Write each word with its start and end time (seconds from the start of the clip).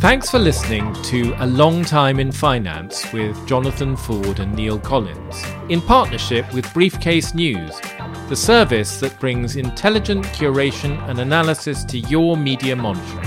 Thanks 0.00 0.30
for 0.30 0.38
listening 0.38 0.92
to 1.04 1.34
A 1.38 1.46
Long 1.46 1.84
Time 1.84 2.20
in 2.20 2.30
Finance 2.30 3.10
with 3.14 3.46
Jonathan 3.46 3.96
Ford 3.96 4.40
and 4.40 4.54
Neil 4.54 4.78
Collins, 4.78 5.42
in 5.70 5.80
partnership 5.80 6.52
with 6.52 6.70
Briefcase 6.74 7.32
News, 7.34 7.80
the 8.28 8.36
service 8.36 9.00
that 9.00 9.18
brings 9.18 9.56
intelligent 9.56 10.26
curation 10.26 11.02
and 11.08 11.18
analysis 11.18 11.82
to 11.84 11.98
your 11.98 12.36
media 12.36 12.76
monitoring. 12.76 13.24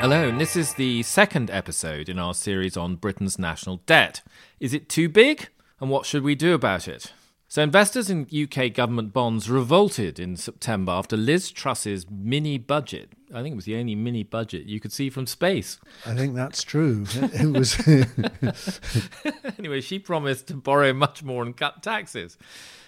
Hello, 0.00 0.28
and 0.28 0.40
this 0.40 0.56
is 0.56 0.72
the 0.74 1.02
second 1.02 1.50
episode 1.50 2.08
in 2.08 2.18
our 2.18 2.32
series 2.32 2.78
on 2.78 2.96
Britain's 2.96 3.38
national 3.38 3.82
debt. 3.84 4.22
Is 4.60 4.72
it 4.72 4.88
too 4.88 5.10
big? 5.10 5.50
And 5.78 5.90
what 5.90 6.06
should 6.06 6.22
we 6.22 6.34
do 6.34 6.54
about 6.54 6.88
it? 6.88 7.12
So, 7.50 7.62
investors 7.62 8.10
in 8.10 8.26
UK 8.30 8.74
government 8.74 9.14
bonds 9.14 9.48
revolted 9.48 10.20
in 10.20 10.36
September 10.36 10.92
after 10.92 11.16
Liz 11.16 11.50
Truss's 11.50 12.04
mini 12.10 12.58
budget. 12.58 13.14
I 13.32 13.40
think 13.40 13.54
it 13.54 13.56
was 13.56 13.64
the 13.64 13.76
only 13.76 13.94
mini 13.94 14.22
budget 14.22 14.66
you 14.66 14.80
could 14.80 14.92
see 14.92 15.08
from 15.08 15.26
space. 15.26 15.80
I 16.04 16.14
think 16.14 16.34
that's 16.34 16.62
true. 16.62 17.06
It 17.14 17.50
was. 17.50 17.74
anyway, 19.58 19.80
she 19.80 19.98
promised 19.98 20.48
to 20.48 20.54
borrow 20.56 20.92
much 20.92 21.22
more 21.22 21.42
and 21.42 21.56
cut 21.56 21.82
taxes. 21.82 22.36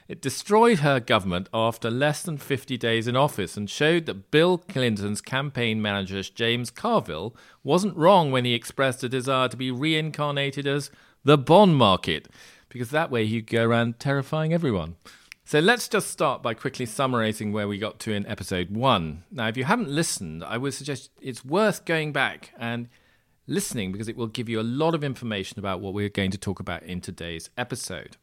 It 0.09 0.21
destroyed 0.21 0.81
her 0.81 1.01
government 1.01 1.49
after 1.55 1.91
less 1.91 2.23
than 2.23 2.37
50 2.37 2.77
days 2.77 3.09
in 3.09 3.17
office 3.17 3.57
and 3.57 3.71
showed 3.71 4.05
that 4.07 4.31
Bill 4.31 4.59
Clinton's 4.59 5.23
campaign 5.23 5.81
manager, 5.81 6.23
James 6.23 6.71
Carville, 6.71 7.35
wasn't 7.65 7.97
wrong 7.97 8.31
when 8.31 8.45
he 8.45 8.53
expressed 8.53 9.03
a 9.05 9.09
desire 9.09 9.49
to 9.49 9.57
be 9.57 9.71
reincarnated 9.71 10.67
as 10.67 10.91
the 11.25 11.39
bond 11.39 11.77
market 11.77 12.29
because 12.71 12.91
that 12.91 13.11
way 13.11 13.23
you 13.23 13.43
go 13.43 13.65
around 13.65 13.99
terrifying 13.99 14.55
everyone. 14.55 14.97
So 15.45 15.59
let's 15.59 15.89
just 15.89 16.09
start 16.11 16.43
by 16.43 16.55
quickly 16.55 16.87
summarizing 16.87 17.53
where 17.53 17.69
we 17.69 17.77
got 17.77 17.99
to 18.01 18.13
in 18.13 18.25
episode 18.27 18.71
one. 18.71 19.25
Now, 19.31 19.49
if 19.49 19.57
you 19.57 19.65
haven't 19.65 19.91
listened, 19.91 20.45
I 20.45 20.57
would 20.57 20.73
suggest 20.73 21.11
it's 21.21 21.45
worth 21.45 21.85
going 21.85 22.13
back 22.13 22.53
and 22.57 22.89
listening 23.49 23.91
because 23.91 24.09
it 24.09 24.17
will 24.17 24.29
give 24.29 24.49
you 24.49 24.61
a 24.61 24.63
lot 24.63 24.95
of 24.95 25.03
information 25.03 25.59
about 25.59 25.81
what 25.81 25.93
we're 25.93 26.09
going 26.09 26.31
to 26.31 26.39
talk 26.39 26.61
about 26.61 26.85
in 26.85 27.01
today's 27.01 27.51
episode. 27.59 28.17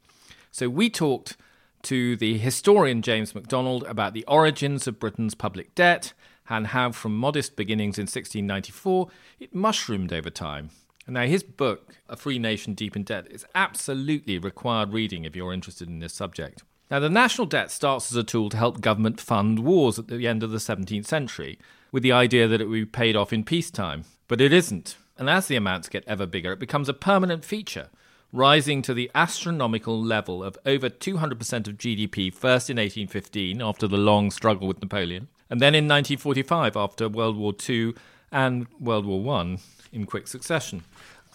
So, 0.51 0.69
we 0.69 0.89
talked 0.89 1.35
to 1.83 2.15
the 2.15 2.37
historian 2.37 3.01
James 3.01 3.35
MacDonald 3.35 3.83
about 3.83 4.13
the 4.13 4.25
origins 4.25 4.87
of 4.87 4.99
Britain's 4.99 5.35
public 5.35 5.75
debt 5.75 6.13
and 6.49 6.67
how, 6.67 6.93
from 6.93 7.17
modest 7.17 7.57
beginnings 7.57 7.97
in 7.97 8.03
1694, 8.03 9.09
it 9.39 9.53
mushroomed 9.53 10.13
over 10.13 10.29
time. 10.29 10.69
Now, 11.09 11.23
his 11.23 11.41
book, 11.41 11.95
A 12.09 12.17
Free 12.17 12.37
Nation 12.37 12.73
Deep 12.73 12.95
in 12.95 13.03
Debt, 13.03 13.27
is 13.29 13.45
absolutely 13.55 14.37
required 14.37 14.91
reading 14.91 15.23
if 15.23 15.35
you're 15.35 15.53
interested 15.53 15.87
in 15.87 15.99
this 15.99 16.13
subject. 16.13 16.63
Now, 16.91 16.99
the 16.99 17.09
national 17.09 17.47
debt 17.47 17.71
starts 17.71 18.11
as 18.11 18.17
a 18.17 18.23
tool 18.23 18.49
to 18.49 18.57
help 18.57 18.81
government 18.81 19.21
fund 19.21 19.59
wars 19.59 19.97
at 19.97 20.07
the 20.07 20.27
end 20.27 20.43
of 20.43 20.51
the 20.51 20.57
17th 20.57 21.05
century, 21.05 21.59
with 21.93 22.03
the 22.03 22.11
idea 22.11 22.47
that 22.47 22.59
it 22.59 22.65
would 22.65 22.75
be 22.75 22.85
paid 22.85 23.15
off 23.15 23.31
in 23.31 23.45
peacetime. 23.45 24.03
But 24.27 24.41
it 24.41 24.51
isn't. 24.51 24.97
And 25.17 25.29
as 25.29 25.47
the 25.47 25.55
amounts 25.55 25.89
get 25.89 26.03
ever 26.07 26.25
bigger, 26.25 26.51
it 26.51 26.59
becomes 26.59 26.89
a 26.89 26.93
permanent 26.93 27.45
feature, 27.45 27.89
rising 28.33 28.81
to 28.83 28.93
the 28.93 29.09
astronomical 29.15 30.01
level 30.01 30.43
of 30.43 30.57
over 30.65 30.89
200% 30.89 31.31
of 31.67 31.77
GDP, 31.77 32.33
first 32.33 32.69
in 32.69 32.75
1815 32.75 33.61
after 33.61 33.87
the 33.87 33.97
long 33.97 34.29
struggle 34.29 34.67
with 34.67 34.81
Napoleon, 34.81 35.29
and 35.49 35.61
then 35.61 35.73
in 35.73 35.85
1945 35.85 36.75
after 36.75 37.07
World 37.07 37.37
War 37.37 37.53
II 37.67 37.93
and 38.31 38.67
World 38.79 39.05
War 39.05 39.35
I 39.35 39.57
in 39.91 40.05
quick 40.05 40.27
succession. 40.27 40.83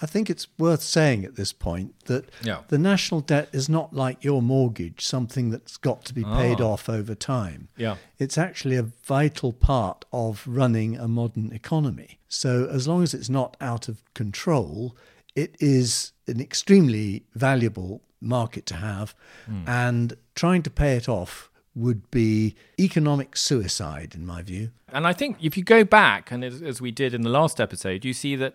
I 0.01 0.07
think 0.07 0.29
it's 0.29 0.49
worth 0.59 0.83
saying 0.83 1.25
at 1.25 1.37
this 1.37 1.53
point 1.53 1.95
that 2.07 2.29
yeah. 2.43 2.63
the 2.69 2.79
national 2.79 3.21
debt 3.21 3.49
is 3.53 3.69
not 3.69 3.93
like 3.95 4.25
your 4.25 4.43
mortgage, 4.43 5.05
something 5.05 5.51
that's 5.51 5.77
got 5.77 6.05
to 6.07 6.15
be 6.15 6.25
paid 6.25 6.61
Ah. 6.61 6.71
off 6.73 6.89
over 6.89 7.15
time. 7.15 7.69
Yeah. 7.77 7.97
It's 8.19 8.37
actually 8.37 8.77
a 8.77 8.83
vital 8.83 9.53
part 9.53 10.05
of 10.13 10.43
running 10.47 10.97
a 10.99 11.07
modern 11.07 11.53
economy. 11.53 12.19
So, 12.29 12.67
as 12.67 12.89
long 12.89 13.03
as 13.05 13.15
it's 13.15 13.29
not 13.29 13.57
out 13.61 13.89
of 13.89 14.03
control, 14.15 14.97
it 15.37 15.55
is 15.61 16.13
an 16.27 16.41
extremely 16.41 17.25
valuable 17.35 18.03
market 18.21 18.67
to 18.67 18.77
have, 18.77 19.15
Hmm. 19.47 19.65
and 19.69 20.17
trying 20.35 20.63
to 20.63 20.71
pay 20.71 20.97
it 20.97 21.09
off 21.09 21.49
would 21.75 22.11
be 22.11 22.55
economic 22.79 23.37
suicide, 23.37 24.15
in 24.15 24.27
my 24.27 24.43
view. 24.43 24.71
And 24.93 25.07
I 25.07 25.13
think 25.13 25.39
if 25.43 25.57
you 25.57 25.65
go 25.65 25.85
back, 25.85 26.31
and 26.31 26.45
as, 26.45 26.81
we 26.81 26.91
did 26.91 27.15
in 27.15 27.23
the 27.23 27.31
last 27.31 27.61
episode, 27.61 28.05
you 28.05 28.13
see 28.13 28.37
that 28.37 28.55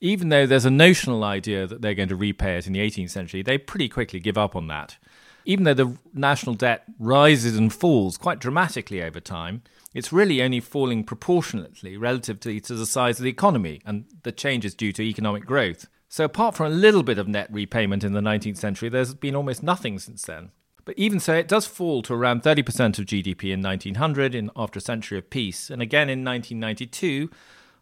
even 0.00 0.28
though 0.28 0.46
there's 0.46 0.64
a 0.64 0.70
notional 0.70 1.24
idea 1.24 1.66
that 1.66 1.80
they're 1.80 1.94
going 1.94 2.08
to 2.08 2.16
repay 2.16 2.58
it 2.58 2.66
in 2.66 2.72
the 2.72 2.80
18th 2.80 3.10
century, 3.10 3.42
they 3.42 3.56
pretty 3.56 3.88
quickly 3.88 4.20
give 4.20 4.36
up 4.36 4.56
on 4.56 4.66
that. 4.66 4.96
Even 5.44 5.64
though 5.64 5.74
the 5.74 5.96
national 6.12 6.56
debt 6.56 6.82
rises 6.98 7.56
and 7.56 7.72
falls 7.72 8.18
quite 8.18 8.40
dramatically 8.40 9.00
over 9.00 9.20
time, 9.20 9.62
it's 9.94 10.12
really 10.12 10.42
only 10.42 10.60
falling 10.60 11.04
proportionately 11.04 11.96
relatively 11.96 12.60
to 12.60 12.74
the 12.74 12.84
size 12.84 13.18
of 13.18 13.24
the 13.24 13.30
economy, 13.30 13.80
and 13.86 14.06
the 14.24 14.32
change 14.32 14.64
is 14.64 14.74
due 14.74 14.92
to 14.92 15.02
economic 15.02 15.46
growth. 15.46 15.86
So, 16.08 16.24
apart 16.24 16.54
from 16.54 16.66
a 16.66 16.74
little 16.74 17.02
bit 17.02 17.18
of 17.18 17.28
net 17.28 17.48
repayment 17.50 18.04
in 18.04 18.12
the 18.12 18.20
19th 18.20 18.58
century, 18.58 18.88
there's 18.88 19.14
been 19.14 19.36
almost 19.36 19.62
nothing 19.62 19.98
since 19.98 20.22
then. 20.22 20.50
But 20.86 20.96
even 20.96 21.20
so, 21.20 21.34
it 21.34 21.48
does 21.48 21.66
fall 21.66 22.00
to 22.02 22.14
around 22.14 22.42
30% 22.42 22.98
of 22.98 23.04
GDP 23.06 23.52
in 23.52 23.60
1900 23.60 24.34
in, 24.34 24.50
after 24.56 24.78
a 24.78 24.80
century 24.82 25.18
of 25.18 25.28
peace, 25.28 25.68
and 25.68 25.82
again 25.82 26.08
in 26.08 26.24
1992 26.24 27.28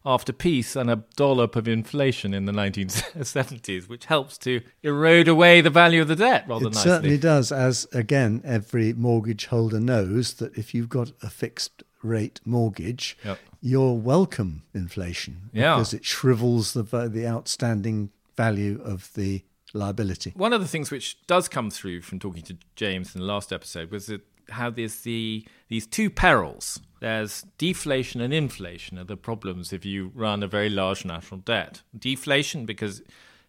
after 0.07 0.33
peace 0.35 0.77
and 0.77 0.91
a 0.91 1.03
dollop 1.17 1.57
of 1.57 1.67
inflation 1.67 2.35
in 2.35 2.45
the 2.45 2.53
1970s, 2.53 3.89
which 3.89 4.05
helps 4.07 4.37
to 4.39 4.61
erode 4.83 5.29
away 5.29 5.61
the 5.61 5.71
value 5.71 6.03
of 6.03 6.09
the 6.09 6.17
debt 6.17 6.45
rather 6.49 6.67
It 6.67 6.75
nicely. 6.75 6.91
certainly 6.91 7.19
does, 7.19 7.51
as 7.53 7.87
again, 7.93 8.43
every 8.45 8.93
mortgage 8.93 9.47
holder 9.47 9.81
knows 9.81 10.35
that 10.35 10.57
if 10.59 10.75
you've 10.75 10.91
got 10.91 11.13
a 11.23 11.31
fixed 11.31 11.83
rate 12.03 12.41
mortgage, 12.45 13.17
Yep. 13.25 13.39
you're 13.63 13.95
welcome 13.95 14.63
inflation 14.75 15.49
Yeah. 15.55 15.75
because 15.77 15.95
it 15.95 16.05
shrivels 16.05 16.75
the 16.75 16.83
the 17.09 17.27
outstanding 17.27 18.11
value 18.37 18.81
of 18.85 19.11
the 19.15 19.43
liability. 19.75 20.33
One 20.35 20.53
of 20.53 20.61
the 20.61 20.69
things 20.69 20.91
which 20.91 21.27
does 21.27 21.49
come 21.49 21.71
through 21.71 22.01
from 22.03 22.19
talking 22.19 22.43
to 22.45 22.57
James 22.77 23.15
in 23.15 23.21
the 23.21 23.27
last 23.27 23.53
episode 23.53 23.91
was 23.91 24.07
that 24.07 24.23
how 24.51 24.71
there's 24.71 25.01
the 25.01 25.47
these 25.69 25.87
two 25.87 26.11
perils. 26.11 26.81
There's 27.01 27.43
deflation 27.59 28.21
and 28.21 28.33
inflation 28.33 28.99
are 28.99 29.05
the 29.05 29.17
problems 29.17 29.73
if 29.73 29.85
you 29.85 30.11
run 30.15 30.43
a 30.43 30.49
very 30.49 30.71
large 30.71 31.05
national 31.05 31.41
debt. 31.41 31.83
Deflation 31.99 32.65
because 32.65 33.03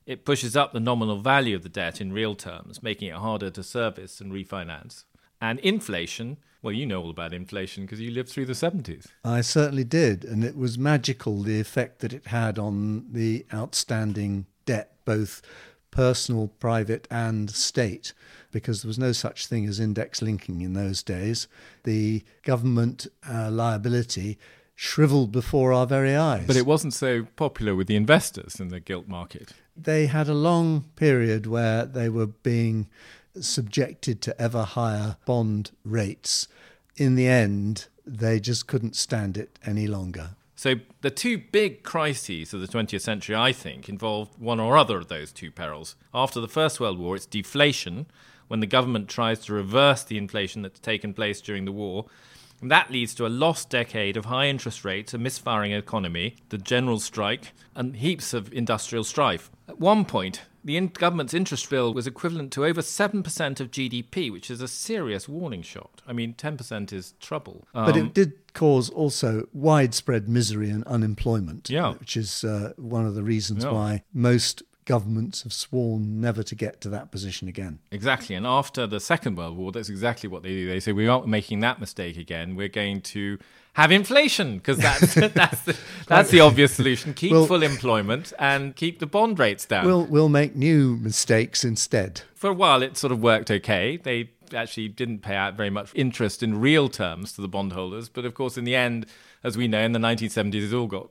it 0.05 0.25
pushes 0.25 0.55
up 0.55 0.73
the 0.73 0.79
nominal 0.79 1.19
value 1.19 1.55
of 1.55 1.63
the 1.63 1.69
debt 1.69 1.99
in 1.99 2.13
real 2.13 2.35
terms, 2.35 2.83
making 2.83 3.09
it 3.09 3.15
harder 3.15 3.49
to 3.49 3.63
service 3.63 4.21
and 4.21 4.31
refinance. 4.31 5.05
And 5.41 5.59
inflation, 5.59 6.37
well, 6.61 6.73
you 6.73 6.85
know 6.85 7.01
all 7.01 7.09
about 7.09 7.33
inflation 7.33 7.85
because 7.85 8.01
you 8.01 8.11
lived 8.11 8.29
through 8.29 8.45
the 8.45 8.53
70s. 8.53 9.07
I 9.23 9.41
certainly 9.41 9.83
did, 9.83 10.23
and 10.23 10.43
it 10.43 10.55
was 10.55 10.77
magical 10.77 11.41
the 11.41 11.59
effect 11.59 11.99
that 11.99 12.13
it 12.13 12.27
had 12.27 12.59
on 12.59 13.05
the 13.11 13.45
outstanding 13.53 14.45
debt, 14.65 14.93
both 15.05 15.41
personal, 15.95 16.49
private, 16.59 17.07
and 17.09 17.49
state, 17.49 18.13
because 18.51 18.81
there 18.81 18.89
was 18.89 18.99
no 18.99 19.13
such 19.13 19.47
thing 19.47 19.65
as 19.65 19.79
index 19.79 20.21
linking 20.21 20.61
in 20.61 20.73
those 20.73 21.01
days. 21.01 21.47
The 21.83 22.23
government 22.43 23.07
uh, 23.27 23.49
liability 23.49 24.37
shriveled 24.75 25.31
before 25.31 25.71
our 25.71 25.87
very 25.87 26.15
eyes. 26.15 26.45
But 26.45 26.57
it 26.57 26.65
wasn't 26.65 26.93
so 26.93 27.27
popular 27.37 27.73
with 27.75 27.87
the 27.87 27.95
investors 27.95 28.59
in 28.59 28.67
the 28.67 28.79
gilt 28.81 29.07
market. 29.07 29.53
they 29.75 30.05
had 30.07 30.27
a 30.29 30.33
long 30.33 30.85
period 30.95 31.45
where 31.47 31.85
they 31.85 32.09
were 32.09 32.27
being 32.27 32.87
subjected 33.39 34.21
to 34.21 34.41
ever 34.41 34.63
higher 34.63 35.17
bond 35.25 35.71
rates. 35.83 36.47
In 36.95 37.15
the 37.15 37.27
end, 37.27 37.87
they 38.05 38.39
just 38.39 38.67
couldn't 38.67 38.95
stand 38.95 39.37
it 39.37 39.57
any 39.65 39.87
longer. 39.87 40.31
So 40.55 40.75
the 41.01 41.11
two 41.11 41.37
big 41.37 41.83
crises 41.83 42.53
of 42.53 42.61
the 42.61 42.67
20th 42.67 43.01
century, 43.01 43.35
I 43.35 43.51
think, 43.51 43.89
involved 43.89 44.39
one 44.39 44.59
or 44.59 44.77
other 44.77 44.97
of 44.97 45.09
those 45.09 45.31
two 45.31 45.51
perils. 45.51 45.95
After 46.13 46.39
the 46.39 46.47
First 46.47 46.79
World 46.79 46.97
War, 46.97 47.15
it's 47.15 47.25
deflation, 47.25 48.05
when 48.47 48.59
the 48.59 48.67
government 48.67 49.09
tries 49.09 49.39
to 49.39 49.53
reverse 49.53 50.03
the 50.03 50.17
inflation 50.17 50.61
that's 50.61 50.79
taken 50.79 51.13
place 51.13 51.41
during 51.41 51.65
the 51.65 51.71
war. 51.71 52.05
And 52.61 52.71
that 52.71 52.89
leads 52.89 53.13
to 53.15 53.25
a 53.25 53.27
lost 53.27 53.69
decade 53.69 54.15
of 54.15 54.25
high 54.25 54.47
interest 54.47 54.85
rates, 54.85 55.13
a 55.13 55.17
misfiring 55.17 55.73
economy, 55.73 56.37
the 56.49 56.57
general 56.57 56.99
strike, 56.99 57.51
and 57.75 57.97
heaps 57.97 58.33
of 58.33 58.53
industrial 58.53 59.03
strife. 59.03 59.51
At 59.67 59.79
one 59.79 60.05
point, 60.05 60.43
the 60.65 60.75
in- 60.75 60.87
government's 60.87 61.33
interest 61.33 61.69
bill 61.69 61.93
was 61.93 62.07
equivalent 62.07 62.51
to 62.53 62.65
over 62.65 62.81
7% 62.81 63.59
of 63.61 63.71
GDP, 63.71 64.31
which 64.31 64.49
is 64.51 64.59
a 64.61 64.67
serious 64.67 65.29
warning 65.29 65.61
shot. 65.61 66.01
I 66.07 66.11
mean, 66.11 66.33
10% 66.33 66.91
is 66.91 67.13
trouble. 67.21 67.67
But 67.73 67.95
Um, 67.95 68.07
it 68.07 68.13
did 68.13 68.33
cause 68.53 68.89
also 68.89 69.47
widespread 69.53 70.27
misery 70.27 70.69
and 70.71 70.83
unemployment, 70.85 71.69
Yeah. 71.69 71.93
which 71.93 72.17
is 72.17 72.43
uh, 72.43 72.73
one 72.77 73.05
of 73.05 73.15
the 73.15 73.23
reasons 73.23 73.63
Yeah. 73.63 73.71
why 73.71 74.03
most 74.13 74.63
governments 74.85 75.41
have 75.43 75.53
sworn 75.53 76.19
never 76.21 76.43
to 76.43 76.53
get 76.55 76.79
to 76.81 76.89
that 76.89 77.11
position 77.11 77.47
again. 77.47 77.79
Exactly. 77.91 78.35
And 78.35 78.45
after 78.45 78.85
the 78.85 78.99
Second 78.99 79.35
World 79.37 79.57
War, 79.57 79.71
that's 79.71 79.89
exactly 79.89 80.29
what 80.29 80.43
they 80.43 80.49
do. 80.49 80.67
They 80.67 80.79
say, 80.79 80.91
we 80.91 81.07
aren't 81.07 81.27
making 81.27 81.59
that 81.61 81.79
mistake 81.79 82.17
again. 82.17 82.55
We're 82.55 82.67
going 82.69 83.01
to 83.01 83.39
have 83.75 83.91
inflation 83.91 84.57
because 84.57 84.77
that's, 84.77 85.13
that's, 85.33 85.61
the, 85.61 85.77
that's 86.07 86.31
the 86.31 86.39
obvious 86.39 86.73
solution. 86.73 87.13
Keep 87.13 87.31
Well- 87.33 87.45
full 87.45 87.61
employment 87.61 88.33
and 88.39 88.75
keep 88.75 88.99
the 88.99 89.05
bond 89.05 89.37
rates 89.37 89.65
down. 89.65 89.85
We'll, 89.85 90.05
we'll 90.05 90.29
make 90.29 90.55
new 90.55 90.95
mistakes 90.95 91.63
instead. 91.63 92.21
For 92.33 92.49
a 92.49 92.53
while, 92.53 92.81
it 92.81 92.97
sort 92.97 93.11
of 93.11 93.21
worked 93.21 93.51
okay. 93.51 93.97
They 93.97 94.31
actually 94.53 94.87
didn't 94.87 95.19
pay 95.19 95.35
out 95.35 95.55
very 95.55 95.69
much 95.69 95.91
interest 95.93 96.41
in 96.41 96.59
real 96.59 96.87
terms 96.87 97.33
to 97.33 97.41
the 97.41 97.49
bondholders. 97.49 98.07
But 98.07 98.23
of 98.25 98.33
course, 98.33 98.57
in 98.57 98.63
the 98.63 98.75
end, 98.75 99.07
as 99.43 99.57
we 99.57 99.67
know, 99.67 99.81
in 99.81 99.91
the 99.91 99.99
1970s, 99.99 100.71
it 100.71 100.73
all 100.73 100.87
got 100.87 101.09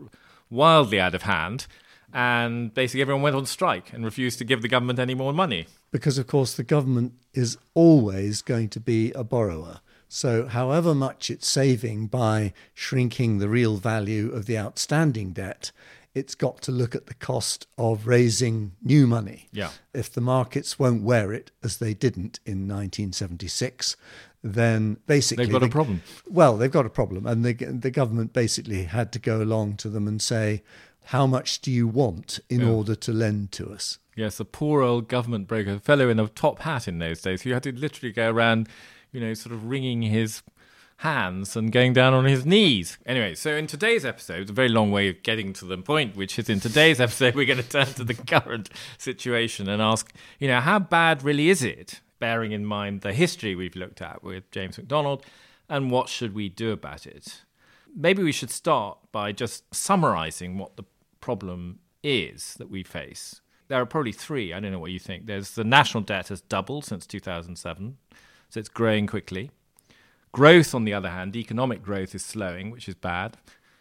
wildly 0.48 0.98
out 0.98 1.14
of 1.14 1.22
hand. 1.22 1.66
And 2.14 2.72
basically, 2.72 3.02
everyone 3.02 3.22
went 3.22 3.36
on 3.36 3.44
strike 3.44 3.92
and 3.92 4.04
refused 4.04 4.38
to 4.38 4.44
give 4.44 4.62
the 4.62 4.68
government 4.68 4.98
any 4.98 5.14
more 5.14 5.32
money. 5.32 5.66
Because, 5.90 6.16
of 6.16 6.26
course, 6.28 6.54
the 6.54 6.62
government 6.62 7.12
is 7.34 7.58
always 7.74 8.40
going 8.40 8.68
to 8.70 8.80
be 8.80 9.10
a 9.12 9.24
borrower. 9.24 9.80
So, 10.08 10.46
however 10.46 10.94
much 10.94 11.30
it's 11.30 11.48
saving 11.48 12.06
by 12.06 12.52
shrinking 12.74 13.38
the 13.38 13.48
real 13.48 13.76
value 13.76 14.30
of 14.32 14.46
the 14.46 14.58
outstanding 14.58 15.32
debt, 15.32 15.72
it's 16.14 16.34
got 16.34 16.62
to 16.62 16.72
look 16.72 16.94
at 16.94 17.06
the 17.06 17.14
cost 17.14 17.66
of 17.76 18.06
raising 18.06 18.72
new 18.82 19.06
money. 19.06 19.48
Yeah. 19.52 19.70
If 19.92 20.12
the 20.12 20.20
markets 20.20 20.78
won't 20.78 21.02
wear 21.02 21.32
it, 21.32 21.50
as 21.62 21.78
they 21.78 21.92
didn't 21.92 22.38
in 22.46 22.68
1976, 22.68 23.96
then 24.44 24.98
basically 25.06 25.46
they've 25.46 25.52
got 25.52 25.62
a 25.62 25.68
problem. 25.68 26.02
Well, 26.28 26.56
they've 26.56 26.70
got 26.70 26.86
a 26.86 26.90
problem, 26.90 27.26
and 27.26 27.44
the 27.44 27.54
the 27.54 27.90
government 27.90 28.32
basically 28.32 28.84
had 28.84 29.10
to 29.12 29.18
go 29.18 29.42
along 29.42 29.76
to 29.78 29.88
them 29.88 30.06
and 30.06 30.20
say, 30.20 30.62
"How 31.06 31.26
much 31.26 31.60
do 31.60 31.72
you 31.72 31.88
want 31.88 32.40
in 32.50 32.60
yeah. 32.60 32.68
order 32.68 32.94
to 32.94 33.12
lend 33.12 33.52
to 33.52 33.70
us?" 33.70 33.98
Yes, 34.14 34.38
a 34.38 34.44
poor 34.44 34.82
old 34.82 35.08
government 35.08 35.48
broker, 35.48 35.72
a 35.72 35.80
fellow 35.80 36.08
in 36.08 36.20
a 36.20 36.28
top 36.28 36.60
hat 36.60 36.86
in 36.86 36.98
those 36.98 37.22
days, 37.22 37.42
who 37.42 37.52
had 37.52 37.64
to 37.64 37.72
literally 37.72 38.12
go 38.12 38.30
around, 38.30 38.68
you 39.14 39.20
know, 39.20 39.32
sort 39.32 39.54
of 39.54 39.66
wringing 39.66 40.02
his 40.02 40.42
hands 40.98 41.56
and 41.56 41.72
going 41.72 41.92
down 41.92 42.12
on 42.12 42.24
his 42.24 42.44
knees. 42.44 42.98
Anyway, 43.06 43.34
so 43.34 43.54
in 43.54 43.66
today's 43.66 44.04
episode, 44.04 44.42
it's 44.42 44.50
a 44.50 44.54
very 44.54 44.68
long 44.68 44.90
way 44.90 45.08
of 45.08 45.22
getting 45.22 45.52
to 45.54 45.64
the 45.64 45.78
point, 45.78 46.16
which 46.16 46.38
is 46.38 46.48
in 46.48 46.60
today's 46.60 47.00
episode, 47.00 47.34
we're 47.34 47.46
going 47.46 47.58
to 47.58 47.68
turn 47.68 47.86
to 47.86 48.04
the 48.04 48.14
current 48.14 48.68
situation 48.98 49.68
and 49.68 49.80
ask, 49.80 50.12
you 50.38 50.48
know, 50.48 50.60
how 50.60 50.78
bad 50.78 51.22
really 51.22 51.48
is 51.48 51.62
it, 51.62 52.00
bearing 52.18 52.52
in 52.52 52.66
mind 52.66 53.00
the 53.00 53.12
history 53.12 53.54
we've 53.54 53.76
looked 53.76 54.02
at 54.02 54.22
with 54.22 54.50
James 54.50 54.76
McDonald, 54.76 55.24
and 55.68 55.90
what 55.90 56.08
should 56.08 56.34
we 56.34 56.48
do 56.48 56.72
about 56.72 57.06
it? 57.06 57.42
Maybe 57.94 58.22
we 58.22 58.32
should 58.32 58.50
start 58.50 58.98
by 59.12 59.30
just 59.30 59.72
summarizing 59.72 60.58
what 60.58 60.76
the 60.76 60.84
problem 61.20 61.78
is 62.02 62.54
that 62.54 62.70
we 62.70 62.82
face. 62.82 63.40
There 63.68 63.80
are 63.80 63.86
probably 63.86 64.12
three. 64.12 64.52
I 64.52 64.60
don't 64.60 64.72
know 64.72 64.78
what 64.78 64.90
you 64.90 64.98
think. 64.98 65.26
There's 65.26 65.52
the 65.52 65.64
national 65.64 66.02
debt 66.02 66.28
has 66.28 66.42
doubled 66.42 66.84
since 66.84 67.06
2007, 67.06 67.96
so 68.54 68.60
it's 68.60 68.68
growing 68.68 69.08
quickly. 69.08 69.50
Growth, 70.30 70.76
on 70.76 70.84
the 70.84 70.94
other 70.94 71.10
hand, 71.10 71.34
economic 71.34 71.82
growth 71.82 72.14
is 72.14 72.24
slowing, 72.24 72.70
which 72.70 72.88
is 72.88 72.94
bad 72.94 73.36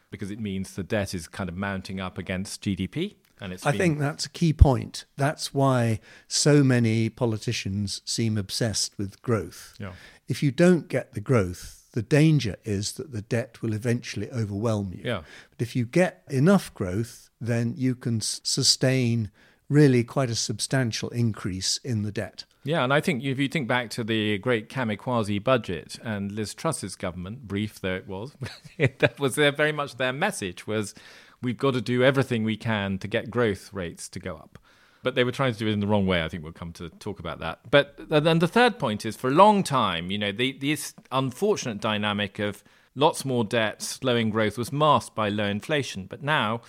because 0.09 0.31
it 0.31 0.39
means 0.39 0.73
the 0.73 0.81
debt 0.81 1.13
is 1.13 1.27
kind 1.27 1.47
of 1.47 1.55
mounting 1.55 1.99
up 1.99 2.17
against 2.17 2.63
GDP. 2.63 3.13
And 3.39 3.53
it's 3.53 3.67
I 3.67 3.71
been... 3.71 3.79
think 3.79 3.99
that's 3.99 4.25
a 4.25 4.29
key 4.29 4.51
point. 4.51 5.05
That's 5.15 5.53
why 5.53 5.99
so 6.27 6.63
many 6.63 7.09
politicians 7.09 8.01
seem 8.03 8.35
obsessed 8.35 8.97
with 8.97 9.21
growth. 9.21 9.75
Yeah. 9.79 9.91
If 10.27 10.41
you 10.41 10.49
don't 10.49 10.87
get 10.87 11.13
the 11.13 11.21
growth, 11.21 11.89
the 11.93 12.01
danger 12.01 12.55
is 12.63 12.93
that 12.93 13.11
the 13.11 13.21
debt 13.21 13.61
will 13.61 13.73
eventually 13.73 14.31
overwhelm 14.31 14.91
you. 14.91 15.03
Yeah. 15.05 15.21
But 15.51 15.61
if 15.61 15.75
you 15.75 15.85
get 15.85 16.23
enough 16.31 16.73
growth, 16.73 17.29
then 17.39 17.75
you 17.77 17.93
can 17.93 18.21
sustain 18.21 19.29
really 19.69 20.03
quite 20.03 20.31
a 20.31 20.35
substantial 20.35 21.09
increase 21.09 21.77
in 21.83 22.01
the 22.01 22.11
debt. 22.11 22.45
Yeah, 22.65 22.83
and 22.83 22.93
I 22.93 23.01
think 23.01 23.23
if 23.23 23.39
you 23.39 23.49
think 23.49 23.67
back 23.67 23.89
to 23.91 24.03
the 24.03 24.37
great 24.37 24.69
Kamikaze 24.69 25.43
budget 25.43 25.99
and 26.01 26.31
Liz 26.31 26.53
Truss's 26.53 26.95
government, 26.95 27.45
brief 27.47 27.79
though 27.81 27.95
it 27.95 28.07
was, 28.07 28.35
that 28.77 29.19
was 29.19 29.35
their, 29.35 29.51
very 29.51 29.73
much 29.73 29.97
their 29.97 30.13
message 30.13 30.65
was 30.65 30.95
we've 31.41 31.57
got 31.57 31.73
to 31.73 31.81
do 31.81 32.03
everything 32.03 32.43
we 32.43 32.55
can 32.55 32.97
to 32.99 33.07
get 33.07 33.29
growth 33.29 33.71
rates 33.73 34.07
to 34.09 34.19
go 34.19 34.35
up. 34.35 34.57
But 35.03 35.15
they 35.15 35.25
were 35.25 35.33
trying 35.33 35.51
to 35.51 35.59
do 35.59 35.67
it 35.67 35.73
in 35.73 35.81
the 35.81 35.87
wrong 35.87 36.07
way. 36.07 36.23
I 36.23 36.29
think 36.29 36.43
we'll 36.43 36.53
come 36.53 36.71
to 36.73 36.89
talk 36.89 37.19
about 37.19 37.39
that. 37.39 37.59
But 37.69 37.95
then 38.07 38.39
the 38.39 38.47
third 38.47 38.79
point 38.79 39.05
is 39.05 39.17
for 39.17 39.27
a 39.27 39.33
long 39.33 39.61
time, 39.61 40.09
you 40.09 40.17
know, 40.17 40.31
the, 40.31 40.53
this 40.53 40.93
unfortunate 41.11 41.81
dynamic 41.81 42.39
of 42.39 42.63
lots 42.95 43.25
more 43.25 43.43
debt, 43.43 43.81
slowing 43.81 44.29
growth 44.29 44.57
was 44.57 44.71
masked 44.71 45.13
by 45.13 45.27
low 45.27 45.43
inflation. 45.43 46.05
But 46.05 46.23
now 46.23 46.61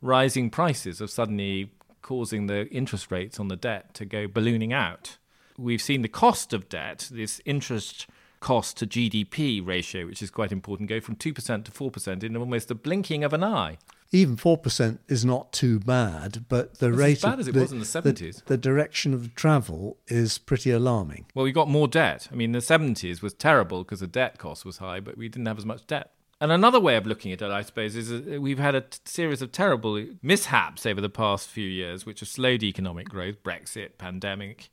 rising 0.00 0.48
prices 0.48 1.02
are 1.02 1.06
suddenly 1.06 1.70
causing 2.00 2.46
the 2.46 2.66
interest 2.68 3.10
rates 3.10 3.38
on 3.38 3.48
the 3.48 3.56
debt 3.56 3.92
to 3.94 4.06
go 4.06 4.26
ballooning 4.26 4.72
out 4.72 5.18
we've 5.62 5.82
seen 5.82 6.02
the 6.02 6.08
cost 6.08 6.52
of 6.52 6.68
debt, 6.68 7.08
this 7.10 7.40
interest 7.44 8.06
cost 8.40 8.76
to 8.78 8.86
GDP 8.86 9.64
ratio, 9.64 10.06
which 10.06 10.20
is 10.20 10.30
quite 10.30 10.52
important, 10.52 10.88
go 10.88 11.00
from 11.00 11.16
2% 11.16 11.64
to 11.64 11.70
4% 11.70 12.24
in 12.24 12.36
almost 12.36 12.68
the 12.68 12.74
blinking 12.74 13.24
of 13.24 13.32
an 13.32 13.44
eye. 13.44 13.78
Even 14.14 14.36
4% 14.36 14.98
is 15.08 15.24
not 15.24 15.52
too 15.52 15.78
bad, 15.80 16.44
but 16.50 16.78
the 16.78 16.88
it's 16.88 16.98
rate 16.98 17.16
as 17.18 17.22
bad 17.22 17.40
as 17.40 17.48
it 17.48 17.54
the, 17.54 17.60
was 17.60 17.72
in 17.72 17.78
the 17.78 17.86
70s. 17.86 18.36
The, 18.36 18.42
the, 18.44 18.56
direction 18.58 19.14
of 19.14 19.34
travel 19.34 19.96
is 20.06 20.36
pretty 20.36 20.70
alarming. 20.70 21.24
Well, 21.34 21.44
we 21.44 21.52
got 21.52 21.68
more 21.68 21.88
debt. 21.88 22.28
I 22.30 22.34
mean, 22.34 22.52
the 22.52 22.58
70s 22.58 23.22
was 23.22 23.32
terrible 23.32 23.84
because 23.84 24.00
the 24.00 24.06
debt 24.06 24.36
cost 24.36 24.66
was 24.66 24.78
high, 24.78 25.00
but 25.00 25.16
we 25.16 25.30
didn't 25.30 25.46
have 25.46 25.56
as 25.56 25.64
much 25.64 25.86
debt. 25.86 26.10
And 26.42 26.52
another 26.52 26.80
way 26.80 26.96
of 26.96 27.06
looking 27.06 27.32
at 27.32 27.40
it, 27.40 27.50
I 27.50 27.62
suppose, 27.62 27.94
is 27.94 28.38
we've 28.38 28.58
had 28.58 28.74
a 28.74 28.80
t- 28.80 28.98
series 29.04 29.40
of 29.40 29.52
terrible 29.52 30.04
mishaps 30.22 30.84
over 30.84 31.00
the 31.00 31.08
past 31.08 31.48
few 31.48 31.68
years, 31.68 32.04
which 32.04 32.20
have 32.20 32.28
slowed 32.28 32.64
economic 32.64 33.08
growth 33.08 33.42
Brexit, 33.44 33.96
pandemic, 33.96 34.68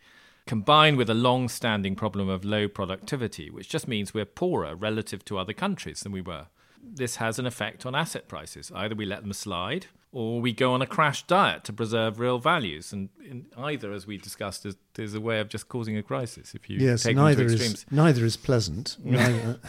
combined 0.50 0.98
with 0.98 1.12
a 1.12 1.14
long 1.14 1.48
standing 1.48 1.96
problem 1.96 2.28
of 2.28 2.44
low 2.44 2.68
productivity, 2.68 3.52
which 3.52 3.70
just 3.70 3.88
means 3.88 4.16
we're 4.16 4.26
poorer 4.26 4.74
relative 4.74 5.24
to 5.24 5.38
other 5.38 5.54
countries 5.54 6.00
than 6.00 6.12
we 6.12 6.22
were. 6.22 6.48
This 6.84 7.18
has 7.18 7.38
an 7.38 7.46
effect 7.46 7.86
on 7.86 7.94
asset 7.94 8.28
prices. 8.28 8.72
Either 8.74 8.96
we 8.96 9.06
let 9.06 9.22
them 9.22 9.32
slide 9.32 9.86
or 10.12 10.42
we 10.42 10.52
go 10.52 10.74
on 10.74 10.82
a 10.82 10.88
crash 10.88 11.22
diet 11.28 11.64
to 11.66 11.72
preserve 11.72 12.20
real 12.20 12.40
values. 12.40 12.92
And 12.92 13.10
either, 13.56 13.94
as 13.94 14.08
we 14.08 14.18
discussed, 14.18 14.66
is, 14.66 14.76
is 14.98 15.14
a 15.14 15.22
way 15.22 15.40
of 15.40 15.50
just 15.50 15.70
causing 15.70 15.98
a 15.98 16.02
crisis 16.02 16.56
if 16.56 16.68
you 16.68 16.80
yes, 16.80 17.04
take 17.04 17.16
neither 17.16 17.44
them 17.44 17.50
to 17.50 17.54
extremes. 17.54 17.80
Is, 17.82 17.86
neither 17.92 18.26
is 18.26 18.36
pleasant. 18.36 18.98
Neither. 19.04 19.60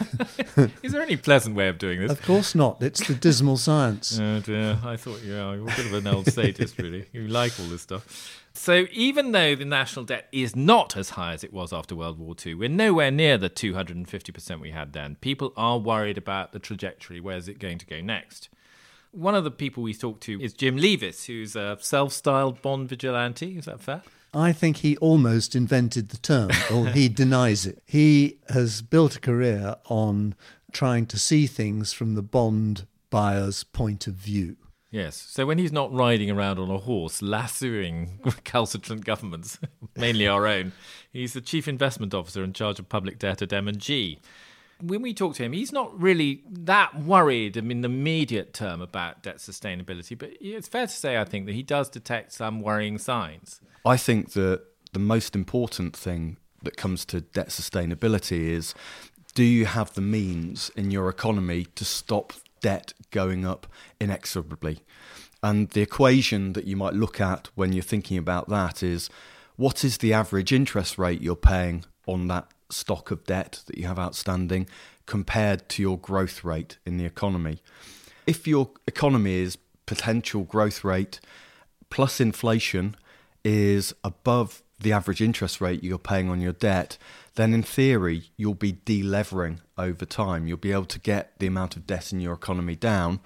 is 0.81 0.93
there 0.93 1.03
any 1.03 1.15
pleasant 1.15 1.55
way 1.55 1.67
of 1.67 1.77
doing 1.77 1.99
this? 1.99 2.11
Of 2.11 2.23
course 2.23 2.55
not. 2.55 2.81
It's 2.81 3.05
the 3.07 3.13
dismal 3.13 3.57
science. 3.57 4.19
Oh 4.19 4.39
dear. 4.39 4.79
I 4.83 4.97
thought, 4.97 5.21
yeah, 5.23 5.53
you're 5.53 5.61
a 5.61 5.75
bit 5.75 5.85
of 5.85 5.93
an 5.93 6.07
old 6.07 6.25
statist, 6.25 6.79
really. 6.79 7.05
You 7.13 7.27
like 7.27 7.59
all 7.59 7.67
this 7.67 7.83
stuff. 7.83 8.40
So 8.61 8.85
even 8.91 9.31
though 9.31 9.55
the 9.55 9.65
national 9.65 10.05
debt 10.05 10.27
is 10.31 10.55
not 10.55 10.95
as 10.95 11.09
high 11.09 11.33
as 11.33 11.43
it 11.43 11.51
was 11.51 11.73
after 11.73 11.95
World 11.95 12.19
War 12.19 12.35
II, 12.45 12.53
we're 12.53 12.69
nowhere 12.69 13.09
near 13.09 13.35
the 13.35 13.49
250% 13.49 14.61
we 14.61 14.69
had 14.69 14.93
then. 14.93 15.15
People 15.15 15.51
are 15.57 15.79
worried 15.79 16.15
about 16.15 16.51
the 16.51 16.59
trajectory. 16.59 17.19
Where's 17.19 17.47
it 17.47 17.57
going 17.57 17.79
to 17.79 17.87
go 17.87 18.01
next? 18.01 18.49
One 19.09 19.33
of 19.33 19.43
the 19.43 19.49
people 19.49 19.81
we 19.81 19.95
talked 19.95 20.21
to 20.25 20.39
is 20.39 20.53
Jim 20.53 20.77
Leaviss, 20.77 21.25
who's 21.25 21.55
a 21.55 21.79
self 21.81 22.13
styled 22.13 22.61
bond 22.61 22.87
vigilante. 22.87 23.57
Is 23.57 23.65
that 23.65 23.81
fair? 23.81 24.03
I 24.31 24.53
think 24.53 24.77
he 24.77 24.95
almost 24.97 25.55
invented 25.55 26.09
the 26.09 26.17
term, 26.17 26.51
or 26.71 26.85
he 26.85 27.09
denies 27.23 27.65
it. 27.65 27.81
He 27.87 28.37
has 28.49 28.83
built 28.83 29.15
a 29.15 29.19
career 29.19 29.75
on 29.85 30.35
trying 30.71 31.07
to 31.07 31.17
see 31.17 31.47
things 31.47 31.93
from 31.93 32.13
the 32.13 32.21
bond 32.21 32.85
buyer's 33.09 33.63
point 33.63 34.05
of 34.05 34.13
view. 34.13 34.57
Yes. 34.91 35.15
So 35.15 35.45
when 35.45 35.57
he's 35.57 35.71
not 35.71 35.91
riding 35.93 36.29
around 36.29 36.59
on 36.59 36.69
a 36.69 36.77
horse 36.77 37.21
lassoing 37.21 38.19
recalcitrant 38.25 39.05
governments, 39.05 39.57
mainly 39.95 40.27
our 40.27 40.45
own, 40.45 40.73
he's 41.11 41.33
the 41.33 41.41
chief 41.41 41.67
investment 41.67 42.13
officer 42.13 42.43
in 42.43 42.51
charge 42.51 42.77
of 42.77 42.89
public 42.89 43.17
debt 43.17 43.41
at 43.41 43.53
M&G. 43.53 44.19
When 44.81 45.01
we 45.01 45.13
talk 45.13 45.35
to 45.35 45.43
him, 45.43 45.53
he's 45.53 45.71
not 45.71 45.97
really 45.99 46.43
that 46.49 46.99
worried 46.99 47.57
I 47.57 47.61
mean, 47.61 47.77
in 47.77 47.81
the 47.81 47.85
immediate 47.89 48.53
term 48.53 48.81
about 48.81 49.23
debt 49.23 49.37
sustainability, 49.37 50.17
but 50.17 50.31
it's 50.41 50.67
fair 50.67 50.87
to 50.87 50.93
say, 50.93 51.17
I 51.17 51.23
think, 51.23 51.45
that 51.45 51.53
he 51.53 51.63
does 51.63 51.89
detect 51.89 52.33
some 52.33 52.61
worrying 52.61 52.97
signs. 52.97 53.61
I 53.85 53.95
think 53.95 54.33
that 54.33 54.63
the 54.91 54.99
most 54.99 55.35
important 55.35 55.95
thing 55.95 56.37
that 56.63 56.77
comes 56.77 57.05
to 57.05 57.21
debt 57.21 57.49
sustainability 57.49 58.49
is 58.49 58.75
do 59.33 59.43
you 59.43 59.65
have 59.65 59.93
the 59.93 60.01
means 60.01 60.71
in 60.75 60.91
your 60.91 61.09
economy 61.09 61.65
to 61.75 61.85
stop 61.85 62.33
debt 62.61 62.93
going 63.11 63.45
up 63.45 63.67
inexorably. 63.99 64.83
And 65.43 65.69
the 65.69 65.81
equation 65.81 66.53
that 66.53 66.65
you 66.65 66.75
might 66.75 66.93
look 66.93 67.19
at 67.19 67.49
when 67.55 67.73
you're 67.73 67.83
thinking 67.83 68.17
about 68.17 68.47
that 68.49 68.83
is 68.83 69.09
what 69.55 69.83
is 69.83 69.97
the 69.97 70.13
average 70.13 70.53
interest 70.53 70.97
rate 70.97 71.21
you're 71.21 71.35
paying 71.35 71.85
on 72.05 72.27
that 72.27 72.47
stock 72.69 73.11
of 73.11 73.25
debt 73.25 73.61
that 73.65 73.77
you 73.77 73.87
have 73.87 73.99
outstanding 73.99 74.67
compared 75.05 75.67
to 75.69 75.81
your 75.81 75.97
growth 75.97 76.43
rate 76.43 76.77
in 76.85 76.97
the 76.97 77.05
economy? 77.05 77.61
If 78.27 78.47
your 78.47 78.69
economy 78.87 79.35
is 79.35 79.57
potential 79.85 80.43
growth 80.43 80.83
rate 80.83 81.19
plus 81.89 82.21
inflation 82.21 82.95
is 83.43 83.93
above 84.03 84.63
the 84.79 84.91
average 84.91 85.21
interest 85.21 85.61
rate 85.61 85.83
you're 85.83 85.97
paying 85.97 86.29
on 86.29 86.41
your 86.41 86.53
debt, 86.53 86.97
then 87.35 87.53
in 87.53 87.63
theory, 87.63 88.31
you'll 88.35 88.53
be 88.53 88.73
delevering 88.73 89.59
over 89.77 90.05
time. 90.05 90.47
You'll 90.47 90.57
be 90.57 90.71
able 90.71 90.85
to 90.85 90.99
get 90.99 91.39
the 91.39 91.47
amount 91.47 91.75
of 91.75 91.87
debt 91.87 92.11
in 92.11 92.19
your 92.19 92.33
economy 92.33 92.75
down. 92.75 93.19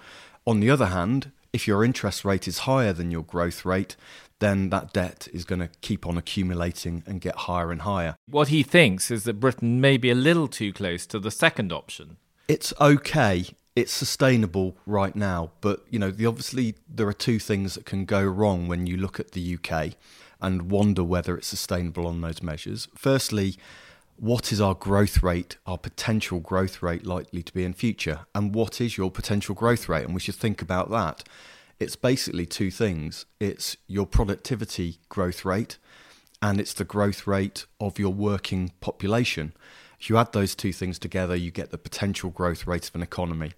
On 0.46 0.60
the 0.60 0.70
other 0.70 0.86
hand, 0.86 1.32
if 1.52 1.66
your 1.66 1.84
interest 1.84 2.24
rate 2.24 2.46
is 2.46 2.60
higher 2.60 2.92
than 2.92 3.10
your 3.10 3.22
growth 3.22 3.64
rate, 3.64 3.96
then 4.38 4.68
that 4.70 4.92
debt 4.92 5.26
is 5.32 5.44
going 5.44 5.60
to 5.60 5.70
keep 5.80 6.06
on 6.06 6.18
accumulating 6.18 7.02
and 7.06 7.20
get 7.20 7.34
higher 7.34 7.72
and 7.72 7.82
higher. 7.82 8.16
What 8.28 8.48
he 8.48 8.62
thinks 8.62 9.10
is 9.10 9.24
that 9.24 9.40
Britain 9.40 9.80
may 9.80 9.96
be 9.96 10.10
a 10.10 10.14
little 10.14 10.48
too 10.48 10.72
close 10.72 11.06
to 11.06 11.18
the 11.18 11.30
second 11.30 11.72
option. 11.72 12.18
It's 12.46 12.72
okay. 12.80 13.46
It's 13.76 13.92
sustainable 13.92 14.76
right 14.86 15.14
now, 15.14 15.50
but 15.60 15.84
you 15.90 15.98
know, 15.98 16.10
the, 16.10 16.26
obviously 16.26 16.74
there 16.88 17.06
are 17.06 17.12
two 17.12 17.38
things 17.38 17.74
that 17.74 17.84
can 17.84 18.06
go 18.06 18.24
wrong 18.24 18.66
when 18.66 18.86
you 18.86 18.96
look 18.96 19.20
at 19.20 19.32
the 19.32 19.56
UK 19.56 19.92
and 20.40 20.70
wonder 20.70 21.04
whether 21.04 21.36
it's 21.36 21.46
sustainable 21.46 22.06
on 22.06 22.22
those 22.22 22.42
measures. 22.42 22.88
Firstly, 22.94 23.56
what 24.18 24.50
is 24.50 24.60
our 24.60 24.74
growth 24.74 25.22
rate, 25.22 25.56
our 25.66 25.76
potential 25.76 26.40
growth 26.40 26.82
rate 26.82 27.04
likely 27.04 27.42
to 27.42 27.52
be 27.52 27.64
in 27.64 27.74
future? 27.74 28.20
And 28.34 28.54
what 28.54 28.80
is 28.80 28.96
your 28.96 29.10
potential 29.10 29.54
growth 29.54 29.88
rate? 29.88 30.04
And 30.04 30.14
we 30.14 30.20
should 30.20 30.36
think 30.36 30.62
about 30.62 30.90
that. 30.90 31.24
It's 31.78 31.96
basically 31.96 32.46
two 32.46 32.70
things 32.70 33.26
it's 33.38 33.76
your 33.86 34.06
productivity 34.06 34.98
growth 35.10 35.44
rate, 35.44 35.76
and 36.40 36.58
it's 36.58 36.72
the 36.72 36.84
growth 36.84 37.26
rate 37.26 37.66
of 37.78 37.98
your 37.98 38.12
working 38.12 38.72
population. 38.80 39.52
If 40.00 40.10
you 40.10 40.16
add 40.16 40.32
those 40.32 40.54
two 40.54 40.72
things 40.72 40.98
together, 40.98 41.34
you 41.34 41.50
get 41.50 41.70
the 41.70 41.78
potential 41.78 42.30
growth 42.30 42.66
rate 42.66 42.88
of 42.88 42.94
an 42.94 43.02
economy. 43.02 43.52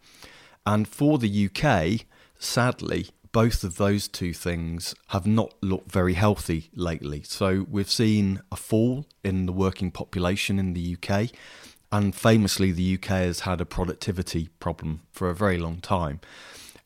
And 0.64 0.86
for 0.86 1.18
the 1.18 1.48
UK, 1.48 2.06
sadly, 2.38 3.08
both 3.32 3.64
of 3.64 3.76
those 3.76 4.08
two 4.08 4.32
things 4.32 4.94
have 5.08 5.26
not 5.26 5.54
looked 5.62 5.90
very 5.92 6.14
healthy 6.14 6.70
lately. 6.74 7.22
So 7.22 7.66
we've 7.70 7.90
seen 7.90 8.40
a 8.50 8.56
fall 8.56 9.06
in 9.22 9.46
the 9.46 9.52
working 9.52 9.90
population 9.90 10.58
in 10.58 10.72
the 10.72 10.96
UK, 10.96 11.30
and 11.90 12.14
famously, 12.14 12.70
the 12.70 12.94
UK 12.94 13.08
has 13.08 13.40
had 13.40 13.60
a 13.60 13.64
productivity 13.64 14.48
problem 14.60 15.00
for 15.10 15.30
a 15.30 15.34
very 15.34 15.56
long 15.56 15.80
time. 15.80 16.20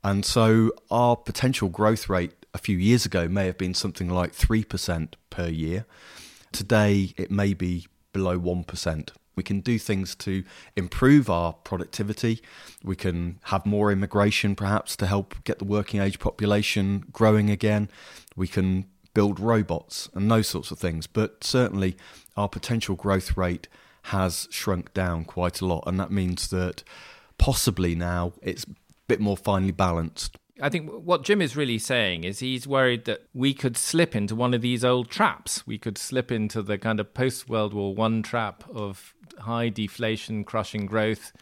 And 0.04 0.24
so 0.24 0.70
our 0.90 1.16
potential 1.16 1.68
growth 1.68 2.08
rate 2.08 2.32
a 2.54 2.58
few 2.58 2.76
years 2.76 3.04
ago 3.04 3.28
may 3.28 3.46
have 3.46 3.58
been 3.58 3.74
something 3.74 4.08
like 4.08 4.32
3% 4.32 5.14
per 5.30 5.48
year. 5.48 5.86
Today, 6.52 7.14
it 7.16 7.30
may 7.30 7.54
be 7.54 7.86
below 8.12 8.38
1%. 8.38 9.10
We 9.34 9.42
can 9.42 9.60
do 9.60 9.78
things 9.78 10.14
to 10.16 10.44
improve 10.76 11.30
our 11.30 11.52
productivity. 11.52 12.42
We 12.82 12.96
can 12.96 13.38
have 13.44 13.64
more 13.64 13.90
immigration, 13.90 14.54
perhaps, 14.54 14.96
to 14.96 15.06
help 15.06 15.34
get 15.44 15.58
the 15.58 15.64
working 15.64 16.00
age 16.00 16.18
population 16.18 17.04
growing 17.12 17.50
again. 17.50 17.88
We 18.36 18.48
can 18.48 18.86
build 19.14 19.40
robots 19.40 20.08
and 20.14 20.30
those 20.30 20.48
sorts 20.48 20.70
of 20.70 20.78
things. 20.78 21.06
But 21.06 21.44
certainly, 21.44 21.96
our 22.36 22.48
potential 22.48 22.94
growth 22.94 23.36
rate 23.36 23.68
has 24.06 24.48
shrunk 24.50 24.92
down 24.94 25.24
quite 25.24 25.60
a 25.60 25.66
lot. 25.66 25.84
And 25.86 25.98
that 26.00 26.10
means 26.10 26.48
that 26.48 26.82
possibly 27.38 27.94
now 27.94 28.32
it's 28.42 28.64
a 28.64 28.74
bit 29.06 29.20
more 29.20 29.36
finely 29.36 29.72
balanced. 29.72 30.36
I 30.60 30.68
think 30.68 30.90
what 30.90 31.24
Jim 31.24 31.40
is 31.40 31.56
really 31.56 31.78
saying 31.78 32.24
is 32.24 32.38
he's 32.38 32.66
worried 32.66 33.04
that 33.06 33.26
we 33.32 33.54
could 33.54 33.76
slip 33.76 34.14
into 34.14 34.36
one 34.36 34.54
of 34.54 34.60
these 34.60 34.84
old 34.84 35.10
traps. 35.10 35.66
We 35.66 35.78
could 35.78 35.98
slip 35.98 36.30
into 36.30 36.62
the 36.62 36.78
kind 36.78 37.00
of 37.00 37.14
post 37.14 37.48
World 37.48 37.74
War 37.74 37.94
One 37.94 38.22
trap 38.22 38.62
of 38.72 39.14
high 39.40 39.68
deflation 39.68 40.44
crushing 40.44 40.86
growth, 40.86 41.32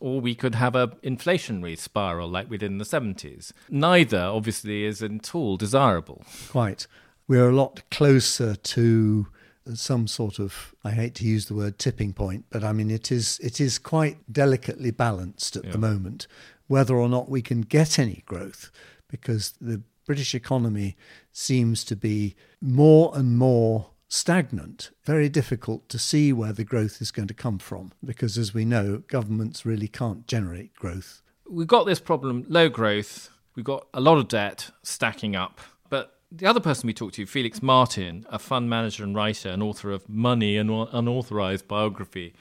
or 0.00 0.20
we 0.20 0.34
could 0.34 0.54
have 0.54 0.74
a 0.74 0.88
inflationary 1.02 1.76
spiral 1.76 2.28
like 2.28 2.48
we 2.48 2.58
did 2.58 2.70
in 2.70 2.78
the 2.78 2.84
70s. 2.84 3.52
Neither, 3.68 4.20
obviously, 4.20 4.84
is 4.84 5.02
at 5.02 5.34
all 5.34 5.56
desirable. 5.56 6.24
Quite. 6.50 6.86
We're 7.26 7.50
a 7.50 7.54
lot 7.54 7.82
closer 7.90 8.54
to 8.54 9.26
some 9.74 10.06
sort 10.06 10.38
of 10.38 10.74
I 10.82 10.92
hate 10.92 11.14
to 11.16 11.24
use 11.24 11.46
the 11.46 11.54
word 11.54 11.78
tipping 11.78 12.12
point, 12.12 12.46
but 12.50 12.64
I 12.64 12.72
mean 12.72 12.90
it 12.90 13.12
is 13.12 13.38
it 13.42 13.60
is 13.60 13.78
quite 13.78 14.32
delicately 14.32 14.90
balanced 14.90 15.56
at 15.56 15.64
yeah. 15.64 15.72
the 15.72 15.78
moment 15.78 16.26
whether 16.68 16.96
or 16.96 17.08
not 17.08 17.28
we 17.28 17.42
can 17.42 17.62
get 17.62 17.98
any 17.98 18.22
growth 18.26 18.70
because 19.08 19.54
the 19.60 19.82
British 20.06 20.34
economy 20.34 20.96
seems 21.32 21.84
to 21.84 21.96
be 21.96 22.34
more 22.60 23.12
and 23.14 23.36
more 23.36 23.90
stagnant, 24.08 24.90
very 25.04 25.28
difficult 25.28 25.88
to 25.90 25.98
see 25.98 26.32
where 26.32 26.52
the 26.52 26.64
growth 26.64 27.00
is 27.00 27.10
going 27.10 27.28
to 27.28 27.34
come 27.34 27.58
from 27.58 27.92
because, 28.04 28.38
as 28.38 28.54
we 28.54 28.64
know, 28.64 29.02
governments 29.06 29.66
really 29.66 29.88
can't 29.88 30.26
generate 30.26 30.74
growth. 30.74 31.22
We've 31.48 31.66
got 31.66 31.84
this 31.84 32.00
problem 32.00 32.44
low 32.48 32.68
growth, 32.68 33.30
we've 33.54 33.64
got 33.64 33.86
a 33.94 34.00
lot 34.00 34.18
of 34.18 34.28
debt 34.28 34.70
stacking 34.82 35.36
up. 35.36 35.60
But 35.88 36.18
the 36.32 36.46
other 36.46 36.60
person 36.60 36.86
we 36.86 36.94
talked 36.94 37.14
to, 37.16 37.26
Felix 37.26 37.62
Martin, 37.62 38.26
a 38.28 38.38
fund 38.38 38.68
manager 38.68 39.04
and 39.04 39.14
writer 39.14 39.50
and 39.50 39.62
author 39.62 39.90
of 39.90 40.08
Money, 40.08 40.56
an 40.56 40.70
unauthorized 40.70 41.68
biography, 41.68 42.34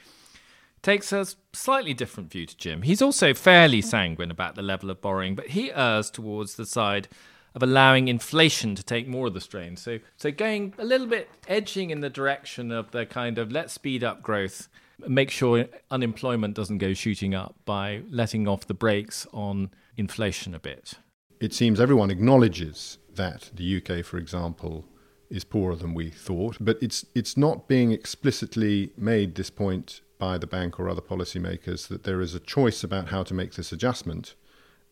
takes 0.82 1.12
a 1.12 1.26
slightly 1.54 1.94
different 1.94 2.32
view 2.32 2.46
to 2.46 2.56
Jim. 2.56 2.84
He's 2.84 3.02
also 3.02 3.34
fairly 3.34 3.82
sanguine 3.82 4.32
about 4.32 4.56
the 4.56 4.62
level 4.62 4.90
of 4.90 5.02
borrowing, 5.02 5.36
but 5.36 5.50
he 5.50 5.72
errs 5.72 6.10
towards 6.10 6.56
the 6.56 6.66
side 6.66 7.10
of 7.58 7.64
allowing 7.64 8.08
inflation 8.08 8.76
to 8.76 8.84
take 8.84 9.08
more 9.08 9.26
of 9.26 9.34
the 9.34 9.42
strain. 9.42 9.76
So, 9.76 9.98
so 10.16 10.30
going 10.30 10.76
a 10.78 10.86
little 10.86 11.08
bit 11.08 11.28
edging 11.48 11.90
in 11.90 12.02
the 12.02 12.10
direction 12.10 12.72
of 12.72 12.92
the 12.92 13.08
kind 13.08 13.40
of 13.40 13.52
let's 13.52 13.74
speed 13.74 14.04
up 14.04 14.22
growth, 14.22 14.68
make 15.08 15.32
sure 15.32 15.66
unemployment 15.90 16.54
doesn't 16.54 16.78
go 16.78 16.94
shooting 16.94 17.34
up 17.34 17.56
by 17.66 18.04
letting 18.12 18.48
off 18.48 18.68
the 18.68 18.76
brakes 18.76 19.26
on 19.34 19.72
inflation 19.98 20.54
a 20.54 20.60
bit. 20.60 20.94
It 21.40 21.52
seems 21.52 21.80
everyone 21.80 22.12
acknowledges 22.12 23.00
that 23.16 23.50
the 23.52 23.78
UK, 23.78 24.06
for 24.06 24.18
example, 24.18 24.86
is 25.32 25.44
poorer 25.44 25.76
than 25.76 25.96
we 25.96 26.12
thought, 26.12 26.58
but 26.60 26.78
it's 26.80 27.08
it's 27.16 27.36
not 27.36 27.68
being 27.68 27.92
explicitly 27.92 28.92
made 28.96 29.34
this 29.34 29.50
point 29.50 30.02
by 30.20 30.38
the 30.38 30.48
bank 30.48 30.80
or 30.80 30.88
other 30.88 31.02
policymakers 31.02 31.88
that 31.88 32.04
there 32.04 32.22
is 32.22 32.36
a 32.36 32.40
choice 32.40 32.84
about 32.84 33.08
how 33.08 33.24
to 33.24 33.34
make 33.34 33.56
this 33.56 33.72
adjustment, 33.72 34.36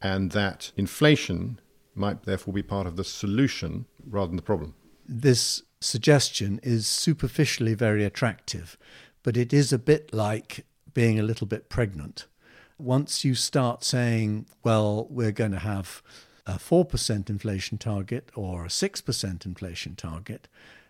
and 0.02 0.32
that 0.32 0.72
inflation 0.76 1.60
might 1.96 2.24
therefore 2.24 2.54
be 2.54 2.64
part 2.64 2.88
of 2.88 2.96
the 2.96 3.04
solution 3.04 3.86
rather 4.08 4.28
than 4.28 4.36
the 4.36 4.42
problem. 4.42 4.74
This 5.08 5.64
suggestion 5.80 6.60
is 6.64 6.88
superficially 6.88 7.74
very 7.74 8.04
attractive, 8.04 8.78
but 9.24 9.38
it 9.38 9.54
is 9.54 9.72
a 9.72 9.80
bit 9.80 10.14
like 10.14 10.66
being 10.94 11.20
a 11.20 11.24
little 11.24 11.48
bit 11.48 11.70
pregnant. 11.70 12.26
Once 12.78 13.24
you 13.24 13.36
start 13.36 13.84
saying, 13.84 14.46
well, 14.64 15.08
we're 15.10 15.32
going 15.32 15.52
to 15.52 15.60
have 15.60 16.02
a 16.46 16.54
4% 16.54 17.30
inflation 17.30 17.78
target 17.78 18.30
or 18.36 18.66
a 18.66 18.70
6% 18.70 19.46
inflation 19.46 19.96
target, 19.96 20.48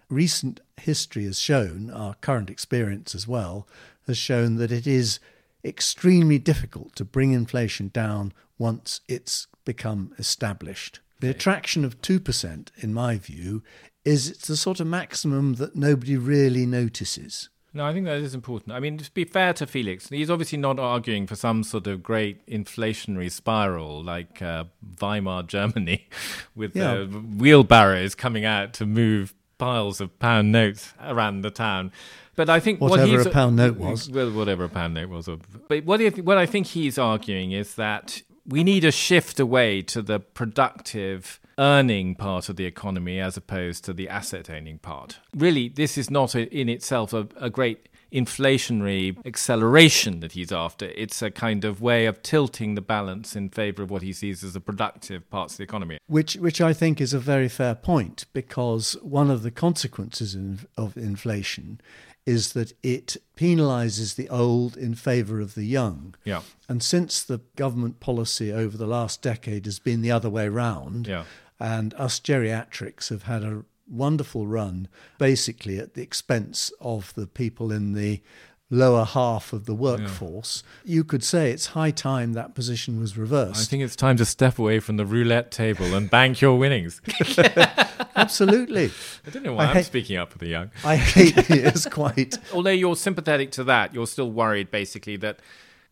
recent 0.10 0.60
history 0.78 1.26
has 1.26 1.40
shown, 1.40 1.90
our 1.90 2.16
current 2.16 2.50
experience 2.50 3.16
as 3.16 3.28
well, 3.28 3.68
has 4.08 4.18
shown 4.18 4.56
that 4.56 4.72
it 4.72 4.88
is 4.88 5.20
extremely 5.64 6.38
difficult 6.38 6.96
to 6.96 7.06
bring 7.06 7.32
inflation 7.32 7.90
down 7.90 8.32
once 8.58 9.02
it's 9.08 9.48
become 9.66 10.14
established. 10.18 11.00
The 11.20 11.30
attraction 11.30 11.84
of 11.84 12.02
2%, 12.02 12.68
in 12.78 12.94
my 12.94 13.18
view, 13.18 13.64
is 14.04 14.30
it's 14.30 14.48
the 14.48 14.58
sort 14.58 14.80
of 14.80 14.88
maximum 14.88 15.56
that 15.56 15.76
nobody 15.76 16.18
really 16.18 16.66
notices. 16.66 17.50
No, 17.74 17.86
I 17.86 17.92
think 17.92 18.06
that 18.06 18.20
is 18.20 18.34
important. 18.34 18.72
I 18.72 18.80
mean, 18.80 18.98
to 19.00 19.12
be 19.12 19.26
fair 19.26 19.52
to 19.54 19.68
Felix, 19.68 20.08
he's 20.08 20.30
obviously 20.30 20.58
not 20.58 20.80
arguing 20.80 21.28
for 21.28 21.36
some 21.36 21.62
sort 21.62 21.88
of 21.88 22.02
great 22.02 22.46
inflationary 22.48 23.30
spiral 23.30 24.02
like 24.02 24.42
uh, 24.42 24.64
Weimar 25.02 25.44
Germany 25.44 26.08
with 26.56 26.74
yeah. 26.74 26.92
uh, 26.92 27.06
wheelbarrows 27.06 28.16
coming 28.16 28.46
out 28.46 28.74
to 28.76 28.86
move 28.86 29.34
piles 29.58 30.00
of 30.00 30.18
pound 30.20 30.54
notes 30.54 30.94
around 31.02 31.42
the 31.42 31.52
town. 31.52 31.92
But 32.38 32.50
I 32.50 32.62
think 32.62 32.80
whatever 32.80 33.18
what 33.18 33.28
a 33.28 33.30
pound 33.30 33.58
note 33.58 33.76
was, 33.76 34.10
well, 34.10 34.32
whatever 34.32 34.66
a 34.66 34.70
pound 34.70 34.94
note 34.94 35.10
was. 35.10 35.30
But 35.68 35.84
what, 35.84 36.00
what 36.20 36.38
I 36.38 36.46
think 36.46 36.68
he's 36.68 36.98
arguing 36.98 37.52
is 37.52 37.76
that 37.76 38.22
we 38.48 38.64
need 38.64 38.86
a 38.86 38.92
shift 38.92 39.40
away 39.40 39.82
to 39.84 40.02
the 40.02 40.20
productive 40.20 41.40
earning 41.58 42.16
part 42.16 42.50
of 42.50 42.58
the 42.58 42.66
economy 42.66 43.20
as 43.20 43.38
opposed 43.38 43.86
to 43.86 43.94
the 43.94 44.10
asset 44.10 44.50
owning 44.50 44.78
part. 44.78 45.20
Really, 45.36 45.70
this 45.70 45.98
is 45.98 46.10
not 46.10 46.36
a, 46.36 46.48
in 46.54 46.70
itself 46.70 47.14
a, 47.14 47.28
a 47.38 47.50
great 47.50 47.90
inflationary 48.12 49.18
acceleration 49.26 50.22
that 50.22 50.34
he's 50.34 50.52
after. 50.52 50.88
It's 50.96 51.22
a 51.22 51.32
kind 51.32 51.66
of 51.66 51.82
way 51.82 52.06
of 52.06 52.22
tilting 52.24 52.76
the 52.76 52.82
balance 52.82 53.36
in 53.36 53.50
favor 53.50 53.84
of 53.84 53.92
what 53.92 54.02
he 54.02 54.14
sees 54.14 54.44
as 54.44 54.54
the 54.54 54.60
productive 54.60 55.30
parts 55.30 55.56
of 55.56 55.58
the 55.58 55.64
economy. 55.64 56.00
Which, 56.08 56.36
which 56.36 56.62
I 56.62 56.72
think 56.72 57.02
is 57.02 57.14
a 57.14 57.20
very 57.20 57.50
fair 57.50 57.76
point 57.76 58.26
because 58.32 58.96
one 59.02 59.30
of 59.30 59.44
the 59.44 59.52
consequences 59.52 60.36
of 60.78 60.96
inflation 60.96 61.82
is 62.26 62.54
that 62.54 62.74
it 62.82 63.18
penalizes 63.38 64.16
the 64.16 64.30
old 64.30 64.76
in 64.76 64.96
favor 64.96 65.40
of 65.40 65.54
the 65.54 65.66
young. 65.66 66.16
Yeah. 66.24 66.42
And 66.68 66.82
since 66.82 67.22
the 67.22 67.42
government 67.56 68.00
policy 68.00 68.52
over 68.52 68.78
the 68.78 68.88
last 68.88 69.22
decade 69.22 69.66
has 69.66 69.80
been 69.80 70.02
the 70.02 70.12
other 70.12 70.30
way 70.30 70.50
round, 70.50 71.08
yeah. 71.08 71.26
and 71.60 71.94
us 71.96 72.20
geriatrics 72.20 73.10
have 73.10 73.24
had 73.24 73.44
a 73.44 73.64
wonderful 73.88 74.48
run 74.48 74.88
basically 75.20 75.78
at 75.78 75.94
the 75.94 76.02
expense 76.02 76.72
of 76.82 77.14
the 77.14 77.28
people 77.28 77.72
in 77.72 77.94
the 77.94 78.22
lower 78.70 79.06
half 79.06 79.54
of 79.54 79.66
the 79.66 79.74
workforce, 79.74 80.64
yeah. 80.84 80.96
you 80.96 81.04
could 81.04 81.24
say 81.24 81.52
it's 81.52 81.68
high 81.68 81.92
time 81.92 82.34
that 82.34 82.56
position 82.56 83.00
was 83.00 83.18
reversed. 83.18 83.62
I 83.62 83.64
think 83.66 83.84
it's 83.84 83.96
time 83.96 84.18
to 84.18 84.26
step 84.26 84.58
away 84.58 84.80
from 84.80 84.98
the 84.98 85.06
roulette 85.06 85.52
table 85.52 85.94
and 85.94 86.10
bank 86.10 86.42
your 86.42 86.58
winnings. 86.58 87.02
Absolutely. 88.16 88.92
I 89.26 89.30
don't 89.30 89.44
know 89.44 89.54
why 89.54 89.66
I 89.66 89.78
am 89.78 89.84
speaking 89.84 90.18
up 90.18 90.32
for 90.32 90.38
the 90.38 90.48
young. 90.48 90.72
I 90.84 90.96
hate 90.96 91.36
it 91.38 91.88
quite. 91.92 92.38
Although 92.54 92.72
you're 92.72 92.96
sympathetic 92.96 93.52
to 93.52 93.64
that, 93.66 93.94
you're 93.94 94.08
still 94.08 94.32
worried 94.32 94.72
basically 94.72 95.18
that 95.18 95.40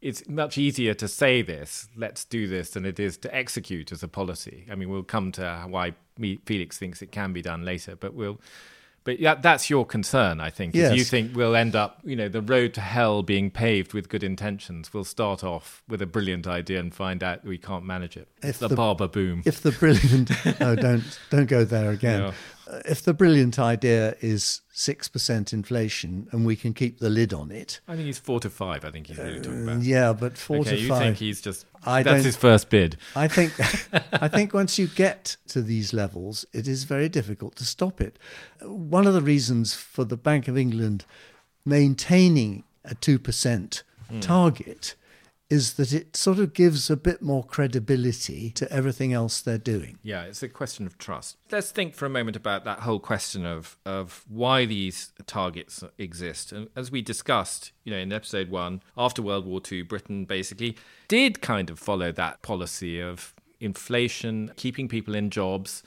it's 0.01 0.27
much 0.27 0.58
easier 0.58 0.94
to 0.96 1.08
say 1.08 1.42
this, 1.42 1.88
let's 1.96 2.25
do 2.25 2.48
this, 2.48 2.72
than 2.72 2.86
it 2.86 3.00
is 3.00 3.18
to 3.18 3.34
execute 3.34 3.92
as 3.92 4.03
a 4.03 4.08
policy. 4.08 4.65
I 4.70 4.75
mean, 4.75 4.89
we'll 4.89 5.03
come 5.03 5.32
to 5.34 5.65
why 5.70 5.94
Felix 6.46 6.77
thinks 6.77 7.01
it 7.01 7.12
can 7.12 7.32
be 7.32 7.42
done 7.42 7.63
later, 7.63 7.96
but 7.96 8.13
we'll 8.13 8.39
but 9.03 9.19
yeah, 9.19 9.36
that's 9.36 9.69
your 9.69 9.86
concern, 9.86 10.39
I 10.39 10.50
think. 10.50 10.75
Yes. 10.75 10.95
You 10.95 11.03
think 11.03 11.36
we'll 11.36 11.55
end 11.55 11.75
up, 11.75 12.00
you 12.03 12.15
know, 12.15 12.29
the 12.29 12.41
road 12.41 12.74
to 12.75 12.81
hell 12.81 13.22
being 13.22 13.51
paved 13.51 13.93
with 13.93 14.07
good 14.07 14.24
intentions. 14.24 14.93
We'll 14.93 15.03
start 15.03 15.43
off 15.43 15.83
with 15.89 16.01
a 16.01 16.05
brilliant 16.05 16.48
idea 16.48 16.79
and 16.79 16.93
find 16.93 17.22
out 17.22 17.43
we 17.43 17.57
can't 17.57 17.86
manage 17.86 18.15
it. 18.15 18.29
If 18.41 18.60
the, 18.60 18.69
the 18.69 18.75
barber 18.75 19.07
boom. 19.07 19.43
If 19.45 19.62
the 19.62 19.72
brilliant, 19.72 20.31
oh, 20.62 20.75
don't 20.75 21.19
don't 21.29 21.48
go 21.48 21.65
there 21.65 21.91
again. 21.98 22.33
Uh, 22.67 22.79
if 22.86 23.01
the 23.01 23.13
brilliant 23.13 23.60
idea 23.60 24.15
is 24.22 24.62
6% 24.74 25.53
inflation 25.53 26.27
and 26.32 26.46
we 26.46 26.55
can 26.55 26.74
keep 26.74 27.00
the 27.00 27.10
lid 27.10 27.34
on 27.34 27.51
it, 27.51 27.82
I 27.88 27.96
think 27.96 28.05
he's 28.05 28.20
four 28.20 28.39
to 28.39 28.50
five. 28.50 28.86
I 28.86 28.91
think 28.91 29.08
he's 29.08 29.17
really 29.17 29.39
talking 29.41 29.63
about. 29.63 29.77
Uh, 29.77 29.82
yeah, 29.82 30.13
but 30.13 30.38
4 30.38 30.58
okay, 30.58 30.70
to 30.70 30.77
you 30.77 30.88
5. 30.89 31.00
think 31.00 31.17
he's 31.17 31.41
just. 31.41 31.65
I 31.86 32.03
that's 32.03 32.24
his 32.24 32.38
first 32.38 32.70
bid. 32.70 32.98
I 33.15 33.27
think 33.27 33.53
I 34.13 34.27
think 34.29 34.53
once 34.53 34.79
you 34.79 34.88
get 34.88 35.36
to 35.48 35.62
these 35.62 35.93
levels, 35.93 36.46
it 36.53 36.67
is 36.67 36.86
very 36.86 37.10
difficult 37.10 37.55
to 37.58 37.65
stop 37.65 38.00
it. 38.00 38.17
Uh, 38.62 38.72
one 38.72 39.05
of 39.05 39.13
the 39.13 39.22
reasons 39.22 39.74
for 39.74 40.05
the 40.05 40.17
Bank 40.17 40.48
of 40.48 40.58
England 40.58 41.05
maintaining 41.65 42.63
a 42.86 42.96
two 42.96 43.20
percent 43.20 43.84
hmm. 44.10 44.22
target 44.22 44.96
is 45.53 45.74
that 45.74 45.93
it 45.93 46.15
sort 46.15 46.39
of 46.39 46.51
gives 46.51 46.89
a 46.89 46.98
bit 46.98 47.22
more 47.22 47.43
credibility 47.43 48.50
to 48.50 48.72
everything 48.74 49.13
else 49.13 49.39
they're 49.39 49.60
doing. 49.60 50.00
Yeah, 50.01 50.24
it's 50.24 50.41
a 50.41 50.50
question 50.50 50.88
of 50.88 50.98
trust. 50.98 51.38
Let's 51.51 51.69
think 51.69 51.93
for 51.93 52.07
a 52.07 52.10
moment 52.10 52.36
about 52.36 52.65
that 52.65 52.79
whole 52.79 53.00
question 53.00 53.45
of 53.45 53.77
of 53.86 54.25
why 54.27 54.65
these 54.65 55.13
targets 55.27 55.83
exist. 56.00 56.51
And 56.51 56.69
as 56.75 56.89
we 56.89 57.03
discussed, 57.03 57.72
you 57.83 57.91
know, 57.91 58.00
in 58.00 58.12
episode 58.12 58.50
one, 58.50 58.81
after 58.98 59.22
World 59.22 59.45
War 59.45 59.62
II, 59.72 59.83
Britain 59.83 60.25
basically 60.25 60.75
did 61.07 61.39
kind 61.41 61.69
of 61.69 61.77
follow 61.77 62.12
that 62.12 62.41
policy 62.41 63.00
of 63.00 63.36
inflation, 63.60 64.51
keeping 64.55 64.88
people 64.88 65.13
in 65.13 65.29
jobs, 65.29 65.83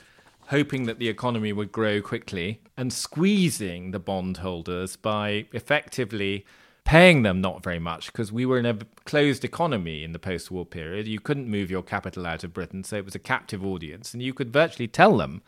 hoping 0.49 0.85
that 0.85 1.01
the 1.01 1.09
economy 1.09 1.53
would 1.53 1.73
grow 1.73 2.01
quickly, 2.01 2.61
and 2.77 2.93
squeezing 2.93 3.91
the 3.91 3.99
bondholders 3.99 4.95
by 4.95 5.47
effectively 5.53 6.47
paying 6.87 7.23
them 7.23 7.41
not 7.41 7.65
very 7.65 7.81
much 7.81 8.07
because 8.07 8.33
we 8.33 8.47
were 8.47 8.59
in 8.59 8.65
a 8.65 8.79
closed 9.05 9.45
economy 9.45 10.05
in 10.05 10.13
the 10.13 10.19
post 10.19 10.51
war 10.51 10.65
period. 10.65 11.07
You 11.07 11.21
couldn't 11.21 11.51
move 11.51 11.71
your 11.71 11.83
capital 11.83 12.27
out 12.27 12.45
of 12.45 12.55
Britain, 12.55 12.85
so 12.85 12.97
it 12.97 13.05
was 13.05 13.15
a 13.15 13.19
captive 13.19 13.67
audience, 13.67 14.15
and 14.15 14.23
you 14.23 14.33
could 14.33 14.53
virtually 14.53 14.89
tell 14.89 15.17
them 15.17 15.43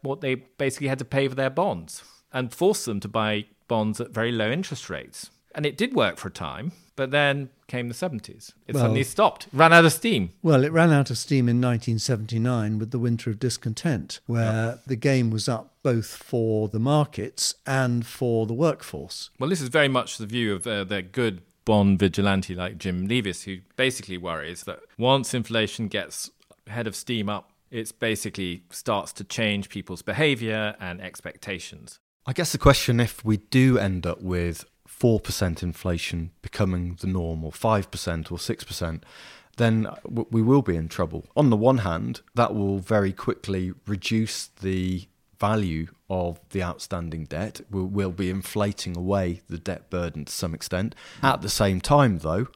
what 0.00 0.20
they 0.20 0.36
basically 0.36 0.88
had 0.88 1.00
to 1.00 1.04
pay 1.04 1.26
for 1.28 1.34
their 1.34 1.50
bonds 1.50 2.04
and 2.32 2.54
force 2.54 2.84
them 2.84 3.00
to 3.00 3.08
buy 3.08 3.46
bonds 3.66 4.00
at 4.00 4.10
very 4.10 4.30
low 4.30 4.50
interest 4.50 4.88
rates. 4.88 5.30
And 5.54 5.66
it 5.66 5.76
did 5.76 5.94
work 5.94 6.16
for 6.16 6.28
a 6.28 6.32
time, 6.32 6.72
but 6.96 7.10
then 7.10 7.50
came 7.66 7.88
the 7.88 7.94
70s. 7.94 8.52
It 8.66 8.74
Well- 8.74 8.84
suddenly 8.84 9.04
stopped, 9.04 9.48
ran 9.52 9.72
out 9.72 9.84
of 9.84 9.92
steam. 9.92 10.30
Well, 10.42 10.64
it 10.64 10.72
ran 10.72 10.90
out 10.92 11.10
of 11.10 11.18
steam 11.18 11.48
in 11.48 11.60
1979 11.60 12.78
with 12.78 12.90
the 12.90 12.98
Winter 12.98 13.30
of 13.30 13.38
Discontent, 13.38 14.20
where 14.26 14.80
the 14.86 14.96
game 14.96 15.30
was 15.30 15.48
up 15.48 15.74
both 15.82 16.06
for 16.16 16.68
the 16.68 16.78
markets 16.78 17.54
and 17.66 18.06
for 18.06 18.46
the 18.46 18.54
workforce. 18.54 19.30
Well, 19.38 19.50
this 19.50 19.60
is 19.60 19.68
very 19.68 19.88
much 19.88 20.18
the 20.18 20.26
view 20.26 20.54
of 20.54 20.66
uh, 20.66 20.84
the 20.84 21.02
good 21.02 21.42
bond 21.64 21.98
vigilante 21.98 22.54
like 22.54 22.78
Jim 22.78 23.06
Leaviss, 23.08 23.44
who 23.44 23.58
basically 23.76 24.18
worries 24.18 24.64
that 24.64 24.80
once 24.98 25.32
inflation 25.34 25.88
gets 25.88 26.30
head 26.66 26.86
of 26.86 26.94
steam 26.94 27.28
up, 27.28 27.50
it 27.70 27.92
basically 27.98 28.62
starts 28.70 29.12
to 29.14 29.24
change 29.24 29.68
people's 29.68 30.02
behavior 30.02 30.76
and 30.80 31.00
expectations. 31.00 31.98
I 32.26 32.32
guess 32.32 32.52
the 32.52 32.58
question 32.58 33.00
if 33.00 33.24
we 33.24 33.38
do 33.38 33.78
end 33.78 34.06
up 34.06 34.22
with 34.22 34.64
4% 35.00 35.62
inflation 35.62 36.30
becoming 36.42 36.96
the 37.00 37.06
norm, 37.06 37.44
or 37.44 37.52
5% 37.52 38.32
or 38.32 38.38
6%, 38.38 39.02
then 39.56 39.88
we 40.04 40.42
will 40.42 40.62
be 40.62 40.76
in 40.76 40.88
trouble. 40.88 41.26
On 41.36 41.50
the 41.50 41.56
one 41.56 41.78
hand, 41.78 42.20
that 42.34 42.54
will 42.54 42.78
very 42.78 43.12
quickly 43.12 43.72
reduce 43.86 44.46
the 44.60 45.06
value 45.38 45.88
of 46.08 46.40
the 46.50 46.62
outstanding 46.62 47.24
debt. 47.24 47.60
We'll, 47.70 47.86
we'll 47.86 48.10
be 48.10 48.30
inflating 48.30 48.96
away 48.96 49.42
the 49.48 49.58
debt 49.58 49.90
burden 49.90 50.24
to 50.24 50.32
some 50.32 50.54
extent. 50.54 50.94
At 51.22 51.42
the 51.42 51.48
same 51.48 51.80
time, 51.80 52.18
though, 52.18 52.48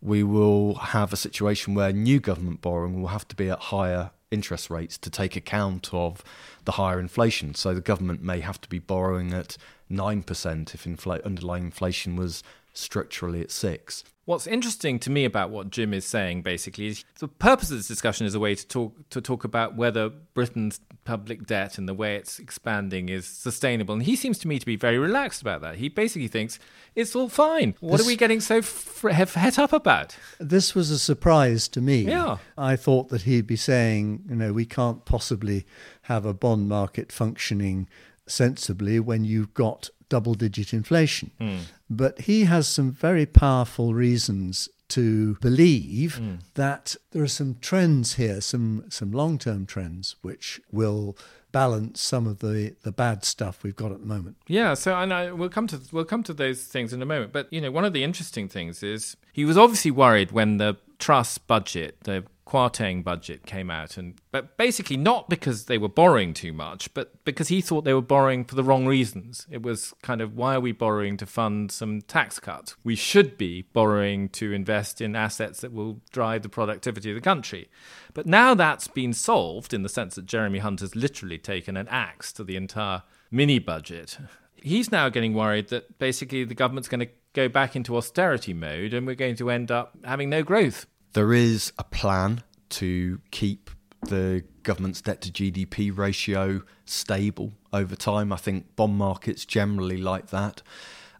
we 0.00 0.22
will 0.22 0.74
have 0.74 1.12
a 1.12 1.16
situation 1.16 1.74
where 1.74 1.92
new 1.92 2.20
government 2.20 2.60
borrowing 2.60 3.00
will 3.00 3.08
have 3.08 3.26
to 3.28 3.36
be 3.36 3.48
at 3.48 3.58
higher 3.58 4.10
interest 4.30 4.68
rates 4.68 4.98
to 4.98 5.08
take 5.08 5.36
account 5.36 5.88
of 5.92 6.22
the 6.64 6.72
higher 6.72 6.98
inflation. 7.00 7.54
So 7.54 7.72
the 7.72 7.80
government 7.80 8.22
may 8.22 8.40
have 8.40 8.60
to 8.62 8.68
be 8.68 8.78
borrowing 8.78 9.32
at 9.32 9.56
9% 9.96 10.74
if 10.74 10.84
infl- 10.84 11.24
underlying 11.24 11.64
inflation 11.64 12.16
was 12.16 12.42
structurally 12.72 13.40
at 13.40 13.50
6. 13.50 14.04
What's 14.26 14.46
interesting 14.46 14.98
to 15.00 15.10
me 15.10 15.26
about 15.26 15.50
what 15.50 15.68
Jim 15.68 15.92
is 15.92 16.06
saying 16.06 16.40
basically 16.42 16.86
is 16.86 17.04
the 17.18 17.28
purpose 17.28 17.70
of 17.70 17.76
this 17.76 17.86
discussion 17.86 18.26
is 18.26 18.34
a 18.34 18.40
way 18.40 18.54
to 18.54 18.66
talk 18.66 19.08
to 19.10 19.20
talk 19.20 19.44
about 19.44 19.76
whether 19.76 20.08
Britain's 20.08 20.80
public 21.04 21.46
debt 21.46 21.76
and 21.76 21.86
the 21.86 21.92
way 21.92 22.16
it's 22.16 22.38
expanding 22.38 23.10
is 23.10 23.26
sustainable. 23.26 23.92
And 23.92 24.02
he 24.04 24.16
seems 24.16 24.38
to 24.38 24.48
me 24.48 24.58
to 24.58 24.64
be 24.64 24.76
very 24.76 24.96
relaxed 24.96 25.42
about 25.42 25.60
that. 25.60 25.76
He 25.76 25.90
basically 25.90 26.28
thinks 26.28 26.58
it's 26.94 27.14
all 27.14 27.28
fine. 27.28 27.74
What 27.80 27.98
This- 27.98 28.06
are 28.06 28.08
we 28.08 28.16
getting 28.16 28.40
so 28.40 28.56
f- 28.58 29.02
het 29.02 29.58
up 29.58 29.74
about? 29.74 30.16
This 30.40 30.74
was 30.74 30.90
a 30.90 30.98
surprise 30.98 31.68
to 31.68 31.82
me. 31.82 32.06
Yeah. 32.06 32.38
I 32.56 32.76
thought 32.76 33.10
that 33.10 33.22
he'd 33.22 33.46
be 33.46 33.56
saying, 33.56 34.24
you 34.30 34.36
know, 34.36 34.54
we 34.54 34.64
can't 34.64 35.04
possibly 35.04 35.66
have 36.02 36.24
a 36.24 36.32
bond 36.32 36.66
market 36.66 37.12
functioning 37.12 37.88
sensibly 38.26 39.00
when 39.00 39.24
you've 39.24 39.54
got 39.54 39.90
double 40.08 40.34
digit 40.34 40.72
inflation. 40.72 41.30
Hmm. 41.38 41.58
But 41.90 42.22
he 42.22 42.44
has 42.44 42.68
some 42.68 42.92
very 42.92 43.26
powerful 43.26 43.94
reasons 43.94 44.68
to 44.88 45.34
believe 45.36 46.16
hmm. 46.16 46.36
that 46.54 46.96
there 47.12 47.22
are 47.22 47.28
some 47.28 47.56
trends 47.60 48.14
here, 48.14 48.40
some 48.40 48.84
some 48.90 49.12
long 49.12 49.38
term 49.38 49.66
trends 49.66 50.16
which 50.22 50.60
will 50.70 51.16
balance 51.54 52.00
some 52.00 52.26
of 52.26 52.40
the, 52.40 52.74
the 52.82 52.90
bad 52.90 53.24
stuff 53.24 53.62
we've 53.62 53.76
got 53.76 53.92
at 53.92 54.00
the 54.00 54.06
moment. 54.06 54.36
Yeah, 54.48 54.74
so 54.74 54.96
and 54.96 55.14
I, 55.14 55.30
we'll 55.30 55.48
come 55.48 55.68
to 55.68 55.80
we'll 55.92 56.04
come 56.04 56.24
to 56.24 56.34
those 56.34 56.64
things 56.64 56.92
in 56.92 57.00
a 57.00 57.06
moment. 57.06 57.32
But 57.32 57.50
you 57.52 57.60
know, 57.60 57.70
one 57.70 57.84
of 57.84 57.92
the 57.92 58.02
interesting 58.02 58.48
things 58.48 58.82
is 58.82 59.16
he 59.32 59.44
was 59.44 59.56
obviously 59.56 59.92
worried 59.92 60.32
when 60.32 60.58
the 60.58 60.76
Truss 60.98 61.38
budget, 61.38 61.98
the 62.04 62.24
Kwarteng 62.46 63.02
budget, 63.02 63.46
came 63.46 63.70
out, 63.70 63.96
and 63.96 64.20
but 64.30 64.58
basically 64.58 64.98
not 64.98 65.30
because 65.30 65.64
they 65.64 65.78
were 65.78 65.88
borrowing 65.88 66.34
too 66.34 66.52
much, 66.52 66.92
but 66.92 67.24
because 67.24 67.48
he 67.48 67.62
thought 67.62 67.84
they 67.84 67.94
were 67.94 68.02
borrowing 68.02 68.44
for 68.44 68.54
the 68.54 68.62
wrong 68.62 68.86
reasons. 68.86 69.46
It 69.50 69.62
was 69.62 69.94
kind 70.02 70.20
of 70.20 70.36
why 70.36 70.56
are 70.56 70.60
we 70.60 70.72
borrowing 70.72 71.16
to 71.18 71.26
fund 71.26 71.72
some 71.72 72.02
tax 72.02 72.38
cut? 72.38 72.74
We 72.84 72.96
should 72.96 73.38
be 73.38 73.62
borrowing 73.72 74.28
to 74.30 74.52
invest 74.52 75.00
in 75.00 75.16
assets 75.16 75.62
that 75.62 75.72
will 75.72 76.02
drive 76.12 76.42
the 76.42 76.50
productivity 76.50 77.10
of 77.10 77.14
the 77.14 77.22
country. 77.22 77.70
But 78.12 78.26
now 78.26 78.54
that's 78.54 78.88
been 78.88 79.14
solved 79.14 79.72
in 79.72 79.82
the 79.82 79.88
sense 79.88 80.14
that 80.16 80.26
Jeremy 80.26 80.58
Hunt 80.58 80.80
has 80.80 80.94
literally 80.94 81.38
taken 81.38 81.76
an 81.78 81.88
axe 81.88 82.30
to 82.34 82.44
the 82.44 82.56
entire 82.56 83.04
mini 83.30 83.58
budget. 83.58 84.18
He's 84.54 84.92
now 84.92 85.08
getting 85.08 85.32
worried 85.32 85.68
that 85.68 85.98
basically 85.98 86.44
the 86.44 86.54
government's 86.54 86.88
going 86.88 87.00
to 87.00 87.12
go 87.32 87.48
back 87.48 87.74
into 87.74 87.96
austerity 87.96 88.54
mode 88.54 88.94
and 88.94 89.06
we're 89.06 89.14
going 89.14 89.36
to 89.36 89.50
end 89.50 89.70
up 89.70 89.96
having 90.04 90.30
no 90.30 90.42
growth. 90.42 90.86
There 91.14 91.32
is 91.32 91.72
a 91.78 91.84
plan 91.84 92.42
to 92.70 93.20
keep 93.30 93.70
the 94.02 94.42
government's 94.64 95.00
debt 95.00 95.20
to 95.22 95.30
GDP 95.30 95.96
ratio 95.96 96.62
stable 96.84 97.52
over 97.72 97.94
time. 97.94 98.32
I 98.32 98.36
think 98.36 98.74
bond 98.74 98.96
markets 98.96 99.44
generally 99.44 99.96
like 99.96 100.30
that. 100.30 100.62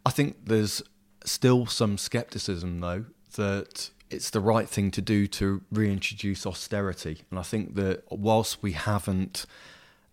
I 0.05 0.09
think 0.09 0.45
there's 0.45 0.81
still 1.23 1.65
some 1.65 1.97
skepticism, 1.97 2.81
though, 2.81 3.05
that 3.37 3.89
it's 4.09 4.29
the 4.29 4.41
right 4.41 4.67
thing 4.67 4.91
to 4.91 5.01
do 5.01 5.27
to 5.27 5.61
reintroduce 5.71 6.45
austerity. 6.45 7.21
And 7.29 7.39
I 7.39 7.43
think 7.43 7.75
that 7.75 8.03
whilst 8.11 8.61
we 8.61 8.73
haven't 8.73 9.45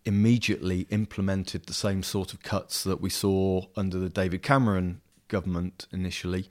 immediately 0.04 0.86
implemented 0.90 1.66
the 1.66 1.72
same 1.72 2.04
sort 2.04 2.32
of 2.32 2.42
cuts 2.44 2.84
that 2.84 3.00
we 3.00 3.10
saw 3.10 3.66
under 3.76 3.98
the 3.98 4.08
David 4.08 4.42
Cameron 4.42 5.00
government 5.26 5.86
initially, 5.92 6.48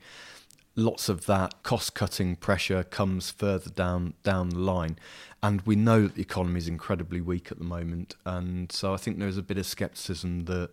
lots 0.74 1.08
of 1.08 1.26
that 1.26 1.62
cost 1.62 1.94
cutting 1.94 2.36
pressure 2.36 2.82
comes 2.82 3.30
further 3.30 3.70
down 3.70 4.14
down 4.22 4.48
the 4.50 4.58
line 4.58 4.98
and 5.42 5.60
we 5.62 5.76
know 5.76 6.02
that 6.02 6.14
the 6.14 6.22
economy 6.22 6.58
is 6.58 6.68
incredibly 6.68 7.20
weak 7.20 7.52
at 7.52 7.58
the 7.58 7.64
moment 7.64 8.16
and 8.24 8.72
so 8.72 8.94
I 8.94 8.96
think 8.96 9.18
there's 9.18 9.36
a 9.36 9.42
bit 9.42 9.58
of 9.58 9.66
skepticism 9.66 10.46
that 10.46 10.70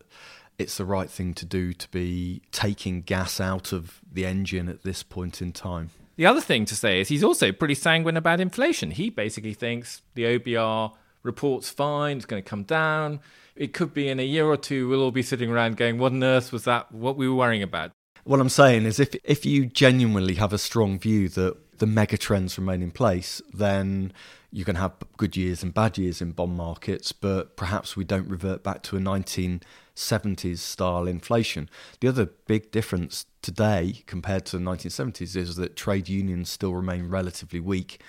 it's 0.57 0.77
the 0.77 0.85
right 0.85 1.09
thing 1.09 1.33
to 1.33 1.45
do 1.45 1.73
to 1.73 1.89
be 1.89 2.41
taking 2.51 3.01
gas 3.01 3.39
out 3.39 3.71
of 3.71 4.01
the 4.11 4.25
engine 4.25 4.67
at 4.67 4.83
this 4.83 5.03
point 5.03 5.41
in 5.41 5.53
time. 5.53 5.89
The 6.17 6.25
other 6.25 6.41
thing 6.41 6.65
to 6.65 6.75
say 6.75 6.99
is 6.99 7.07
he's 7.07 7.23
also 7.23 7.53
pretty 7.53 7.75
sanguine 7.75 8.17
about 8.17 8.41
inflation. 8.41 8.91
He 8.91 9.09
basically 9.09 9.53
thinks 9.53 10.01
the 10.15 10.23
OBR 10.23 10.91
report's 11.23 11.69
fine, 11.69 12.17
it's 12.17 12.25
going 12.25 12.43
to 12.43 12.49
come 12.49 12.63
down. 12.63 13.21
It 13.55 13.73
could 13.73 13.93
be 13.93 14.09
in 14.09 14.19
a 14.19 14.23
year 14.23 14.45
or 14.45 14.57
two, 14.57 14.89
we'll 14.89 15.01
all 15.01 15.11
be 15.11 15.23
sitting 15.23 15.49
around 15.49 15.77
going, 15.77 15.97
What 15.97 16.11
on 16.11 16.23
earth 16.23 16.51
was 16.51 16.65
that? 16.65 16.91
What 16.91 17.15
we 17.15 17.27
were 17.29 17.35
worrying 17.35 17.63
about? 17.63 17.91
What 18.29 18.39
I'm 18.39 18.47
saying 18.47 18.85
is 18.85 18.99
if 18.99 19.15
if 19.23 19.43
you 19.43 19.65
genuinely 19.65 20.35
have 20.35 20.53
a 20.53 20.59
strong 20.59 20.99
view 20.99 21.29
that 21.29 21.79
the 21.79 21.87
mega 21.87 22.15
trends 22.15 22.59
remain 22.59 22.83
in 22.83 22.91
place, 22.91 23.41
then 23.51 24.13
you 24.51 24.63
can 24.63 24.75
have 24.75 24.91
good 25.17 25.35
years 25.35 25.63
and 25.63 25.73
bad 25.73 25.97
years 25.97 26.21
in 26.21 26.33
bond 26.33 26.55
markets, 26.55 27.11
but 27.11 27.57
perhaps 27.57 27.97
we 27.97 28.03
don't 28.03 28.29
revert 28.29 28.61
back 28.61 28.83
to 28.83 28.97
a 28.97 28.99
1970s 28.99 30.59
style 30.59 31.07
inflation. 31.07 31.71
The 32.01 32.07
other 32.07 32.27
big 32.45 32.69
difference 32.69 33.25
today 33.41 34.03
compared 34.05 34.45
to 34.45 34.59
the 34.59 34.63
1970s 34.63 35.35
is 35.35 35.55
that 35.55 35.75
trade 35.75 36.07
unions 36.07 36.51
still 36.51 36.75
remain 36.75 37.09
relatively 37.09 37.59
weak. 37.59 37.99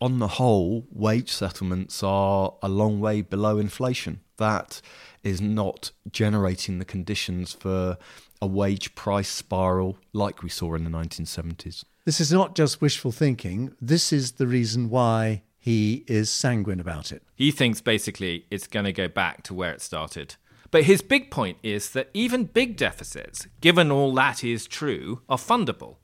On 0.00 0.18
the 0.18 0.34
whole, 0.38 0.88
wage 0.90 1.30
settlements 1.30 2.02
are 2.02 2.54
a 2.62 2.68
long 2.68 2.98
way 2.98 3.22
below 3.22 3.58
inflation. 3.58 4.22
That 4.38 4.80
is 5.22 5.40
not 5.40 5.92
generating 6.10 6.80
the 6.80 6.84
conditions 6.84 7.52
for 7.52 7.96
a 8.40 8.46
wage 8.46 8.94
price 8.94 9.28
spiral 9.28 9.98
like 10.12 10.42
we 10.42 10.48
saw 10.48 10.74
in 10.74 10.84
the 10.84 10.90
1970s. 10.90 11.84
This 12.04 12.20
is 12.20 12.32
not 12.32 12.54
just 12.54 12.80
wishful 12.80 13.12
thinking. 13.12 13.74
This 13.80 14.12
is 14.12 14.32
the 14.32 14.46
reason 14.46 14.90
why 14.90 15.42
he 15.58 16.04
is 16.06 16.30
sanguine 16.30 16.80
about 16.80 17.12
it. 17.12 17.22
He 17.34 17.50
thinks 17.50 17.80
basically 17.80 18.46
it's 18.50 18.66
going 18.66 18.86
to 18.86 18.92
go 18.92 19.08
back 19.08 19.42
to 19.44 19.54
where 19.54 19.72
it 19.72 19.82
started. 19.82 20.36
But 20.70 20.84
his 20.84 21.02
big 21.02 21.30
point 21.30 21.58
is 21.62 21.90
that 21.90 22.10
even 22.14 22.44
big 22.44 22.76
deficits, 22.76 23.46
given 23.60 23.90
all 23.90 24.14
that 24.14 24.44
is 24.44 24.66
true, 24.66 25.22
are 25.28 25.38
fundable. 25.38 25.96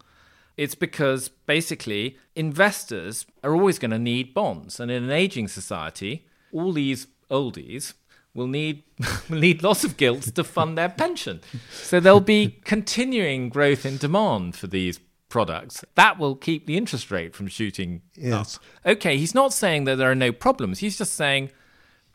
It's 0.56 0.74
because 0.74 1.28
basically 1.28 2.16
investors 2.34 3.26
are 3.42 3.54
always 3.54 3.78
going 3.78 3.90
to 3.90 3.98
need 3.98 4.34
bonds. 4.34 4.80
And 4.80 4.90
in 4.90 5.04
an 5.04 5.10
aging 5.10 5.48
society, 5.48 6.26
all 6.52 6.72
these 6.72 7.08
oldies 7.30 7.94
will 8.34 8.46
need 8.48 8.82
will 9.30 9.38
need 9.38 9.62
lots 9.62 9.84
of 9.84 9.96
gilts 9.96 10.30
to 10.32 10.44
fund 10.44 10.76
their 10.76 10.88
pension. 10.88 11.40
So 11.72 12.00
there'll 12.00 12.20
be 12.20 12.58
continuing 12.64 13.48
growth 13.48 13.86
in 13.86 13.96
demand 13.96 14.56
for 14.56 14.66
these 14.66 15.00
products. 15.28 15.84
That 15.94 16.18
will 16.18 16.36
keep 16.36 16.66
the 16.66 16.76
interest 16.76 17.10
rate 17.10 17.34
from 17.34 17.48
shooting 17.48 18.02
Yes. 18.16 18.56
up. 18.84 18.92
Okay, 18.96 19.16
he's 19.16 19.34
not 19.34 19.52
saying 19.52 19.84
that 19.84 19.96
there 19.96 20.10
are 20.10 20.14
no 20.14 20.30
problems. 20.32 20.78
He's 20.80 20.98
just 20.98 21.14
saying 21.14 21.50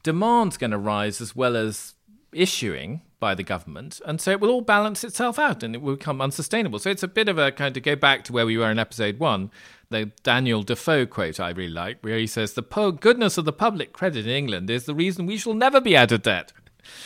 demand's 0.03 0.58
going 0.58 0.71
to 0.71 0.77
rise 0.77 1.19
as 1.21 1.36
well 1.36 1.58
as 1.58 1.95
issuing 2.32 3.01
by 3.19 3.36
the 3.36 3.43
government, 3.43 3.99
and 4.05 4.21
so 4.21 4.32
it 4.32 4.39
will 4.39 4.49
all 4.49 4.62
balance 4.62 5.03
itself 5.03 5.38
out 5.38 5.62
and 5.62 5.75
it 5.75 5.82
will 5.82 5.95
become 5.95 6.21
unsustainable. 6.21 6.79
So 6.79 6.89
it's 6.89 7.03
a 7.03 7.08
bit 7.08 7.27
of 7.27 7.38
a 7.38 7.51
kind 7.51 7.75
of 7.75 7.84
go 7.84 7.95
back 7.95 8.23
to 8.25 8.34
where 8.34 8.45
we 8.45 8.58
were 8.58 8.71
in 8.71 8.79
episode 8.79 9.19
one, 9.19 9.51
the 9.89 10.12
Daniel 10.23 10.63
Defoe 10.63 11.05
quote 11.05 11.39
I 11.39 11.49
really 11.49 11.73
like, 11.73 11.99
where 12.01 12.17
he 12.17 12.27
says, 12.27 12.53
The 12.53 12.63
po- 12.63 12.91
goodness 12.91 13.38
of 13.38 13.45
the 13.45 13.53
public 13.53 13.93
credit 13.93 14.25
in 14.25 14.32
England 14.32 14.69
is 14.69 14.86
the 14.86 14.95
reason 14.95 15.25
we 15.25 15.38
shall 15.38 15.53
never 15.53 15.82
be 15.82 15.97
out 15.97 16.12
of 16.12 16.21
debt. 16.21 16.53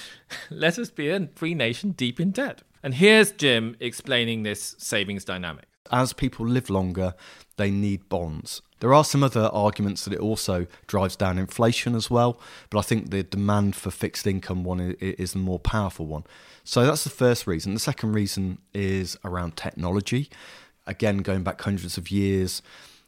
Let 0.50 0.78
us 0.78 0.90
be 0.90 1.10
a 1.10 1.30
free 1.36 1.56
nation 1.56 1.92
deep 1.92 2.20
in 2.20 2.32
debt. 2.32 2.62
And 2.82 2.96
here's 2.96 3.32
Jim 3.32 3.78
explaining 3.80 4.44
this 4.44 4.76
savings 4.78 5.24
dynamic. 5.24 5.66
As 5.92 6.14
people 6.14 6.46
live 6.46 6.70
longer, 6.70 7.14
they 7.58 7.72
need 7.72 8.10
bonds. 8.10 8.62
There 8.80 8.94
are 8.94 9.06
some 9.06 9.24
other 9.24 9.50
arguments 9.54 10.04
that 10.04 10.14
it 10.14 10.20
also 10.20 10.68
drives 10.88 11.16
down 11.16 11.38
inflation 11.38 11.96
as 11.96 12.10
well, 12.10 12.40
but 12.70 12.80
I 12.80 12.82
think 12.82 13.12
the 13.12 13.24
demand 13.24 13.76
for 13.76 13.92
fixed 13.92 14.28
income 14.28 14.64
one 14.64 14.96
is 15.00 15.34
the 15.34 15.40
more 15.40 15.60
powerful 15.60 16.06
one. 16.06 16.26
So 16.66 16.86
that's 16.86 17.04
the 17.04 17.10
first 17.10 17.48
reason. 17.48 17.74
The 17.74 17.80
second 17.80 18.14
reason 18.14 18.58
is 18.74 19.18
around 19.24 19.56
technology. 19.56 20.30
Again, 20.86 21.20
going 21.20 21.44
back 21.44 21.62
hundreds 21.62 21.98
of 21.98 22.12
years, 22.12 22.62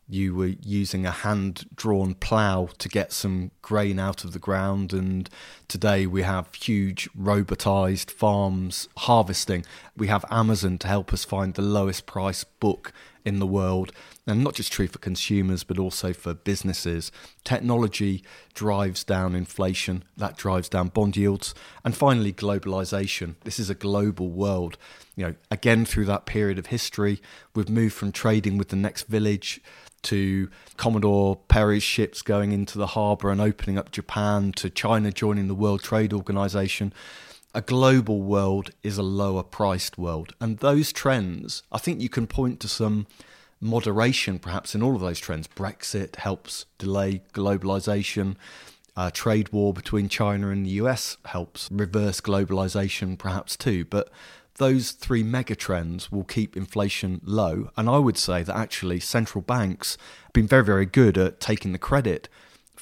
you 0.07 0.35
were 0.35 0.53
using 0.61 1.05
a 1.05 1.11
hand 1.11 1.65
drawn 1.75 2.13
plough 2.13 2.69
to 2.77 2.87
get 2.87 3.11
some 3.11 3.51
grain 3.61 3.97
out 3.99 4.23
of 4.23 4.33
the 4.33 4.39
ground, 4.39 4.93
and 4.93 5.29
today 5.67 6.05
we 6.05 6.21
have 6.21 6.53
huge 6.53 7.09
robotized 7.19 8.11
farms 8.11 8.87
harvesting. 8.97 9.65
We 9.97 10.07
have 10.07 10.23
Amazon 10.29 10.77
to 10.77 10.87
help 10.87 11.11
us 11.11 11.25
find 11.25 11.53
the 11.53 11.63
lowest 11.63 12.05
price 12.05 12.43
book 12.43 12.93
in 13.25 13.39
the 13.39 13.47
world, 13.47 13.91
and 14.27 14.43
not 14.43 14.55
just 14.55 14.71
true 14.71 14.87
for 14.87 14.97
consumers 14.97 15.63
but 15.63 15.77
also 15.77 16.13
for 16.13 16.33
businesses. 16.33 17.11
Technology 17.43 18.23
drives 18.53 19.03
down 19.03 19.35
inflation, 19.35 20.03
that 20.17 20.37
drives 20.37 20.69
down 20.69 20.89
bond 20.89 21.15
yields, 21.15 21.53
and 21.83 21.95
finally, 21.95 22.33
globalization. 22.33 23.35
This 23.43 23.59
is 23.59 23.69
a 23.69 23.75
global 23.75 24.29
world. 24.29 24.77
You 25.15 25.27
know, 25.27 25.35
again, 25.51 25.85
through 25.85 26.05
that 26.05 26.25
period 26.25 26.59
of 26.59 26.67
history, 26.67 27.21
we've 27.53 27.69
moved 27.69 27.95
from 27.95 28.11
trading 28.11 28.57
with 28.57 28.69
the 28.69 28.75
next 28.75 29.07
village 29.07 29.61
to 30.03 30.49
Commodore 30.77 31.37
Perry's 31.47 31.83
ships 31.83 32.21
going 32.21 32.51
into 32.51 32.77
the 32.77 32.87
harbour 32.87 33.31
and 33.31 33.41
opening 33.41 33.77
up 33.77 33.91
Japan, 33.91 34.51
to 34.53 34.69
China 34.69 35.11
joining 35.11 35.47
the 35.47 35.55
World 35.55 35.81
Trade 35.81 36.13
Organization. 36.13 36.93
A 37.55 37.61
global 37.61 38.21
world 38.21 38.69
is 38.83 38.97
a 38.97 39.03
lower 39.03 39.41
priced 39.41 39.97
world. 39.97 40.35
And 40.39 40.59
those 40.59 40.91
trends, 40.91 41.63
I 41.71 41.79
think 41.79 42.01
you 42.01 42.09
can 42.09 42.27
point 42.27 42.59
to 42.59 42.67
some 42.67 43.07
moderation 43.59 44.39
perhaps 44.39 44.75
in 44.75 44.83
all 44.83 44.95
of 44.95 45.01
those 45.01 45.19
trends. 45.19 45.47
Brexit 45.47 46.17
helps 46.17 46.65
delay 46.77 47.21
globalization. 47.33 48.35
Uh, 48.95 49.11
trade 49.11 49.51
war 49.51 49.73
between 49.73 50.07
China 50.07 50.49
and 50.49 50.65
the 50.65 50.71
US 50.71 51.17
helps 51.25 51.69
reverse 51.71 52.21
globalization 52.21 53.17
perhaps 53.17 53.57
too. 53.57 53.85
But 53.85 54.09
those 54.57 54.91
three 54.91 55.23
mega 55.23 55.55
trends 55.55 56.11
will 56.11 56.23
keep 56.23 56.55
inflation 56.55 57.21
low. 57.23 57.71
And 57.75 57.89
I 57.89 57.97
would 57.97 58.17
say 58.17 58.43
that 58.43 58.55
actually 58.55 58.99
central 58.99 59.41
banks 59.41 59.97
have 60.23 60.33
been 60.33 60.47
very, 60.47 60.63
very 60.63 60.85
good 60.85 61.17
at 61.17 61.39
taking 61.39 61.71
the 61.73 61.77
credit 61.77 62.29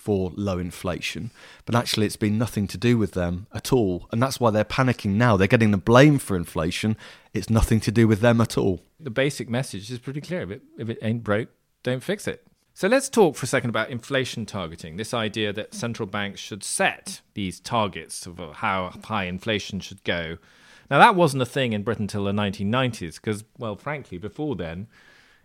for 0.04 0.34
low 0.36 0.60
inflation, 0.60 1.32
but 1.66 1.76
actually 1.76 2.06
it's 2.06 2.18
been 2.18 2.38
nothing 2.38 2.68
to 2.68 2.78
do 2.78 2.98
with 2.98 3.14
them 3.14 3.48
at 3.54 3.72
all. 3.72 4.08
And 4.12 4.22
that's 4.22 4.38
why 4.38 4.52
they're 4.52 4.66
panicking 4.66 5.12
now. 5.12 5.38
They're 5.38 5.48
getting 5.48 5.72
the 5.72 5.78
blame 5.78 6.20
for 6.20 6.36
inflation. 6.36 6.98
It's 7.34 7.50
nothing 7.50 7.80
to 7.82 7.92
do 7.92 8.06
with 8.06 8.20
them 8.20 8.42
at 8.42 8.58
all. 8.58 8.82
The 9.04 9.10
basic 9.10 9.50
message 9.50 9.92
is 9.92 10.00
pretty 10.00 10.22
clear. 10.22 10.42
If 10.44 10.52
it, 10.52 10.62
if 10.78 10.90
it 10.90 11.00
ain't 11.02 11.24
broke, 11.24 11.50
don't 11.84 12.02
fix 12.02 12.28
it. 12.28 12.48
So 12.74 12.88
let's 12.88 13.10
talk 13.10 13.36
for 13.36 13.44
a 13.44 13.48
second 13.48 13.70
about 13.70 13.90
inflation 13.90 14.46
targeting. 14.46 14.96
This 14.96 15.14
idea 15.14 15.54
that 15.54 15.76
central 15.76 16.08
banks 16.08 16.40
should 16.40 16.64
set 16.64 17.22
these 17.34 17.60
targets 17.60 18.26
of 18.26 18.40
uh, 18.40 18.54
how 18.54 18.94
high 19.04 19.26
inflation 19.26 19.80
should 19.80 20.04
go. 20.04 20.38
Now, 20.90 21.00
that 21.00 21.16
wasn't 21.16 21.44
a 21.44 21.46
thing 21.46 21.74
in 21.74 21.84
Britain 21.84 22.06
until 22.06 22.24
the 22.24 22.32
1990s, 22.32 23.16
because, 23.16 23.44
well, 23.58 23.76
frankly, 23.76 24.18
before 24.18 24.56
then, 24.56 24.88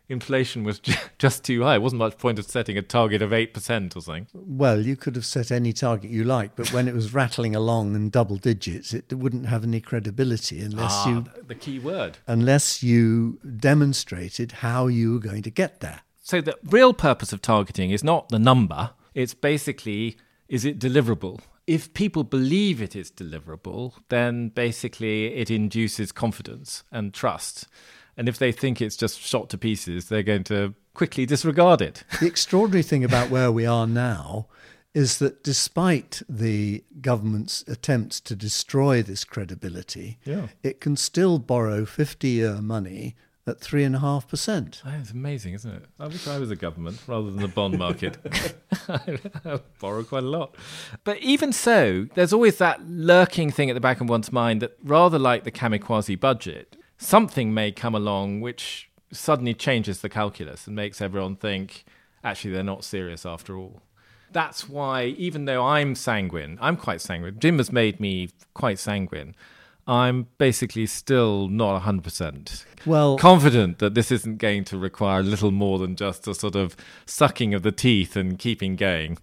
inflation 0.08 0.64
was 0.64 0.80
just 1.18 1.44
too 1.44 1.62
high. 1.62 1.74
It 1.76 1.82
wasn't 1.82 1.98
much 1.98 2.18
point 2.18 2.38
of 2.38 2.46
setting 2.46 2.78
a 2.78 2.82
target 2.82 3.20
of 3.22 3.30
8% 3.30 3.96
or 3.96 4.00
something. 4.00 4.26
Well, 4.32 4.80
you 4.80 4.96
could 4.96 5.16
have 5.16 5.26
set 5.26 5.50
any 5.50 5.72
target 5.72 6.10
you 6.10 6.24
like, 6.24 6.56
but 6.56 6.72
when 6.72 6.88
it 6.88 6.94
was 6.94 7.12
rattling 7.14 7.54
along 7.54 7.94
in 7.94 8.10
double 8.10 8.36
digits, 8.36 8.94
it 8.94 9.12
wouldn't 9.12 9.46
have 9.46 9.64
any 9.64 9.80
credibility 9.80 10.60
unless 10.60 10.92
Ah, 10.92 11.08
you 11.10 11.24
the 11.46 11.54
key 11.54 11.78
word. 11.78 12.18
unless 12.26 12.82
you 12.82 13.38
demonstrated 13.58 14.52
how 14.52 14.86
you 14.86 15.12
were 15.14 15.18
going 15.20 15.42
to 15.42 15.50
get 15.50 15.80
there. 15.80 16.00
So 16.22 16.40
the 16.40 16.58
real 16.64 16.92
purpose 16.92 17.32
of 17.32 17.40
targeting 17.40 17.90
is 17.90 18.02
not 18.04 18.28
the 18.28 18.38
number. 18.38 18.90
It's 19.14 19.34
basically 19.34 20.16
is 20.48 20.64
it 20.64 20.78
deliverable? 20.78 21.40
If 21.66 21.92
people 21.92 22.24
believe 22.24 22.80
it 22.80 22.96
is 22.96 23.10
deliverable, 23.10 23.92
then 24.08 24.48
basically 24.48 25.26
it 25.34 25.50
induces 25.50 26.12
confidence 26.12 26.82
and 26.90 27.12
trust. 27.12 27.66
And 28.18 28.28
if 28.28 28.36
they 28.36 28.52
think 28.52 28.82
it's 28.82 28.96
just 28.96 29.20
shot 29.20 29.48
to 29.50 29.56
pieces, 29.58 30.08
they're 30.08 30.22
going 30.24 30.44
to 30.44 30.74
quickly 30.92 31.24
disregard 31.24 31.80
it. 31.80 32.02
The 32.20 32.26
extraordinary 32.26 32.82
thing 32.82 33.04
about 33.04 33.30
where 33.30 33.50
we 33.52 33.64
are 33.64 33.86
now 33.86 34.48
is 34.92 35.18
that 35.18 35.44
despite 35.44 36.22
the 36.28 36.82
government's 37.00 37.62
attempts 37.68 38.20
to 38.22 38.34
destroy 38.34 39.02
this 39.02 39.22
credibility, 39.24 40.18
Yeah. 40.24 40.48
it 40.64 40.80
can 40.80 40.96
still 40.96 41.38
borrow 41.38 41.84
50 41.86 42.26
year 42.28 42.60
money 42.60 43.14
at 43.46 43.60
3.5%. 43.60 44.82
That's 44.84 45.10
amazing, 45.12 45.54
isn't 45.54 45.70
it? 45.72 45.84
I 46.00 46.06
wish 46.08 46.26
I 46.26 46.38
was 46.38 46.50
a 46.50 46.56
government 46.56 47.00
rather 47.06 47.30
than 47.30 47.40
the 47.40 47.48
bond 47.48 47.78
market. 47.78 48.18
I 48.88 49.60
borrow 49.80 50.02
quite 50.02 50.24
a 50.24 50.26
lot. 50.26 50.54
But 51.04 51.18
even 51.18 51.52
so, 51.52 52.08
there's 52.14 52.32
always 52.32 52.58
that 52.58 52.86
lurking 52.88 53.50
thing 53.50 53.70
at 53.70 53.74
the 53.74 53.80
back 53.80 54.00
of 54.00 54.08
one's 54.08 54.32
mind 54.32 54.60
that 54.62 54.76
rather 54.82 55.18
like 55.18 55.44
the 55.44 55.52
kamikaze 55.52 56.18
budget, 56.18 56.76
something 56.98 57.54
may 57.54 57.72
come 57.72 57.94
along 57.94 58.40
which 58.40 58.90
suddenly 59.12 59.54
changes 59.54 60.00
the 60.00 60.08
calculus 60.08 60.66
and 60.66 60.76
makes 60.76 61.00
everyone 61.00 61.36
think, 61.36 61.84
actually, 62.22 62.52
they're 62.52 62.62
not 62.62 62.84
serious 62.84 63.24
after 63.24 63.56
all. 63.56 63.80
That's 64.30 64.68
why, 64.68 65.04
even 65.04 65.46
though 65.46 65.64
I'm 65.64 65.94
sanguine, 65.94 66.58
I'm 66.60 66.76
quite 66.76 67.00
sanguine, 67.00 67.38
Jim 67.38 67.56
has 67.58 67.72
made 67.72 67.98
me 67.98 68.28
quite 68.52 68.78
sanguine. 68.78 69.34
I'm 69.86 70.26
basically 70.36 70.84
still 70.84 71.48
not 71.48 71.82
100% 71.82 72.64
Well, 72.84 73.16
confident 73.16 73.78
that 73.78 73.94
this 73.94 74.12
isn't 74.12 74.36
going 74.36 74.64
to 74.64 74.76
require 74.76 75.20
a 75.20 75.22
little 75.22 75.50
more 75.50 75.78
than 75.78 75.96
just 75.96 76.28
a 76.28 76.34
sort 76.34 76.54
of 76.54 76.76
sucking 77.06 77.54
of 77.54 77.62
the 77.62 77.72
teeth 77.72 78.14
and 78.14 78.38
keeping 78.38 78.76
going. 78.76 79.16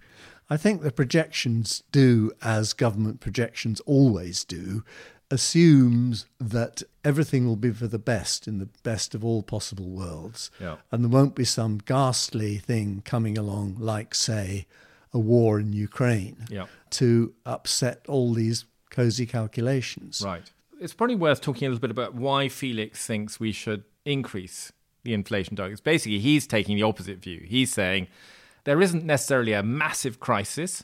I 0.49 0.57
think 0.57 0.81
the 0.81 0.91
projections 0.91 1.83
do, 1.91 2.31
as 2.41 2.73
government 2.73 3.19
projections 3.19 3.79
always 3.81 4.43
do, 4.43 4.83
assumes 5.31 6.25
that 6.39 6.83
everything 7.03 7.45
will 7.45 7.55
be 7.55 7.71
for 7.71 7.87
the 7.87 7.99
best 7.99 8.47
in 8.47 8.59
the 8.59 8.67
best 8.83 9.15
of 9.15 9.23
all 9.25 9.41
possible 9.43 9.89
worlds. 9.89 10.51
Yeah. 10.59 10.77
And 10.91 11.03
there 11.03 11.09
won't 11.09 11.35
be 11.35 11.45
some 11.45 11.79
ghastly 11.79 12.57
thing 12.57 13.01
coming 13.05 13.37
along, 13.37 13.77
like, 13.79 14.13
say, 14.15 14.67
a 15.13 15.19
war 15.19 15.59
in 15.59 15.73
Ukraine, 15.73 16.45
Yeah. 16.49 16.65
to 16.91 17.33
upset 17.45 18.05
all 18.07 18.33
these 18.33 18.65
cozy 18.89 19.25
calculations. 19.25 20.21
Right. 20.23 20.51
It's 20.79 20.93
probably 20.93 21.15
worth 21.15 21.41
talking 21.41 21.65
a 21.67 21.69
little 21.69 21.81
bit 21.81 21.91
about 21.91 22.15
why 22.15 22.49
Felix 22.49 23.05
thinks 23.05 23.39
we 23.39 23.51
should 23.51 23.83
increase 24.03 24.71
the 25.03 25.13
inflation 25.13 25.55
targets. 25.55 25.81
Basically, 25.81 26.19
he's 26.19 26.45
taking 26.47 26.75
the 26.75 26.83
opposite 26.83 27.19
view. 27.19 27.45
He's 27.47 27.71
saying 27.71 28.07
there 28.65 28.81
isn't 28.81 29.05
necessarily 29.05 29.53
a 29.53 29.63
massive 29.63 30.19
crisis, 30.19 30.83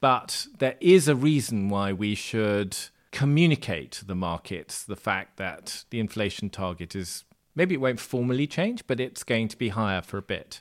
but 0.00 0.46
there 0.58 0.76
is 0.80 1.08
a 1.08 1.16
reason 1.16 1.68
why 1.68 1.92
we 1.92 2.14
should 2.14 2.76
communicate 3.12 3.90
to 3.92 4.04
the 4.04 4.14
markets 4.14 4.82
the 4.82 4.96
fact 4.96 5.36
that 5.36 5.84
the 5.90 6.00
inflation 6.00 6.50
target 6.50 6.94
is 6.94 7.24
maybe 7.54 7.74
it 7.74 7.80
won't 7.80 8.00
formally 8.00 8.46
change, 8.46 8.86
but 8.86 9.00
it's 9.00 9.24
going 9.24 9.48
to 9.48 9.56
be 9.56 9.70
higher 9.70 10.00
for 10.00 10.18
a 10.18 10.22
bit. 10.22 10.60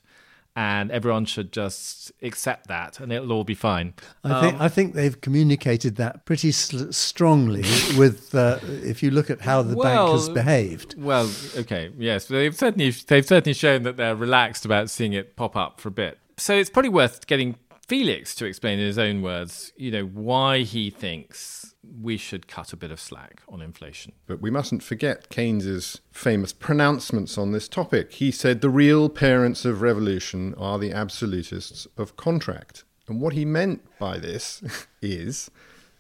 And 0.56 0.92
everyone 0.92 1.24
should 1.26 1.54
just 1.54 2.12
accept 2.22 2.68
that, 2.68 3.00
and 3.00 3.14
it'll 3.14 3.32
all 3.32 3.46
be 3.46 3.54
fine. 3.54 3.94
I 4.26 4.42
think 4.42 4.60
I 4.60 4.68
think 4.68 4.94
they've 4.94 5.22
communicated 5.22 5.96
that 5.98 6.26
pretty 6.26 6.52
sl- 6.52 6.92
strongly. 6.92 7.62
with 7.98 8.36
uh, 8.36 8.60
if 8.64 9.02
you 9.02 9.12
look 9.12 9.30
at 9.30 9.40
how 9.42 9.62
the 9.62 9.76
bank 9.78 10.12
has 10.12 10.28
behaved. 10.28 11.02
Well, 11.02 11.32
okay, 11.56 11.92
yes, 11.98 12.26
they've 12.26 12.54
certainly 12.54 12.90
they've 12.90 13.26
certainly 13.26 13.54
shown 13.54 13.84
that 13.84 13.96
they're 13.96 14.16
relaxed 14.16 14.66
about 14.66 14.90
seeing 14.90 15.14
it 15.14 15.38
pop 15.38 15.56
up 15.56 15.80
for 15.80 15.90
a 15.90 15.92
bit. 15.92 16.18
So 16.36 16.56
it's 16.56 16.70
probably 16.70 16.90
worth 16.90 17.28
getting 17.28 17.56
Felix 17.88 18.36
to 18.36 18.46
explain 18.46 18.80
in 18.80 18.86
his 18.86 19.00
own 19.00 19.22
words, 19.22 19.72
you 19.78 19.92
know, 19.92 20.04
why 20.04 20.60
he 20.60 20.90
thinks 20.90 21.74
we 22.02 22.18
should 22.18 22.48
cut 22.48 22.74
a 22.74 22.78
bit 22.78 22.92
of 22.92 23.00
slack 23.00 23.42
on 23.48 23.62
inflation. 23.62 24.14
But 24.28 24.42
we 24.42 24.50
mustn't 24.50 24.84
forget 24.84 25.30
Keynes's 25.30 26.02
famous 26.12 26.54
pronouncements 26.54 27.38
on 27.38 27.52
this 27.52 27.68
topic. 27.68 28.14
He 28.14 28.32
said 28.32 28.62
the 28.62 28.70
real 28.70 29.10
parents 29.10 29.66
of 29.66 29.82
revolution 29.82 30.54
are 30.56 30.80
the 30.80 30.92
absolutists 30.92 31.88
of 31.98 32.16
contract. 32.16 32.84
And 33.08 33.20
what 33.20 33.34
he 33.34 33.46
meant 33.46 33.82
by 33.98 34.18
this 34.18 34.62
is 35.02 35.50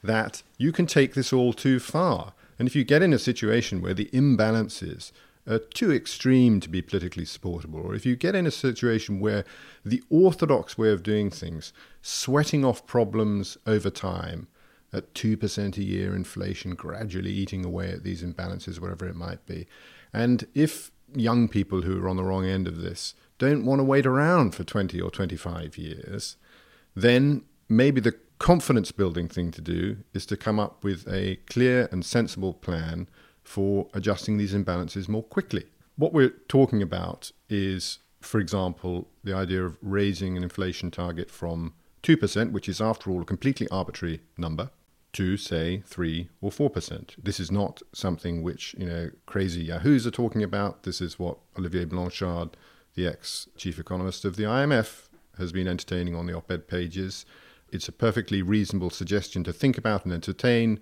that 0.03 0.43
you 0.57 0.71
can 0.71 0.85
take 0.85 1.13
this 1.13 1.33
all 1.33 1.53
too 1.53 1.79
far. 1.79 2.33
And 2.57 2.67
if 2.67 2.75
you 2.75 2.83
get 2.83 3.01
in 3.01 3.13
a 3.13 3.19
situation 3.19 3.81
where 3.81 3.93
the 3.93 4.09
imbalances 4.13 5.11
are 5.47 5.59
too 5.59 5.91
extreme 5.91 6.59
to 6.59 6.69
be 6.69 6.81
politically 6.81 7.25
supportable, 7.25 7.79
or 7.79 7.95
if 7.95 8.05
you 8.05 8.15
get 8.15 8.35
in 8.35 8.45
a 8.45 8.51
situation 8.51 9.19
where 9.19 9.43
the 9.83 10.03
orthodox 10.09 10.77
way 10.77 10.91
of 10.91 11.01
doing 11.01 11.29
things, 11.29 11.73
sweating 12.01 12.63
off 12.63 12.85
problems 12.85 13.57
over 13.65 13.89
time, 13.89 14.47
at 14.91 15.13
2% 15.13 15.77
a 15.77 15.83
year 15.83 16.15
inflation, 16.15 16.75
gradually 16.75 17.31
eating 17.31 17.65
away 17.65 17.91
at 17.91 18.03
these 18.03 18.23
imbalances, 18.23 18.79
whatever 18.79 19.07
it 19.07 19.15
might 19.15 19.45
be. 19.45 19.67
And 20.13 20.47
if 20.53 20.91
young 21.15 21.47
people 21.47 21.81
who 21.81 22.03
are 22.03 22.09
on 22.09 22.17
the 22.17 22.23
wrong 22.23 22.45
end 22.45 22.67
of 22.67 22.81
this 22.81 23.13
don't 23.37 23.65
want 23.65 23.79
to 23.79 23.83
wait 23.83 24.05
around 24.05 24.53
for 24.53 24.63
20 24.63 24.99
or 24.99 25.09
25 25.09 25.77
years, 25.77 26.37
then 26.95 27.43
maybe 27.67 28.01
the 28.01 28.15
confidence 28.39 28.91
building 28.91 29.27
thing 29.27 29.51
to 29.51 29.61
do 29.61 29.97
is 30.13 30.25
to 30.25 30.37
come 30.37 30.59
up 30.59 30.83
with 30.83 31.07
a 31.07 31.37
clear 31.47 31.87
and 31.91 32.05
sensible 32.05 32.53
plan 32.53 33.07
for 33.43 33.87
adjusting 33.93 34.37
these 34.37 34.53
imbalances 34.53 35.07
more 35.07 35.23
quickly. 35.23 35.65
What 35.95 36.13
we're 36.13 36.33
talking 36.47 36.81
about 36.81 37.31
is, 37.49 37.99
for 38.21 38.39
example, 38.39 39.09
the 39.23 39.33
idea 39.33 39.65
of 39.65 39.77
raising 39.81 40.37
an 40.37 40.43
inflation 40.43 40.91
target 40.91 41.29
from 41.29 41.73
2%, 42.03 42.51
which 42.51 42.69
is, 42.69 42.79
after 42.79 43.11
all, 43.11 43.21
a 43.21 43.25
completely 43.25 43.67
arbitrary 43.69 44.21
number, 44.37 44.69
to 45.13 45.37
say 45.37 45.83
3 45.85 46.29
or 46.41 46.51
4%. 46.51 47.15
This 47.21 47.39
is 47.39 47.51
not 47.51 47.81
something 47.93 48.43
which, 48.43 48.75
you 48.77 48.85
know, 48.85 49.09
crazy 49.25 49.61
yahoos 49.61 50.05
are 50.05 50.11
talking 50.11 50.43
about. 50.43 50.83
This 50.83 51.01
is 51.01 51.17
what 51.17 51.37
Olivier 51.57 51.85
Blanchard, 51.85 52.55
the 52.95 53.07
ex 53.07 53.47
chief 53.57 53.79
economist 53.79 54.25
of 54.25 54.35
the 54.35 54.43
IMF, 54.43 55.07
has 55.37 55.51
been 55.51 55.67
entertaining 55.67 56.15
on 56.15 56.27
the 56.27 56.35
op 56.35 56.51
ed 56.51 56.67
pages. 56.67 57.25
It's 57.71 57.87
a 57.87 57.91
perfectly 57.91 58.41
reasonable 58.41 58.89
suggestion 58.89 59.43
to 59.45 59.53
think 59.53 59.77
about 59.77 60.05
and 60.05 60.13
entertain. 60.13 60.79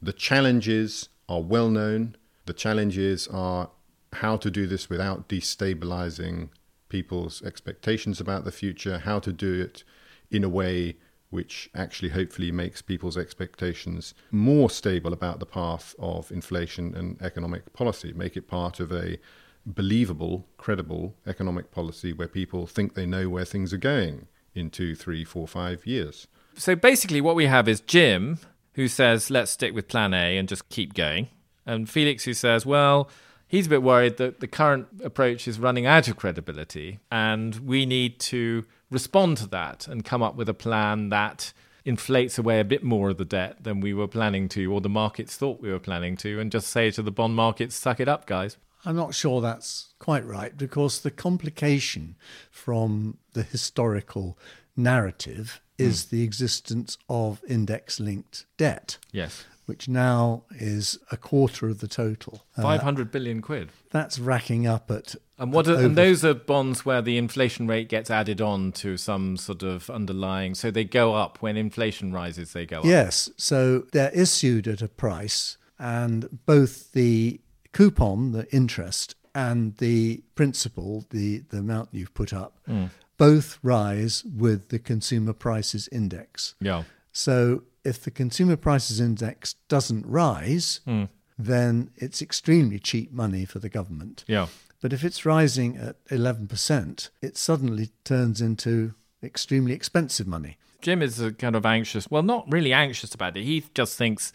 The 0.00 0.12
challenges 0.12 1.08
are 1.28 1.42
well 1.42 1.68
known. 1.68 2.16
The 2.46 2.52
challenges 2.52 3.26
are 3.28 3.70
how 4.14 4.36
to 4.38 4.50
do 4.50 4.66
this 4.66 4.88
without 4.88 5.28
destabilizing 5.28 6.48
people's 6.88 7.42
expectations 7.42 8.20
about 8.20 8.44
the 8.44 8.52
future, 8.52 9.00
how 9.00 9.18
to 9.18 9.32
do 9.32 9.60
it 9.60 9.82
in 10.30 10.44
a 10.44 10.48
way 10.48 10.96
which 11.30 11.68
actually 11.74 12.10
hopefully 12.10 12.50
makes 12.50 12.82
people's 12.82 13.16
expectations 13.16 14.14
more 14.30 14.70
stable 14.70 15.12
about 15.12 15.40
the 15.40 15.46
path 15.46 15.94
of 15.98 16.30
inflation 16.30 16.94
and 16.94 17.20
economic 17.20 17.72
policy, 17.72 18.12
make 18.12 18.36
it 18.36 18.48
part 18.48 18.80
of 18.80 18.92
a 18.92 19.18
believable, 19.66 20.46
credible 20.56 21.14
economic 21.26 21.70
policy 21.72 22.12
where 22.12 22.28
people 22.28 22.66
think 22.66 22.94
they 22.94 23.06
know 23.06 23.28
where 23.28 23.44
things 23.44 23.72
are 23.72 23.78
going 23.78 24.28
in 24.54 24.70
two, 24.70 24.94
three, 24.94 25.24
four, 25.24 25.46
five 25.46 25.84
years. 25.86 26.28
So 26.54 26.74
basically, 26.74 27.20
what 27.20 27.36
we 27.36 27.46
have 27.46 27.68
is 27.68 27.80
Jim, 27.80 28.38
who 28.74 28.88
says, 28.88 29.30
let's 29.30 29.50
stick 29.50 29.74
with 29.74 29.88
plan 29.88 30.14
A 30.14 30.38
and 30.38 30.48
just 30.48 30.68
keep 30.68 30.94
going. 30.94 31.28
And 31.66 31.90
Felix, 31.90 32.24
who 32.24 32.32
says, 32.32 32.64
well, 32.64 33.10
he's 33.46 33.66
a 33.66 33.70
bit 33.70 33.82
worried 33.82 34.16
that 34.16 34.40
the 34.40 34.46
current 34.46 34.86
approach 35.02 35.46
is 35.46 35.58
running 35.58 35.86
out 35.86 36.08
of 36.08 36.16
credibility 36.16 36.98
and 37.10 37.56
we 37.56 37.86
need 37.86 38.18
to 38.18 38.64
respond 38.90 39.36
to 39.38 39.46
that 39.48 39.86
and 39.88 40.04
come 40.04 40.22
up 40.22 40.36
with 40.36 40.48
a 40.48 40.54
plan 40.54 41.08
that 41.08 41.52
inflates 41.84 42.36
away 42.36 42.58
a 42.58 42.64
bit 42.64 42.82
more 42.82 43.10
of 43.10 43.16
the 43.16 43.24
debt 43.24 43.62
than 43.62 43.80
we 43.80 43.94
were 43.94 44.08
planning 44.08 44.48
to 44.48 44.72
or 44.72 44.80
the 44.80 44.88
markets 44.88 45.36
thought 45.36 45.60
we 45.60 45.70
were 45.70 45.78
planning 45.78 46.16
to 46.16 46.40
and 46.40 46.50
just 46.50 46.68
say 46.68 46.90
to 46.90 47.02
the 47.02 47.12
bond 47.12 47.34
markets 47.34 47.76
suck 47.76 48.00
it 48.00 48.08
up 48.08 48.26
guys 48.26 48.56
I'm 48.86 48.96
not 48.96 49.14
sure 49.14 49.40
that's 49.40 49.94
quite 49.98 50.24
right 50.24 50.56
because 50.56 51.00
the 51.00 51.10
complication 51.10 52.14
from 52.52 53.18
the 53.32 53.42
historical 53.42 54.38
narrative 54.76 55.60
is 55.76 56.06
mm. 56.06 56.10
the 56.10 56.22
existence 56.22 56.96
of 57.08 57.42
index 57.48 57.98
linked 57.98 58.46
debt. 58.56 58.98
Yes. 59.10 59.44
Which 59.66 59.88
now 59.88 60.44
is 60.50 60.98
a 61.10 61.16
quarter 61.16 61.68
of 61.68 61.80
the 61.80 61.88
total. 61.88 62.44
Uh, 62.56 62.62
Five 62.62 62.82
hundred 62.82 63.08
uh, 63.08 63.10
billion 63.10 63.42
quid. 63.42 63.70
That's 63.90 64.18
racking 64.18 64.66
up 64.66 64.90
at. 64.90 65.16
And 65.38 65.52
what? 65.52 65.66
Are, 65.66 65.72
over... 65.72 65.84
and 65.84 65.96
those 65.96 66.24
are 66.24 66.34
bonds 66.34 66.86
where 66.86 67.02
the 67.02 67.18
inflation 67.18 67.66
rate 67.66 67.88
gets 67.88 68.08
added 68.08 68.40
on 68.40 68.70
to 68.72 68.96
some 68.96 69.36
sort 69.36 69.64
of 69.64 69.90
underlying, 69.90 70.54
so 70.54 70.70
they 70.70 70.84
go 70.84 71.14
up 71.14 71.42
when 71.42 71.56
inflation 71.56 72.12
rises. 72.12 72.52
They 72.52 72.64
go 72.64 72.78
up. 72.78 72.84
Yes. 72.84 73.28
So 73.36 73.86
they're 73.92 74.12
issued 74.14 74.68
at 74.68 74.82
a 74.82 74.88
price, 74.88 75.58
and 75.78 76.38
both 76.46 76.92
the 76.92 77.40
coupon, 77.72 78.32
the 78.32 78.46
interest, 78.54 79.16
and 79.34 79.76
the 79.76 80.22
principal, 80.34 81.04
the, 81.10 81.40
the 81.50 81.58
amount 81.58 81.90
you've 81.92 82.14
put 82.14 82.32
up, 82.32 82.56
mm. 82.66 82.88
both 83.18 83.58
rise 83.62 84.24
with 84.24 84.68
the 84.70 84.78
consumer 84.78 85.34
prices 85.34 85.88
index. 85.92 86.54
Yeah. 86.58 86.84
So 87.12 87.64
if 87.86 88.02
the 88.02 88.10
consumer 88.10 88.56
prices 88.56 89.00
index 89.00 89.54
doesn't 89.68 90.06
rise, 90.06 90.80
mm. 90.86 91.08
then 91.38 91.90
it's 91.96 92.20
extremely 92.20 92.78
cheap 92.78 93.12
money 93.12 93.44
for 93.44 93.58
the 93.58 93.68
government. 93.68 94.24
Yeah. 94.26 94.46
But 94.80 94.92
if 94.92 95.04
it's 95.04 95.24
rising 95.24 95.76
at 95.76 96.04
11%, 96.06 97.08
it 97.22 97.36
suddenly 97.36 97.90
turns 98.04 98.40
into 98.40 98.94
extremely 99.22 99.72
expensive 99.72 100.26
money. 100.26 100.58
Jim 100.82 101.00
is 101.02 101.22
kind 101.38 101.56
of 101.56 101.64
anxious. 101.64 102.10
Well, 102.10 102.22
not 102.22 102.44
really 102.52 102.72
anxious 102.72 103.14
about 103.14 103.36
it. 103.36 103.44
He 103.44 103.64
just 103.74 103.96
thinks 103.96 104.32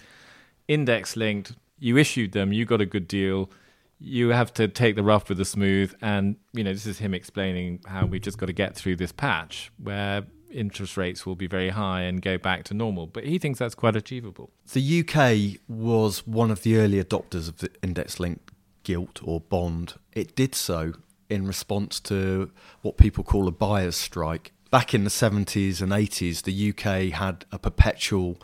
index 0.67 1.15
linked 1.15 1.53
you 1.81 1.97
issued 1.97 2.31
them, 2.31 2.53
you 2.53 2.63
got 2.63 2.79
a 2.79 2.85
good 2.85 3.07
deal. 3.07 3.49
You 3.99 4.29
have 4.29 4.53
to 4.53 4.67
take 4.67 4.95
the 4.95 5.03
rough 5.03 5.27
with 5.27 5.39
the 5.39 5.45
smooth. 5.45 5.93
And, 6.01 6.37
you 6.53 6.63
know, 6.63 6.71
this 6.71 6.85
is 6.85 6.99
him 6.99 7.13
explaining 7.13 7.81
how 7.85 8.05
we've 8.05 8.21
just 8.21 8.37
got 8.37 8.45
to 8.45 8.53
get 8.53 8.75
through 8.75 8.95
this 8.95 9.11
patch 9.11 9.71
where 9.77 10.23
interest 10.51 10.97
rates 10.97 11.25
will 11.25 11.35
be 11.35 11.47
very 11.47 11.69
high 11.69 12.01
and 12.01 12.21
go 12.21 12.37
back 12.37 12.63
to 12.65 12.73
normal. 12.73 13.07
But 13.07 13.25
he 13.25 13.37
thinks 13.37 13.59
that's 13.59 13.75
quite 13.75 13.95
achievable. 13.95 14.51
The 14.73 14.99
UK 15.01 15.59
was 15.67 16.25
one 16.27 16.51
of 16.51 16.63
the 16.63 16.77
early 16.77 17.03
adopters 17.03 17.47
of 17.47 17.57
the 17.57 17.69
index 17.81 18.19
linked 18.19 18.51
gilt 18.83 19.19
or 19.23 19.39
bond. 19.39 19.95
It 20.13 20.35
did 20.35 20.55
so 20.55 20.93
in 21.29 21.47
response 21.47 21.99
to 22.01 22.51
what 22.81 22.97
people 22.97 23.23
call 23.23 23.47
a 23.47 23.51
buyer's 23.51 23.95
strike. 23.95 24.51
Back 24.69 24.93
in 24.93 25.03
the 25.03 25.09
70s 25.09 25.81
and 25.81 25.91
80s, 25.91 26.43
the 26.43 26.69
UK 26.69 27.13
had 27.17 27.45
a 27.51 27.59
perpetual 27.59 28.37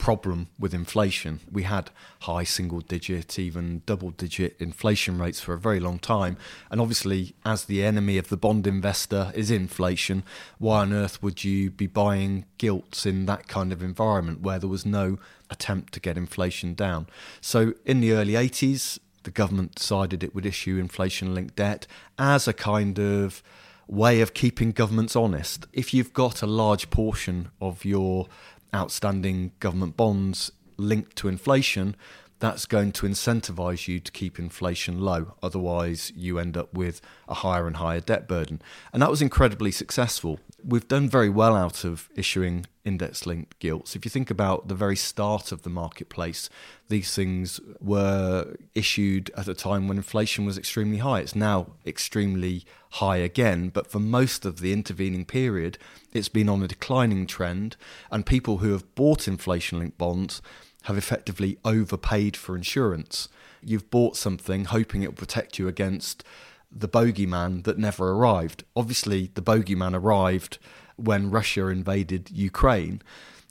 problem 0.00 0.48
with 0.58 0.72
inflation. 0.72 1.40
We 1.52 1.64
had 1.64 1.90
high 2.20 2.44
single 2.44 2.80
digit, 2.80 3.38
even 3.38 3.82
double 3.84 4.10
digit 4.10 4.56
inflation 4.58 5.18
rates 5.18 5.40
for 5.40 5.52
a 5.52 5.58
very 5.58 5.78
long 5.78 5.98
time. 5.98 6.38
And 6.70 6.80
obviously, 6.80 7.34
as 7.44 7.66
the 7.66 7.84
enemy 7.84 8.16
of 8.16 8.30
the 8.30 8.36
bond 8.36 8.66
investor 8.66 9.30
is 9.34 9.50
inflation, 9.50 10.24
why 10.58 10.80
on 10.80 10.92
earth 10.94 11.22
would 11.22 11.44
you 11.44 11.70
be 11.70 11.86
buying 11.86 12.46
gilts 12.56 13.04
in 13.04 13.26
that 13.26 13.46
kind 13.46 13.72
of 13.72 13.82
environment 13.82 14.40
where 14.40 14.58
there 14.58 14.70
was 14.70 14.86
no 14.86 15.18
attempt 15.50 15.92
to 15.92 16.00
get 16.00 16.16
inflation 16.16 16.74
down? 16.74 17.06
So 17.42 17.74
in 17.84 18.00
the 18.00 18.12
early 18.12 18.32
80s, 18.32 18.98
the 19.24 19.30
government 19.30 19.74
decided 19.74 20.24
it 20.24 20.34
would 20.34 20.46
issue 20.46 20.78
inflation 20.78 21.34
linked 21.34 21.56
debt 21.56 21.86
as 22.18 22.48
a 22.48 22.54
kind 22.54 22.98
of 22.98 23.42
way 23.86 24.22
of 24.22 24.32
keeping 24.32 24.72
governments 24.72 25.14
honest. 25.14 25.66
If 25.74 25.92
you've 25.92 26.14
got 26.14 26.42
a 26.42 26.46
large 26.46 26.88
portion 26.90 27.50
of 27.60 27.84
your 27.84 28.28
outstanding 28.74 29.52
government 29.60 29.96
bonds 29.96 30.52
linked 30.76 31.16
to 31.16 31.28
inflation, 31.28 31.96
that's 32.40 32.64
going 32.64 32.90
to 32.90 33.06
incentivize 33.06 33.86
you 33.86 34.00
to 34.00 34.10
keep 34.10 34.38
inflation 34.38 34.98
low. 34.98 35.34
Otherwise, 35.42 36.10
you 36.16 36.38
end 36.38 36.56
up 36.56 36.72
with 36.72 37.02
a 37.28 37.34
higher 37.34 37.66
and 37.66 37.76
higher 37.76 38.00
debt 38.00 38.26
burden. 38.26 38.62
And 38.92 39.02
that 39.02 39.10
was 39.10 39.20
incredibly 39.20 39.70
successful. 39.70 40.40
We've 40.64 40.88
done 40.88 41.08
very 41.08 41.28
well 41.28 41.54
out 41.54 41.84
of 41.84 42.08
issuing 42.16 42.64
index 42.82 43.26
linked 43.26 43.58
gilts. 43.58 43.94
If 43.94 44.06
you 44.06 44.10
think 44.10 44.30
about 44.30 44.68
the 44.68 44.74
very 44.74 44.96
start 44.96 45.52
of 45.52 45.62
the 45.62 45.68
marketplace, 45.68 46.48
these 46.88 47.14
things 47.14 47.60
were 47.78 48.56
issued 48.74 49.30
at 49.36 49.46
a 49.46 49.54
time 49.54 49.86
when 49.86 49.98
inflation 49.98 50.46
was 50.46 50.56
extremely 50.56 50.98
high. 50.98 51.20
It's 51.20 51.36
now 51.36 51.74
extremely 51.86 52.64
high 52.94 53.18
again, 53.18 53.68
but 53.68 53.86
for 53.86 54.00
most 54.00 54.44
of 54.44 54.60
the 54.60 54.72
intervening 54.72 55.24
period, 55.24 55.78
it's 56.12 56.28
been 56.28 56.48
on 56.48 56.62
a 56.62 56.68
declining 56.68 57.26
trend, 57.26 57.76
and 58.10 58.26
people 58.26 58.58
who 58.58 58.72
have 58.72 58.94
bought 58.94 59.28
inflation 59.28 59.78
linked 59.78 59.98
bonds 59.98 60.42
have 60.84 60.98
effectively 60.98 61.58
overpaid 61.64 62.36
for 62.36 62.56
insurance. 62.56 63.28
You've 63.62 63.90
bought 63.90 64.16
something 64.16 64.64
hoping 64.64 65.02
it 65.02 65.08
will 65.08 65.14
protect 65.14 65.58
you 65.58 65.68
against 65.68 66.24
the 66.72 66.88
bogeyman 66.88 67.64
that 67.64 67.78
never 67.78 68.12
arrived. 68.12 68.64
Obviously, 68.74 69.30
the 69.34 69.42
bogeyman 69.42 69.94
arrived 69.94 70.58
when 70.96 71.30
Russia 71.30 71.66
invaded 71.68 72.30
Ukraine. 72.30 73.02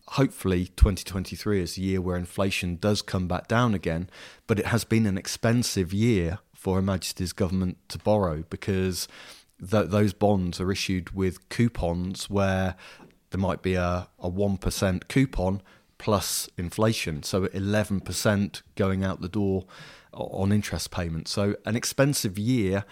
Hopefully, 0.09 0.65
2023 0.75 1.61
is 1.61 1.77
a 1.77 1.81
year 1.81 2.01
where 2.01 2.17
inflation 2.17 2.77
does 2.77 3.01
come 3.01 3.27
back 3.27 3.47
down 3.47 3.73
again, 3.73 4.09
but 4.47 4.59
it 4.59 4.67
has 4.67 4.83
been 4.83 5.05
an 5.05 5.17
expensive 5.17 5.93
year 5.93 6.39
for 6.59 6.75
Her 6.75 6.81
Majesty's 6.81 7.31
government 7.31 7.77
to 7.87 7.97
borrow 7.97 8.43
because 8.49 9.07
th- 9.59 9.89
those 9.89 10.11
bonds 10.11 10.59
are 10.59 10.69
issued 10.69 11.11
with 11.11 11.47
coupons 11.47 12.29
where 12.29 12.75
there 13.29 13.39
might 13.39 13.61
be 13.61 13.75
a, 13.75 14.09
a 14.19 14.29
1% 14.29 15.07
coupon 15.07 15.61
plus 15.97 16.49
inflation. 16.57 17.23
So 17.23 17.47
11% 17.47 18.61
going 18.75 19.05
out 19.05 19.21
the 19.21 19.29
door 19.29 19.67
on 20.11 20.51
interest 20.51 20.91
payments. 20.91 21.31
So 21.31 21.55
an 21.65 21.77
expensive 21.77 22.37
year, 22.37 22.83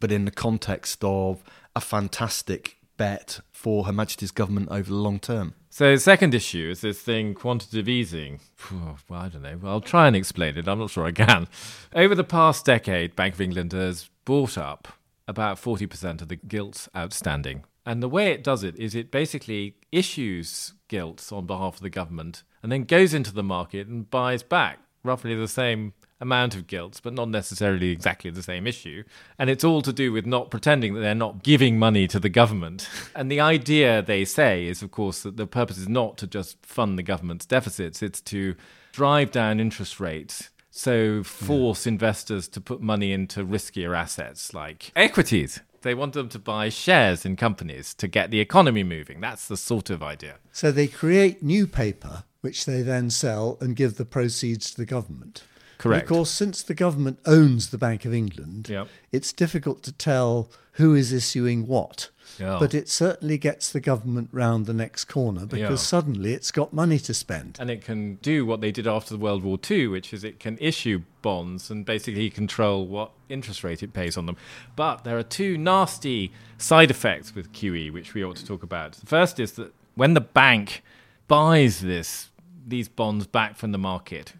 but 0.00 0.12
in 0.12 0.26
the 0.26 0.30
context 0.30 1.02
of 1.02 1.42
a 1.74 1.80
fantastic 1.80 2.76
bet 2.98 3.40
for 3.52 3.84
Her 3.84 3.92
Majesty's 3.92 4.32
government 4.32 4.68
over 4.70 4.90
the 4.90 4.96
long 4.96 5.18
term. 5.18 5.54
So, 5.74 5.96
second 5.96 6.34
issue 6.34 6.68
is 6.70 6.82
this 6.82 7.00
thing, 7.00 7.34
quantitative 7.34 7.88
easing. 7.88 8.38
Well, 8.70 8.96
I 9.10 9.28
don't 9.28 9.42
know. 9.42 9.58
Well, 9.60 9.72
I'll 9.72 9.80
try 9.80 10.06
and 10.06 10.14
explain 10.14 10.56
it. 10.56 10.68
I'm 10.68 10.78
not 10.78 10.90
sure 10.90 11.04
I 11.04 11.10
can. 11.10 11.48
Over 11.96 12.14
the 12.14 12.22
past 12.22 12.64
decade, 12.64 13.16
Bank 13.16 13.34
of 13.34 13.40
England 13.40 13.72
has 13.72 14.08
bought 14.24 14.56
up 14.56 14.86
about 15.26 15.60
40% 15.60 16.22
of 16.22 16.28
the 16.28 16.36
gilts 16.36 16.88
outstanding. 16.96 17.64
And 17.84 18.00
the 18.00 18.08
way 18.08 18.30
it 18.30 18.44
does 18.44 18.62
it 18.62 18.76
is 18.78 18.94
it 18.94 19.10
basically 19.10 19.74
issues 19.90 20.74
gilts 20.86 21.32
on 21.32 21.44
behalf 21.44 21.74
of 21.74 21.80
the 21.80 21.90
government 21.90 22.44
and 22.62 22.70
then 22.70 22.84
goes 22.84 23.12
into 23.12 23.34
the 23.34 23.42
market 23.42 23.88
and 23.88 24.08
buys 24.08 24.44
back 24.44 24.78
roughly 25.04 25.36
the 25.36 25.46
same 25.46 25.92
amount 26.20 26.54
of 26.56 26.66
gilt, 26.66 27.00
but 27.04 27.12
not 27.12 27.28
necessarily 27.28 27.90
exactly 27.90 28.30
the 28.30 28.42
same 28.42 28.66
issue. 28.66 29.04
And 29.38 29.50
it's 29.50 29.62
all 29.62 29.82
to 29.82 29.92
do 29.92 30.10
with 30.10 30.26
not 30.26 30.50
pretending 30.50 30.94
that 30.94 31.00
they're 31.00 31.14
not 31.14 31.42
giving 31.42 31.78
money 31.78 32.08
to 32.08 32.18
the 32.18 32.28
government. 32.28 32.88
And 33.14 33.30
the 33.30 33.40
idea, 33.40 34.02
they 34.02 34.24
say, 34.24 34.66
is, 34.66 34.82
of 34.82 34.90
course, 34.90 35.22
that 35.22 35.36
the 35.36 35.46
purpose 35.46 35.78
is 35.78 35.88
not 35.88 36.16
to 36.18 36.26
just 36.26 36.64
fund 36.66 36.98
the 36.98 37.02
government's 37.02 37.46
deficits, 37.46 38.02
it's 38.02 38.20
to 38.22 38.56
drive 38.92 39.30
down 39.30 39.60
interest 39.60 40.00
rates. 40.00 40.50
So, 40.70 41.22
force 41.22 41.86
yeah. 41.86 41.92
investors 41.92 42.48
to 42.48 42.60
put 42.60 42.80
money 42.80 43.12
into 43.12 43.44
riskier 43.44 43.96
assets 43.96 44.52
like 44.52 44.90
equities. 44.96 45.60
They 45.82 45.94
want 45.94 46.14
them 46.14 46.28
to 46.30 46.38
buy 46.40 46.70
shares 46.70 47.24
in 47.24 47.36
companies 47.36 47.94
to 47.94 48.08
get 48.08 48.32
the 48.32 48.40
economy 48.40 48.82
moving. 48.82 49.20
That's 49.20 49.46
the 49.46 49.56
sort 49.56 49.90
of 49.90 50.02
idea. 50.02 50.38
So, 50.50 50.72
they 50.72 50.88
create 50.88 51.42
new 51.42 51.68
paper, 51.68 52.24
which 52.44 52.66
they 52.66 52.82
then 52.82 53.08
sell 53.08 53.56
and 53.62 53.74
give 53.74 53.96
the 53.96 54.04
proceeds 54.04 54.70
to 54.70 54.76
the 54.76 54.84
government. 54.84 55.44
Correct. 55.78 56.02
of 56.02 56.08
course, 56.08 56.30
since 56.30 56.62
the 56.62 56.74
government 56.74 57.18
owns 57.24 57.70
the 57.70 57.78
Bank 57.78 58.04
of 58.04 58.12
England, 58.12 58.68
yep. 58.68 58.86
it's 59.12 59.32
difficult 59.32 59.82
to 59.84 59.92
tell 59.92 60.50
who 60.72 60.94
is 60.94 61.10
issuing 61.10 61.66
what. 61.66 62.10
Yeah. 62.38 62.58
But 62.60 62.74
it 62.74 62.90
certainly 62.90 63.38
gets 63.38 63.72
the 63.72 63.80
government 63.80 64.28
round 64.30 64.66
the 64.66 64.74
next 64.74 65.06
corner 65.06 65.46
because 65.46 65.70
yeah. 65.70 65.76
suddenly 65.76 66.34
it's 66.34 66.50
got 66.50 66.74
money 66.74 66.98
to 66.98 67.14
spend. 67.14 67.56
And 67.58 67.70
it 67.70 67.82
can 67.82 68.16
do 68.16 68.44
what 68.44 68.60
they 68.60 68.70
did 68.70 68.86
after 68.86 69.14
the 69.14 69.20
World 69.20 69.42
War 69.42 69.58
II, 69.70 69.86
which 69.88 70.12
is 70.12 70.22
it 70.22 70.38
can 70.38 70.58
issue 70.60 71.00
bonds 71.22 71.70
and 71.70 71.86
basically 71.86 72.28
control 72.28 72.86
what 72.86 73.12
interest 73.30 73.64
rate 73.64 73.82
it 73.82 73.94
pays 73.94 74.18
on 74.18 74.26
them. 74.26 74.36
But 74.76 75.04
there 75.04 75.16
are 75.16 75.22
two 75.22 75.56
nasty 75.56 76.30
side 76.58 76.90
effects 76.90 77.34
with 77.34 77.52
QE, 77.52 77.90
which 77.90 78.12
we 78.12 78.22
ought 78.22 78.36
to 78.36 78.44
talk 78.44 78.62
about. 78.62 78.92
The 78.92 79.06
first 79.06 79.40
is 79.40 79.52
that 79.52 79.72
when 79.94 80.12
the 80.12 80.20
bank 80.20 80.82
buys 81.26 81.80
this 81.80 82.28
these 82.66 82.88
bonds 82.88 83.26
back 83.26 83.56
from 83.56 83.72
the 83.72 83.78
market, 83.78 84.34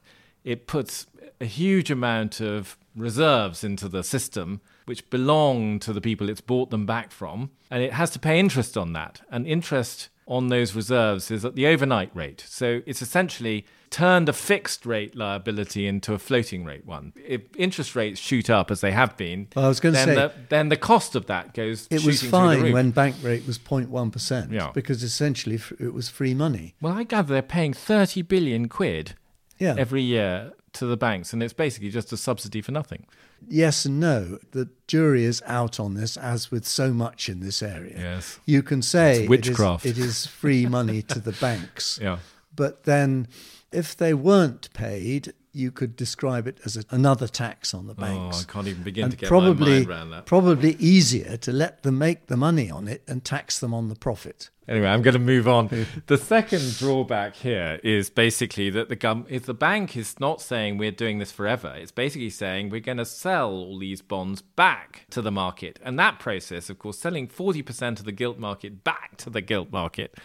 it 0.45 0.67
puts 0.67 1.07
a 1.41 1.47
huge 1.47 1.91
amount 1.91 2.41
of 2.41 2.77
reserves 2.95 3.65
into 3.65 3.89
the 3.89 4.05
system 4.05 4.61
which 4.87 5.09
belong 5.11 5.79
to 5.81 5.93
the 5.93 6.01
people 6.01 6.29
it's 6.29 6.41
bought 6.41 6.71
them 6.71 6.87
back 6.87 7.11
from, 7.11 7.51
and 7.71 7.83
it 7.83 7.93
has 7.93 8.11
to 8.11 8.19
pay 8.19 8.39
interest 8.39 8.77
on 8.77 8.93
that. 8.93 9.23
And 9.31 9.47
interest 9.47 10.11
on 10.27 10.49
those 10.49 10.75
reserves 10.75 11.31
is 11.31 11.45
at 11.45 11.55
the 11.55 11.67
overnight 11.67 12.15
rate. 12.15 12.45
So 12.47 12.83
it's 12.87 13.03
essentially 13.03 13.67
turned 13.95 14.29
a 14.29 14.33
fixed 14.33 14.85
rate 14.85 15.15
liability 15.15 15.87
into 15.87 16.15
a 16.15 16.19
floating 16.19 16.65
rate 16.65 16.85
one. 16.85 17.13
If 17.15 17.43
interest 17.57 17.95
rates 17.95 18.19
shoot 18.19 18.51
up 18.51 18.73
as 18.73 18.81
they 18.81 18.91
have 18.91 19.17
been, 19.17 19.47
well, 19.55 19.67
I 19.67 19.69
was 19.69 19.79
going 19.79 19.95
to 19.95 20.03
say 20.03 20.15
the, 20.17 20.33
then 20.49 20.69
the 20.69 20.77
cost 20.77 21.15
of 21.15 21.27
that 21.27 21.55
goes. 21.55 21.87
It 21.93 22.05
was 22.05 22.21
fine 22.21 22.73
when 22.73 22.91
bank 22.91 23.15
rate 23.23 23.47
was 23.47 23.57
0.1 23.57 24.11
percent, 24.11 24.51
yeah. 24.51 24.73
because 24.75 25.05
essentially 25.05 25.61
it 25.79 25.95
was 25.95 26.09
free 26.09 26.35
money. 26.35 26.75
Well, 26.81 26.93
I 26.93 27.05
gather 27.05 27.35
they're 27.35 27.43
paying 27.43 27.73
30 27.73 28.23
billion 28.23 28.69
quid 28.69 29.15
yeah. 29.61 29.77
every 29.79 30.03
year 30.03 30.55
to 30.73 30.87
the 30.87 30.97
banks, 30.97 31.33
and 31.33 31.41
it's 31.41 31.53
basically 31.53 31.91
just 31.91 32.13
a 32.13 32.17
subsidy 32.17 32.61
for 32.61 32.73
nothing. 32.73 33.07
Yes 33.47 33.85
and 33.85 34.01
no. 34.01 34.39
The 34.51 34.71
jury 34.89 35.23
is 35.23 35.41
out 35.47 35.79
on 35.79 35.95
this, 35.95 36.17
as 36.17 36.51
with 36.51 36.67
so 36.67 36.93
much 36.93 37.29
in 37.29 37.39
this 37.39 37.63
area. 37.63 37.95
Yes, 37.97 38.41
you 38.45 38.65
can 38.65 38.83
say 38.83 39.21
it's 39.21 39.29
witchcraft. 39.29 39.87
It 39.87 39.91
is, 39.91 39.99
it 39.99 40.05
is 40.05 40.27
free 40.27 40.67
money 40.67 41.03
to 41.03 41.21
the 41.21 41.33
banks. 41.33 42.01
Yeah, 42.05 42.19
but 42.55 42.85
then 42.85 43.29
if 43.73 43.97
they 43.97 44.15
weren't 44.15 44.73
paid, 44.73 45.33
you 45.53 45.71
could 45.71 45.95
describe 45.97 46.47
it 46.47 46.59
as 46.65 46.77
a, 46.77 46.85
another 46.91 47.29
tax 47.29 47.73
on 47.73 47.87
the 47.87 47.95
banks. 47.95 48.39
Oh, 48.39 48.41
I 48.41 48.53
can't 48.53 48.67
even 48.67 48.83
begin 48.83 49.05
and 49.05 49.13
to 49.13 49.17
get 49.17 49.29
probably, 49.29 49.71
my 49.71 49.77
mind 49.79 49.89
around 49.89 50.11
that. 50.11 50.27
Probably 50.27 50.73
easier 50.79 51.37
to 51.39 51.53
let 51.53 51.85
them 51.85 51.97
make 51.99 52.27
the 52.27 52.37
money 52.37 52.71
on 52.71 52.89
it 52.89 53.03
and 53.07 53.25
tax 53.25 53.61
them 53.61 53.73
on 53.73 53.89
the 53.89 53.95
profit. 53.95 54.51
Anyway, 54.67 54.89
I'm 54.89 55.03
going 55.03 55.15
to 55.15 55.21
move 55.21 55.47
on. 55.47 55.87
the 56.07 56.17
second 56.17 56.77
drawback 56.79 57.37
here 57.37 57.79
is 57.85 58.11
basically 58.11 58.71
that 58.71 58.89
the 58.89 58.97
gum 58.97 59.27
if 59.29 59.45
the 59.45 59.55
bank 59.55 59.97
is 59.97 60.19
not 60.19 60.41
saying 60.41 60.79
we're 60.79 60.91
doing 60.91 61.19
this 61.19 61.31
forever. 61.31 61.75
It's 61.77 61.93
basically 61.93 62.31
saying 62.31 62.71
we're 62.71 62.81
going 62.81 62.99
to 62.99 63.05
sell 63.05 63.51
all 63.51 63.79
these 63.79 64.01
bonds 64.03 64.43
back 64.43 65.07
to 65.11 65.21
the 65.21 65.31
market, 65.31 65.79
and 65.85 65.99
that 65.99 66.19
process, 66.19 66.71
of 66.71 66.79
course, 66.79 66.99
selling 66.99 67.29
40% 67.29 68.01
of 68.01 68.05
the 68.05 68.13
gilt 68.13 68.39
market 68.39 68.83
back 68.83 69.19
to 69.19 69.31
the 69.31 69.43
gilt 69.43 69.71
market, 69.71 70.19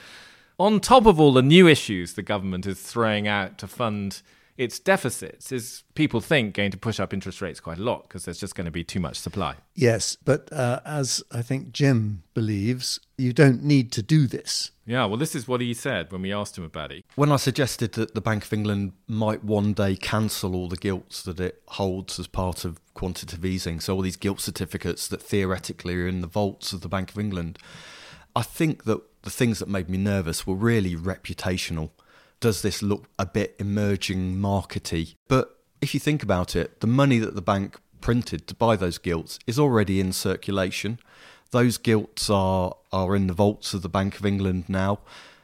on 0.59 0.79
top 0.79 1.05
of 1.05 1.19
all 1.19 1.31
the 1.31 1.41
new 1.41 1.67
issues 1.67 2.13
the 2.13 2.21
government 2.21 2.67
is 2.67 2.79
throwing 2.79 3.27
out 3.27 3.57
to 3.57 3.67
fund 3.67 4.21
its 4.59 4.77
deficits 4.77 5.53
is 5.53 5.83
people 5.95 6.19
think 6.19 6.53
going 6.53 6.69
to 6.69 6.77
push 6.77 6.99
up 6.99 7.13
interest 7.13 7.41
rates 7.41 7.61
quite 7.61 7.77
a 7.77 7.81
lot 7.81 8.09
because 8.09 8.25
there's 8.25 8.41
just 8.41 8.55
going 8.55 8.65
to 8.65 8.71
be 8.71 8.83
too 8.83 8.99
much 8.99 9.17
supply. 9.17 9.55
Yes, 9.73 10.17
but 10.25 10.51
uh, 10.51 10.81
as 10.85 11.23
I 11.31 11.41
think 11.41 11.71
Jim 11.71 12.23
believes, 12.33 12.99
you 13.17 13.31
don't 13.31 13.63
need 13.63 13.93
to 13.93 14.01
do 14.01 14.27
this. 14.27 14.71
Yeah, 14.85 15.05
well, 15.05 15.15
this 15.15 15.33
is 15.33 15.47
what 15.47 15.61
he 15.61 15.73
said 15.73 16.11
when 16.11 16.23
we 16.23 16.33
asked 16.33 16.57
him 16.57 16.65
about 16.65 16.91
it. 16.91 17.05
When 17.15 17.31
I 17.31 17.37
suggested 17.37 17.93
that 17.93 18.15
the 18.15 18.21
Bank 18.21 18.43
of 18.43 18.51
England 18.51 18.91
might 19.07 19.45
one 19.45 19.71
day 19.71 19.95
cancel 19.95 20.53
all 20.53 20.67
the 20.67 20.75
gilts 20.75 21.21
that 21.23 21.39
it 21.39 21.61
holds 21.69 22.19
as 22.19 22.27
part 22.27 22.65
of 22.65 22.81
quantitative 22.93 23.45
easing, 23.45 23.79
so 23.79 23.95
all 23.95 24.01
these 24.01 24.17
gilt 24.17 24.41
certificates 24.41 25.07
that 25.07 25.21
theoretically 25.21 25.95
are 25.95 26.07
in 26.07 26.19
the 26.19 26.27
vaults 26.27 26.73
of 26.73 26.81
the 26.81 26.89
Bank 26.89 27.11
of 27.11 27.17
England, 27.17 27.59
I 28.39 28.41
think 28.41 28.85
that 28.85 29.01
the 29.23 29.29
things 29.29 29.59
that 29.59 29.67
made 29.67 29.89
me 29.89 29.97
nervous 29.97 30.47
were 30.47 30.55
really 30.55 30.95
reputational 30.95 31.89
does 32.39 32.61
this 32.61 32.81
look 32.81 33.09
a 33.19 33.25
bit 33.25 33.53
emerging 33.59 34.37
markety? 34.37 35.15
But 35.27 35.57
if 35.81 35.93
you 35.93 35.99
think 35.99 36.23
about 36.23 36.55
it, 36.55 36.79
the 36.79 36.87
money 36.87 37.17
that 37.17 37.35
the 37.35 37.41
bank 37.41 37.81
printed 37.99 38.47
to 38.47 38.55
buy 38.55 38.77
those 38.77 38.97
gilts 38.97 39.39
is 39.45 39.59
already 39.59 39.99
in 39.99 40.13
circulation. 40.13 40.99
Those 41.51 41.77
gilts 41.77 42.29
are 42.29 42.77
are 42.93 43.13
in 43.13 43.27
the 43.27 43.33
vaults 43.33 43.73
of 43.73 43.81
the 43.81 43.89
Bank 43.89 44.17
of 44.17 44.25
England 44.25 44.69
now. 44.69 44.99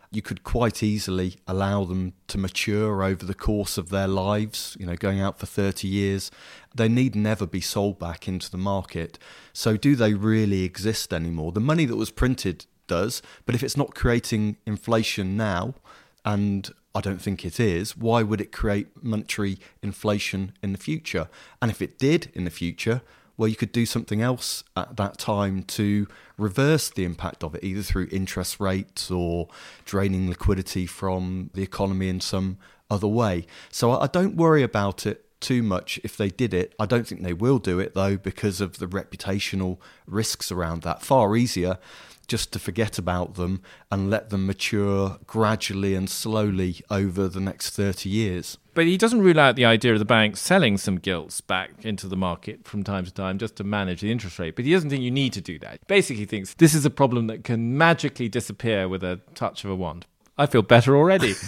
You 0.10 0.21
could 0.21 0.45
quite 0.45 0.81
easily 0.81 1.36
allow 1.45 1.84
them 1.84 2.13
to 2.27 2.38
mature 2.38 3.03
over 3.03 3.25
the 3.25 3.34
course 3.34 3.77
of 3.77 3.89
their 3.89 4.08
lives, 4.08 4.77
you 4.79 4.86
know, 4.86 4.95
going 4.95 5.19
out 5.19 5.38
for 5.38 5.47
30 5.47 5.89
years. 5.89 6.31
They 6.73 6.88
need 6.88 7.13
never 7.13 7.45
be 7.45 7.60
sold 7.60 7.99
back 7.99 8.25
into 8.25 8.49
the 8.49 8.58
market. 8.58 9.19
So, 9.51 9.75
do 9.75 9.97
they 9.97 10.13
really 10.13 10.63
exist 10.63 11.12
anymore? 11.12 11.51
The 11.51 11.60
money 11.60 11.84
that 11.84 11.97
was 11.97 12.12
printed 12.12 12.65
does, 12.88 13.21
but 13.45 13.56
if 13.56 13.63
it's 13.63 13.78
not 13.78 13.95
creating 13.95 14.58
inflation 14.65 15.38
now, 15.38 15.76
and 16.24 16.71
I 16.95 17.02
don't 17.02 17.21
think 17.21 17.43
it 17.43 17.60
is. 17.60 17.98
Why 17.98 18.24
would 18.24 18.39
it 18.39 18.54
create 18.54 18.88
monetary 19.04 19.60
inflation 19.84 20.54
in 20.63 20.71
the 20.71 20.78
future? 20.78 21.28
And 21.62 21.69
if 21.69 21.82
it 21.82 22.00
did 22.00 22.32
in 22.34 22.45
the 22.45 22.50
future, 22.50 23.02
well, 23.38 23.50
you 23.50 23.58
could 23.58 23.74
do 23.74 23.86
something 23.86 24.21
else 24.21 24.63
at 24.78 24.95
that 24.95 25.17
time 25.17 25.63
to 25.63 26.08
reverse 26.38 26.89
the 26.89 27.04
impact 27.04 27.43
of 27.43 27.54
it, 27.54 27.65
either 27.65 27.82
through 27.82 28.08
interest 28.12 28.62
rates 28.62 29.12
or 29.12 29.50
draining 29.84 30.30
liquidity 30.30 30.86
from 30.86 31.50
the 31.54 31.62
economy 31.62 32.08
in 32.08 32.21
some 32.21 32.58
other 32.89 33.08
way. 33.08 33.45
So 33.69 34.00
I 34.00 34.08
don't 34.08 34.38
worry 34.38 34.63
about 34.63 35.06
it 35.06 35.26
too 35.41 35.63
much 35.63 36.00
if 36.04 36.15
they 36.15 36.30
did 36.30 36.54
it. 36.54 36.74
I 36.80 36.86
don't 36.86 37.06
think 37.06 37.21
they 37.21 37.34
will 37.34 37.60
do 37.60 37.78
it 37.78 37.93
though 37.93 38.15
because 38.15 38.62
of 38.62 38.78
the 38.78 38.88
reputational 38.88 39.80
risks 40.08 40.50
around 40.50 40.84
that. 40.84 41.02
Far 41.02 41.36
easier 41.36 41.78
just 42.25 42.51
to 42.53 42.59
forget 42.59 42.97
about 42.97 43.35
them 43.35 43.61
and 43.91 44.09
let 44.09 44.29
them 44.29 44.45
mature 44.45 45.17
gradually 45.27 45.95
and 45.95 46.09
slowly 46.09 46.81
over 46.89 47.27
the 47.27 47.39
next 47.39 47.71
30 47.71 48.09
years. 48.09 48.57
But 48.73 48.85
he 48.85 48.97
doesn't 48.97 49.21
rule 49.21 49.39
out 49.39 49.55
the 49.55 49.65
idea 49.65 49.93
of 49.93 50.00
the 50.00 50.06
bank 50.06 50.35
selling 50.35 50.77
some 50.77 50.97
gilts 50.97 51.39
back 51.39 51.85
into 51.85 52.08
the 52.08 52.17
market 52.17 52.67
from 52.67 52.83
time 52.83 53.06
to 53.06 53.13
time 53.13 53.37
just 53.37 53.56
to 53.56 53.63
manage 53.63 54.02
the 54.02 54.12
interest 54.12 54.37
rate. 54.37 54.56
But 54.56 54.65
he 54.65 54.71
doesn't 54.71 54.89
think 54.89 55.02
you 55.02 55.12
need 55.12 55.33
to 55.33 55.41
do 55.41 55.58
that. 55.60 55.73
He 55.73 55.85
basically 55.87 56.25
thinks 56.25 56.54
this 56.56 56.73
is 56.73 56.85
a 56.85 56.89
problem 56.89 57.27
that 57.27 57.43
can 57.43 57.77
magically 57.77 58.27
disappear 58.27 58.89
with 58.89 59.04
a 59.04 59.21
touch 59.33 59.63
of 59.63 59.71
a 59.71 59.75
wand. 59.75 60.06
I 60.37 60.45
feel 60.45 60.62
better 60.62 60.97
already. 60.97 61.35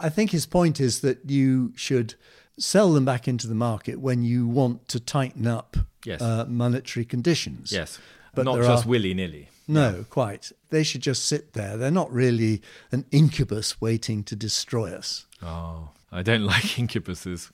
I 0.00 0.08
think 0.08 0.30
his 0.30 0.46
point 0.46 0.80
is 0.80 1.00
that 1.00 1.28
you 1.30 1.72
should 1.76 2.14
sell 2.58 2.92
them 2.92 3.04
back 3.04 3.26
into 3.28 3.46
the 3.46 3.54
market 3.54 4.00
when 4.00 4.22
you 4.22 4.46
want 4.46 4.88
to 4.88 5.00
tighten 5.00 5.46
up 5.46 5.76
yes. 6.04 6.20
uh, 6.20 6.44
monetary 6.48 7.04
conditions. 7.04 7.72
Yes, 7.72 7.98
but 8.34 8.44
not 8.44 8.58
just 8.58 8.86
willy 8.86 9.14
nilly. 9.14 9.48
No, 9.68 9.96
yeah. 9.98 10.02
quite. 10.10 10.52
They 10.70 10.82
should 10.82 11.02
just 11.02 11.24
sit 11.26 11.52
there. 11.52 11.76
They're 11.76 11.90
not 11.90 12.12
really 12.12 12.62
an 12.90 13.04
incubus 13.10 13.80
waiting 13.80 14.24
to 14.24 14.36
destroy 14.36 14.92
us. 14.92 15.26
Oh, 15.42 15.90
I 16.10 16.22
don't 16.22 16.44
like 16.46 16.64
incubuses, 16.64 17.50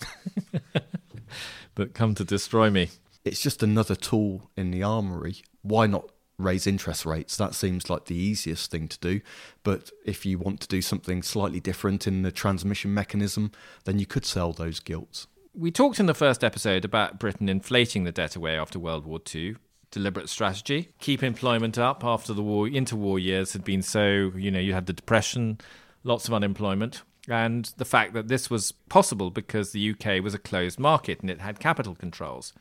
but 1.75 1.95
come 1.95 2.15
to 2.15 2.25
destroy 2.25 2.71
me. 2.71 2.91
It's 3.25 3.41
just 3.41 3.63
another 3.63 3.95
tool 3.95 4.51
in 4.57 4.71
the 4.71 4.83
armory. 4.83 5.37
Why 5.63 5.87
not 5.87 6.11
raise 6.39 6.67
interest 6.67 7.05
rates. 7.05 7.37
That 7.37 7.55
seems 7.55 7.91
like 7.91 8.07
the 8.07 8.17
easiest 8.17 8.71
thing 8.71 8.89
to 8.89 8.99
do. 8.99 9.21
But 9.65 9.91
if 10.05 10.25
you 10.25 10.39
want 10.39 10.61
to 10.61 10.69
do 10.69 10.81
something 10.81 11.23
slightly 11.23 11.61
different 11.61 12.07
in 12.07 12.23
the 12.23 12.33
transmission 12.33 12.95
mechanism, 12.95 13.51
then 13.85 13.99
you 13.99 14.07
could 14.07 14.25
sell 14.25 14.53
those 14.53 14.81
gilts. 14.81 15.27
We 15.55 15.71
talked 15.71 15.99
in 15.99 16.07
the 16.07 16.15
first 16.15 16.45
episode 16.45 16.85
about 16.85 17.19
Britain 17.19 17.49
inflating 17.49 18.05
the 18.05 18.13
debt 18.13 18.37
away 18.37 18.57
after 18.57 18.79
World 18.79 19.05
War 19.05 19.19
II. 19.35 19.57
Deliberate 19.91 20.29
strategy, 20.29 20.91
keep 21.01 21.23
employment 21.23 21.79
up 21.79 22.05
after 22.05 22.35
the 22.35 22.43
war, 22.43 22.67
interwar 22.67 23.21
years 23.21 23.55
had 23.55 23.65
been 23.65 23.81
so, 23.81 24.33
you 24.37 24.51
know, 24.51 24.61
you 24.61 24.75
had 24.75 24.85
the 24.85 24.93
depression, 24.93 25.59
lots 26.05 26.29
of 26.29 26.35
unemployment, 26.35 27.03
and 27.27 27.73
the 27.79 27.87
fact 27.87 28.13
that 28.13 28.29
this 28.29 28.51
was 28.51 28.73
possible 28.91 29.31
because 29.31 29.73
the 29.73 29.91
UK 29.91 30.23
was 30.23 30.35
a 30.35 30.39
closed 30.39 30.79
market 30.79 31.21
and 31.21 31.31
it 31.31 31.41
had 31.41 31.59
capital 31.59 31.95
controls. 31.95 32.53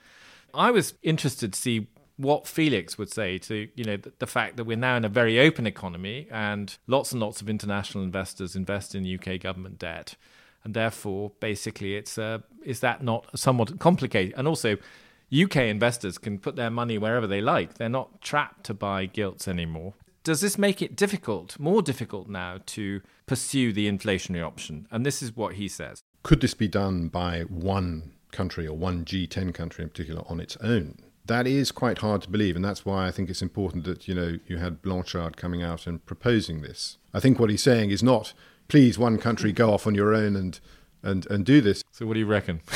I 0.54 0.72
was 0.72 0.94
interested 1.04 1.54
to 1.54 1.60
see 1.60 1.88
what 2.18 2.48
Felix 2.48 2.98
would 2.98 3.12
say 3.12 3.38
to 3.38 3.70
you 3.76 3.84
know 3.84 3.98
the, 3.98 4.12
the, 4.20 4.28
fact 4.28 4.58
that 4.58 4.66
we're 4.66 4.76
now 4.76 4.98
in 4.98 5.06
a 5.06 5.10
very 5.10 5.40
open 5.40 5.66
economy 5.66 6.28
and 6.32 6.78
lots 6.88 7.12
and 7.12 7.22
lots 7.22 7.42
of 7.42 7.50
international 7.50 8.04
investors 8.04 8.56
invest 8.56 8.96
in 8.96 9.06
UK 9.06 9.40
government 9.40 9.80
debt, 9.80 10.16
and 10.64 10.74
therefore 10.74 11.32
basically 11.40 11.96
it's 11.96 12.18
uh, 12.18 12.40
is 12.64 12.80
that 12.82 13.04
not 13.04 13.40
somewhat 13.40 13.80
complicated? 13.80 14.34
And 14.36 14.48
also, 14.48 14.78
UK 15.32 15.58
investors 15.58 16.18
can 16.18 16.40
put 16.40 16.56
their 16.56 16.72
money 16.72 16.98
wherever 16.98 17.28
they 17.28 17.42
like; 17.42 17.76
they're 17.76 17.88
not 17.88 18.22
trapped 18.22 18.66
to 18.66 18.74
buy 18.74 19.06
gilts 19.06 19.48
anymore. 19.48 19.94
Does 20.24 20.42
this 20.42 20.58
make 20.58 20.82
it 20.82 20.96
difficult, 20.96 21.58
more 21.58 21.82
difficult 21.82 22.28
now, 22.28 22.60
to 22.66 23.02
pursue 23.28 23.72
the 23.72 23.90
inflationary 23.90 24.46
option? 24.46 24.86
And 24.92 25.06
this 25.06 25.22
is 25.22 25.38
what 25.38 25.54
he 25.54 25.70
says. 25.70 26.02
Could 26.24 26.42
this 26.42 26.54
be 26.54 26.68
done 26.68 27.08
by 27.08 27.44
one 27.44 28.12
country 28.34 28.68
or 28.68 28.76
one 28.76 29.06
G10 29.06 29.54
country 29.54 29.84
in 29.84 29.90
particular 29.90 30.24
on 30.28 30.42
its 30.42 30.58
own? 30.58 30.98
That 31.28 31.48
is 31.48 31.72
quite 31.72 32.00
hard 32.00 32.22
to 32.24 32.30
believe, 32.30 32.56
and 32.56 32.66
that's 32.66 32.86
why 32.86 33.08
I 33.08 33.12
think 33.12 33.30
it's 33.30 33.42
important 33.42 33.86
that 33.86 34.08
you 34.08 34.16
know 34.16 34.38
you 34.48 34.58
had 34.58 34.82
Blanchard 34.82 35.38
coming 35.38 35.64
out 35.64 35.88
and 35.88 36.06
proposing 36.06 36.62
this. 36.62 36.98
I 37.14 37.20
think 37.20 37.40
what 37.40 37.50
he's 37.50 37.64
saying 37.64 37.92
is 37.92 38.04
not, 38.04 38.34
please, 38.68 38.98
one 38.98 39.18
country 39.18 39.52
go 39.52 39.74
off 39.74 39.88
on 39.88 39.96
your 39.96 40.14
own 40.14 40.36
and 40.36 40.60
and 41.04 41.26
and 41.30 41.46
do 41.46 41.62
this. 41.62 41.84
So, 41.92 42.06
what 42.06 42.16
do 42.16 42.20
you 42.20 42.26
reckon? 42.26 42.62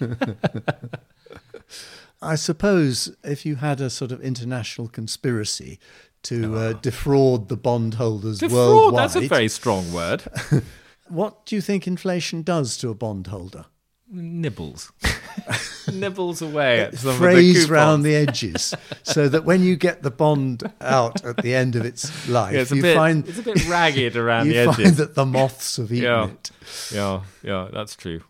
I 2.22 2.34
suppose 2.34 3.16
if 3.24 3.46
you 3.46 3.56
had 3.56 3.80
a 3.80 3.88
sort 3.88 4.12
of 4.12 4.20
international 4.20 4.88
conspiracy 4.88 5.80
to 6.24 6.56
uh, 6.56 6.72
defraud 6.74 7.48
the 7.48 7.56
bondholders 7.56 8.40
defraud, 8.40 8.58
worldwide, 8.58 9.02
that's 9.02 9.16
a 9.16 9.26
very 9.26 9.48
strong 9.48 9.90
word. 9.92 10.22
what 11.08 11.46
do 11.46 11.56
you 11.56 11.62
think 11.62 11.86
inflation 11.86 12.42
does 12.42 12.76
to 12.78 12.90
a 12.90 12.94
bondholder? 12.94 13.64
Nibbles. 14.10 14.92
nibbles 15.92 16.42
away 16.42 16.80
at 16.80 16.98
some 16.98 17.16
phrase 17.16 17.66
the 17.66 17.72
round 17.72 18.04
the 18.04 18.14
edges 18.28 18.74
so 19.02 19.28
that 19.28 19.44
when 19.44 19.62
you 19.62 19.76
get 19.76 20.02
the 20.02 20.10
bond 20.10 20.70
out 20.80 21.24
at 21.24 21.36
the 21.38 21.54
end 21.54 21.76
of 21.76 21.84
its 21.84 22.28
life 22.28 22.54
yeah, 22.54 22.60
it's 22.60 22.70
you 22.70 22.82
bit, 22.82 22.96
find 22.96 23.28
it's 23.28 23.38
a 23.38 23.42
bit 23.42 23.66
ragged 23.68 24.16
around 24.16 24.48
the 24.48 24.58
edges. 24.58 24.76
find 24.76 24.96
that 24.96 25.14
the 25.14 25.26
moths 25.26 25.76
have 25.76 25.92
eaten 25.92 26.04
yeah. 26.04 26.26
it. 26.26 26.50
Yeah 26.92 27.22
yeah 27.42 27.68
that's 27.72 27.96
true. 27.96 28.22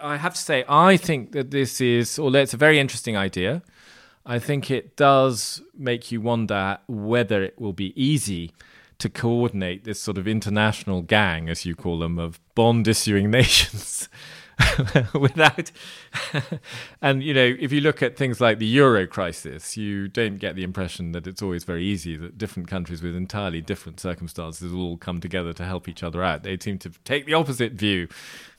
I 0.00 0.16
have 0.16 0.34
to 0.34 0.40
say 0.40 0.64
i 0.68 0.96
think 0.96 1.32
that 1.32 1.50
this 1.50 1.80
is 1.80 2.18
although 2.18 2.40
it's 2.40 2.54
a 2.54 2.58
very 2.58 2.78
interesting 2.78 3.16
idea 3.16 3.62
i 4.24 4.38
think 4.38 4.70
it 4.70 4.96
does 4.96 5.62
make 5.76 6.12
you 6.12 6.20
wonder 6.20 6.78
whether 6.86 7.42
it 7.42 7.58
will 7.60 7.72
be 7.72 7.92
easy 8.00 8.52
to 8.98 9.08
coordinate 9.08 9.84
this 9.84 10.00
sort 10.00 10.18
of 10.18 10.26
international 10.28 11.02
gang 11.02 11.48
as 11.48 11.64
you 11.64 11.74
call 11.74 11.98
them 11.98 12.18
of 12.18 12.40
bond 12.54 12.86
issuing 12.86 13.30
nations 13.40 14.08
without 15.14 15.70
and 17.00 17.22
you 17.22 17.32
know 17.32 17.56
if 17.60 17.70
you 17.70 17.80
look 17.80 18.02
at 18.02 18.16
things 18.16 18.40
like 18.40 18.58
the 18.58 18.66
euro 18.66 19.06
crisis 19.06 19.76
you 19.76 20.08
don't 20.08 20.38
get 20.38 20.56
the 20.56 20.64
impression 20.64 21.12
that 21.12 21.26
it's 21.26 21.40
always 21.40 21.64
very 21.64 21.84
easy 21.84 22.16
that 22.16 22.36
different 22.36 22.68
countries 22.68 23.00
with 23.00 23.14
entirely 23.14 23.60
different 23.60 24.00
circumstances 24.00 24.72
will 24.72 24.82
all 24.82 24.96
come 24.96 25.20
together 25.20 25.52
to 25.52 25.64
help 25.64 25.88
each 25.88 26.02
other 26.02 26.22
out. 26.22 26.42
They 26.42 26.58
seem 26.58 26.78
to 26.78 26.90
take 27.04 27.26
the 27.26 27.34
opposite 27.34 27.72
view. 27.72 28.08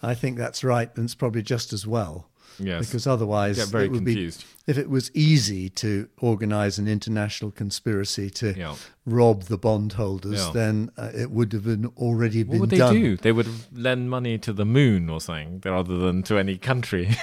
I 0.02 0.14
think 0.14 0.38
that's 0.38 0.64
right 0.64 0.90
and 0.96 1.06
it's 1.06 1.16
probably 1.16 1.42
just 1.42 1.74
as 1.74 1.86
well 1.86 2.29
Yes. 2.60 2.86
Because 2.86 3.08
otherwise, 3.08 3.58
Get 3.58 3.68
very 3.70 3.86
it 3.86 3.92
would 3.92 4.06
confused. 4.06 4.42
Be, 4.66 4.72
if 4.72 4.78
it 4.78 4.90
was 4.90 5.10
easy 5.14 5.70
to 5.70 6.10
organise 6.20 6.78
an 6.78 6.88
international 6.88 7.52
conspiracy 7.52 8.30
to 8.32 8.54
yeah. 8.58 8.76
rob 9.06 9.44
the 9.44 9.58
bondholders, 9.58 10.46
yeah. 10.46 10.52
then 10.54 10.92
uh, 10.98 11.10
it 11.16 11.32
would 11.32 11.54
have 11.54 11.64
been 11.66 11.88
already 11.98 12.44
what 12.44 12.52
been 12.52 12.60
would 12.62 12.70
they 12.70 12.78
done. 12.78 12.94
do? 12.94 13.18
They 13.18 13.32
would 13.32 13.48
lend 13.74 14.10
money 14.10 14.38
to 14.40 14.54
the 14.54 14.66
moon 14.66 15.10
or 15.10 15.20
something, 15.22 15.62
rather 15.66 15.98
than 15.98 16.22
to 16.24 16.38
any 16.38 16.58
country. 16.58 17.10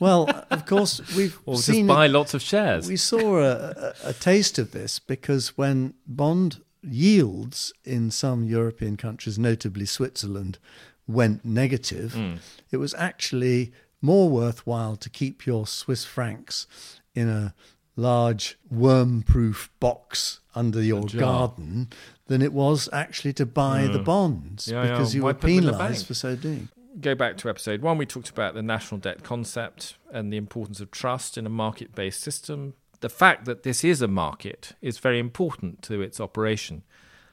Well, 0.00 0.28
of 0.50 0.66
course, 0.66 1.00
we've 1.16 1.38
or 1.46 1.58
seen 1.58 1.86
just 1.86 1.96
buy 1.96 2.08
lots 2.08 2.34
of 2.34 2.42
shares. 2.42 2.88
We 2.88 2.96
saw 2.96 3.38
a, 3.38 3.52
a, 3.52 3.94
a 4.08 4.12
taste 4.12 4.58
of 4.58 4.72
this 4.72 4.98
because 4.98 5.56
when 5.56 5.94
bond 6.08 6.60
yields 6.82 7.72
in 7.84 8.10
some 8.10 8.42
European 8.44 8.96
countries, 8.96 9.38
notably 9.38 9.86
Switzerland, 9.86 10.58
went 11.06 11.44
negative, 11.44 12.14
Mm. 12.14 12.38
it 12.72 12.78
was 12.78 12.94
actually 12.94 13.72
more 14.02 14.28
worthwhile 14.28 14.96
to 14.96 15.08
keep 15.08 15.46
your 15.46 15.66
Swiss 15.66 16.04
francs 16.04 16.66
in 17.14 17.28
a 17.28 17.54
large 17.96 18.58
worm-proof 18.70 19.70
box 19.80 20.40
under 20.54 20.82
your 20.82 21.04
garden 21.04 21.88
than 22.26 22.42
it 22.42 22.52
was 22.52 22.88
actually 22.92 23.32
to 23.34 23.46
buy 23.46 23.86
the 23.86 23.98
mm. 23.98 24.04
bonds 24.04 24.68
Yeah, 24.68 24.82
because 24.82 25.14
yeah. 25.14 25.18
you 25.18 25.22
Why 25.24 25.28
were 25.28 25.34
put 25.34 25.40
them 25.42 25.50
in 25.50 25.64
the 25.64 25.72
penalised 25.72 26.06
for 26.06 26.14
so 26.14 26.36
doing. 26.36 26.68
go 27.00 27.14
back 27.14 27.36
to 27.38 27.48
episode 27.48 27.82
one, 27.82 27.98
we 27.98 28.06
talked 28.06 28.30
about 28.30 28.54
the 28.54 28.62
national 28.62 28.98
debt 28.98 29.22
concept 29.22 29.96
and 30.10 30.32
the 30.32 30.36
importance 30.36 30.80
of 30.80 30.90
trust 30.90 31.38
in 31.38 31.46
a 31.46 31.50
market 31.50 31.94
based 31.94 32.20
system. 32.20 32.74
The 33.00 33.08
fact 33.08 33.44
that 33.46 33.62
this 33.62 33.82
is 33.84 34.00
a 34.00 34.08
market 34.08 34.72
is 34.80 34.98
very 34.98 35.18
important 35.18 35.82
to 35.82 36.00
its 36.00 36.20
operation. 36.20 36.82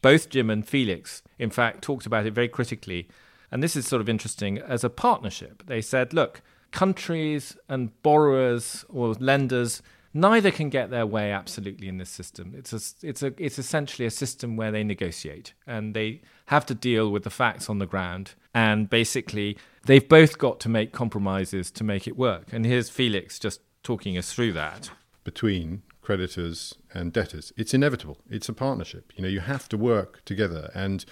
Both 0.02 0.30
Jim 0.30 0.50
and 0.50 0.68
Felix, 0.68 1.22
in 1.38 1.50
fact, 1.50 1.82
talked 1.82 2.06
about 2.06 2.26
it 2.26 2.34
very 2.34 2.48
critically. 2.48 3.08
And 3.52 3.62
this 3.62 3.76
is 3.76 3.88
sort 3.88 4.02
of 4.02 4.10
interesting 4.10 4.58
as 4.58 4.84
a 4.84 4.90
partnership. 4.90 5.64
They 5.66 5.82
said, 5.82 6.14
look, 6.14 6.42
countries 6.72 7.58
and 7.68 8.02
borrowers 8.02 8.86
or 8.90 9.14
lenders 9.14 9.82
neither 10.14 10.52
can 10.52 10.70
get 10.70 10.90
their 10.90 11.06
way 11.06 11.32
absolutely 11.32 11.88
in 11.88 11.98
this 11.98 12.10
system. 12.10 12.54
It's 12.58 12.74
a, 12.74 13.08
it's 13.08 13.24
a, 13.24 13.34
it's 13.38 13.60
essentially 13.60 14.06
a 14.06 14.12
system 14.12 14.56
where 14.56 14.72
they 14.72 14.84
negotiate 14.84 15.54
and 15.68 15.94
they 15.94 16.22
have 16.48 16.66
to 16.68 16.76
deal 16.76 17.12
with 17.12 17.24
the 17.24 17.30
facts 17.30 17.70
on 17.70 17.80
the 17.80 17.86
ground. 17.86 18.34
And 18.54 18.90
basically, 18.90 19.58
they've 19.86 20.08
both 20.08 20.38
got 20.38 20.60
to 20.62 20.70
make 20.70 20.92
compromises 20.92 21.70
to 21.72 21.84
make 21.84 22.08
it 22.08 22.18
work. 22.18 22.52
And 22.52 22.66
here's 22.66 22.90
Felix 22.90 23.38
just 23.38 23.62
talking 23.84 24.18
us 24.18 24.34
through 24.34 24.54
that. 24.54 24.90
Between 25.24 25.84
creditors 26.02 26.76
and 26.94 27.14
debtors, 27.14 27.54
it's 27.56 27.74
inevitable. 27.74 28.18
It's 28.30 28.50
a 28.50 28.54
partnership. 28.54 29.14
You 29.16 29.24
know, 29.24 29.30
you 29.30 29.42
have 29.42 29.70
to 29.70 29.78
work 29.78 30.26
together 30.26 30.72
and 30.74 31.06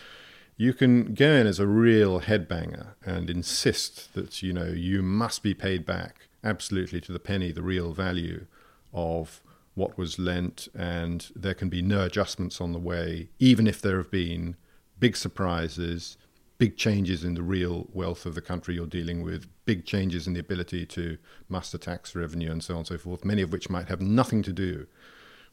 you 0.58 0.74
can 0.74 1.14
go 1.14 1.32
in 1.34 1.46
as 1.46 1.60
a 1.60 1.68
real 1.68 2.22
headbanger 2.22 2.88
and 3.06 3.30
insist 3.30 4.14
that 4.16 4.42
you 4.42 4.52
know 4.52 4.66
you 4.66 5.02
must 5.02 5.44
be 5.44 5.54
paid 5.54 5.86
back 5.86 6.28
absolutely 6.44 7.00
to 7.00 7.14
the 7.14 7.20
penny 7.20 7.52
the 7.52 7.62
real 7.62 7.94
value 7.94 8.46
of 8.94 9.42
what 9.76 9.98
was 9.98 10.18
lent 10.18 10.68
and 10.76 11.30
there 11.36 11.54
can 11.54 11.70
be 11.70 11.82
no 11.82 12.04
adjustments 12.04 12.60
on 12.60 12.74
the 12.74 12.80
way 12.80 13.30
even 13.40 13.68
if 13.68 13.80
there 13.82 13.98
have 13.98 14.12
been 14.12 14.56
big 15.00 15.16
surprises 15.16 16.18
big 16.58 16.76
changes 16.76 17.24
in 17.24 17.36
the 17.36 17.44
real 17.44 17.88
wealth 17.94 18.26
of 18.26 18.34
the 18.34 18.42
country 18.42 18.74
you're 18.74 18.88
dealing 18.88 19.22
with 19.22 19.48
big 19.66 19.86
changes 19.86 20.26
in 20.26 20.34
the 20.34 20.40
ability 20.40 20.88
to 20.88 21.18
muster 21.48 21.78
tax 21.78 22.16
revenue 22.16 22.52
and 22.52 22.64
so 22.64 22.74
on 22.74 22.80
and 22.80 22.88
so 22.88 22.98
forth 22.98 23.24
many 23.24 23.44
of 23.44 23.52
which 23.52 23.70
might 23.70 23.88
have 23.90 24.02
nothing 24.02 24.42
to 24.42 24.52
do 24.52 24.88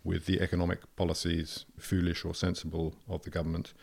with 0.02 0.24
the 0.24 0.40
economic 0.40 0.80
policies 0.96 1.66
foolish 1.78 2.24
or 2.24 2.34
sensible 2.34 2.94
of 3.06 3.22
the 3.22 3.30
government 3.30 3.74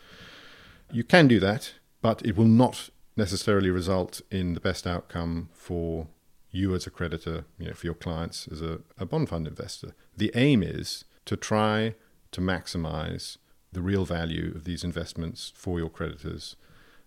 you 0.92 1.04
can 1.04 1.28
do 1.28 1.40
that, 1.40 1.74
but 2.00 2.24
it 2.24 2.36
will 2.36 2.44
not 2.44 2.90
necessarily 3.16 3.70
result 3.70 4.20
in 4.30 4.54
the 4.54 4.60
best 4.60 4.86
outcome 4.86 5.48
for 5.52 6.08
you 6.50 6.74
as 6.74 6.86
a 6.86 6.90
creditor, 6.90 7.44
you 7.58 7.66
know, 7.66 7.74
for 7.74 7.86
your 7.86 7.94
clients 7.94 8.46
as 8.50 8.60
a, 8.60 8.80
a 8.98 9.06
bond 9.06 9.28
fund 9.28 9.46
investor. 9.46 9.94
The 10.16 10.30
aim 10.34 10.62
is 10.62 11.04
to 11.24 11.36
try 11.36 11.94
to 12.32 12.40
maximize 12.40 13.38
the 13.72 13.80
real 13.80 14.04
value 14.04 14.52
of 14.54 14.64
these 14.64 14.84
investments 14.84 15.52
for 15.56 15.78
your 15.78 15.88
creditors 15.88 16.56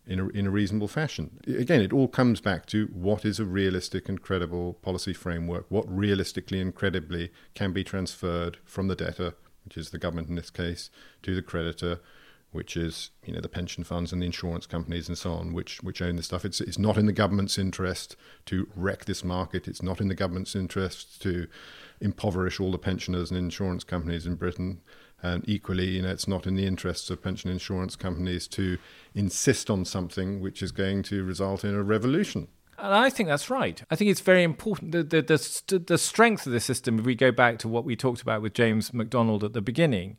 in 0.07 0.19
a, 0.19 0.27
in 0.29 0.47
a 0.47 0.51
reasonable 0.51 0.87
fashion. 0.87 1.39
Again, 1.47 1.81
it 1.81 1.93
all 1.93 2.07
comes 2.07 2.41
back 2.41 2.65
to 2.67 2.87
what 2.87 3.25
is 3.25 3.39
a 3.39 3.45
realistic 3.45 4.09
and 4.09 4.21
credible 4.21 4.73
policy 4.73 5.13
framework, 5.13 5.65
what 5.69 5.85
realistically 5.87 6.59
and 6.59 6.73
credibly 6.73 7.31
can 7.53 7.71
be 7.71 7.83
transferred 7.83 8.57
from 8.65 8.87
the 8.87 8.95
debtor, 8.95 9.35
which 9.63 9.77
is 9.77 9.89
the 9.89 9.99
government 9.99 10.29
in 10.29 10.35
this 10.35 10.49
case, 10.49 10.89
to 11.23 11.35
the 11.35 11.41
creditor 11.41 11.99
which 12.55 12.77
is 12.77 13.11
you 13.25 13.33
know 13.33 13.41
the 13.41 13.49
pension 13.49 13.83
funds 13.83 14.11
and 14.11 14.21
the 14.21 14.25
insurance 14.25 14.65
companies 14.65 15.07
and 15.07 15.17
so 15.17 15.33
on, 15.33 15.53
which 15.53 15.83
which 15.83 16.01
own 16.01 16.15
this 16.15 16.25
stuff. 16.25 16.45
It's 16.45 16.61
it's 16.61 16.79
not 16.79 16.97
in 16.97 17.05
the 17.05 17.13
government's 17.13 17.57
interest 17.57 18.15
to 18.47 18.67
wreck 18.75 19.05
this 19.05 19.23
market. 19.23 19.67
It's 19.67 19.83
not 19.83 20.01
in 20.01 20.07
the 20.07 20.15
government's 20.15 20.55
interest 20.55 21.21
to 21.23 21.47
impoverish 22.01 22.59
all 22.59 22.71
the 22.71 22.77
pensioners 22.77 23.29
and 23.29 23.37
insurance 23.37 23.83
companies 23.83 24.25
in 24.25 24.35
Britain. 24.35 24.81
And 25.21 25.47
equally, 25.47 25.89
you 25.89 26.01
know, 26.01 26.11
it's 26.11 26.27
not 26.27 26.45
in 26.45 26.55
the 26.55 26.67
interests 26.67 27.09
of 27.09 27.21
pension 27.21 27.49
insurance 27.49 27.95
companies 27.95 28.47
to 28.49 28.77
insist 29.13 29.69
on 29.69 29.85
something 29.85 30.39
which 30.39 30.61
is 30.61 30.71
going 30.71 31.03
to 31.03 31.23
result 31.23 31.63
in 31.63 31.73
a 31.73 31.83
revolution. 31.83 32.47
And 32.77 32.93
I 32.93 33.09
think 33.09 33.29
that's 33.29 33.49
right. 33.49 33.81
I 33.89 33.95
think 33.95 34.11
it's 34.11 34.21
very 34.21 34.43
important. 34.43 34.91
The, 34.91 35.03
the, 35.03 35.21
the, 35.21 35.79
the 35.79 35.97
strength 35.97 36.45
of 36.45 36.51
the 36.51 36.59
system, 36.59 36.99
if 36.99 37.05
we 37.05 37.15
go 37.15 37.31
back 37.31 37.57
to 37.59 37.67
what 37.67 37.85
we 37.85 37.95
talked 37.95 38.21
about 38.21 38.41
with 38.41 38.53
James 38.53 38.93
MacDonald 38.93 39.43
at 39.43 39.53
the 39.53 39.61
beginning, 39.61 40.17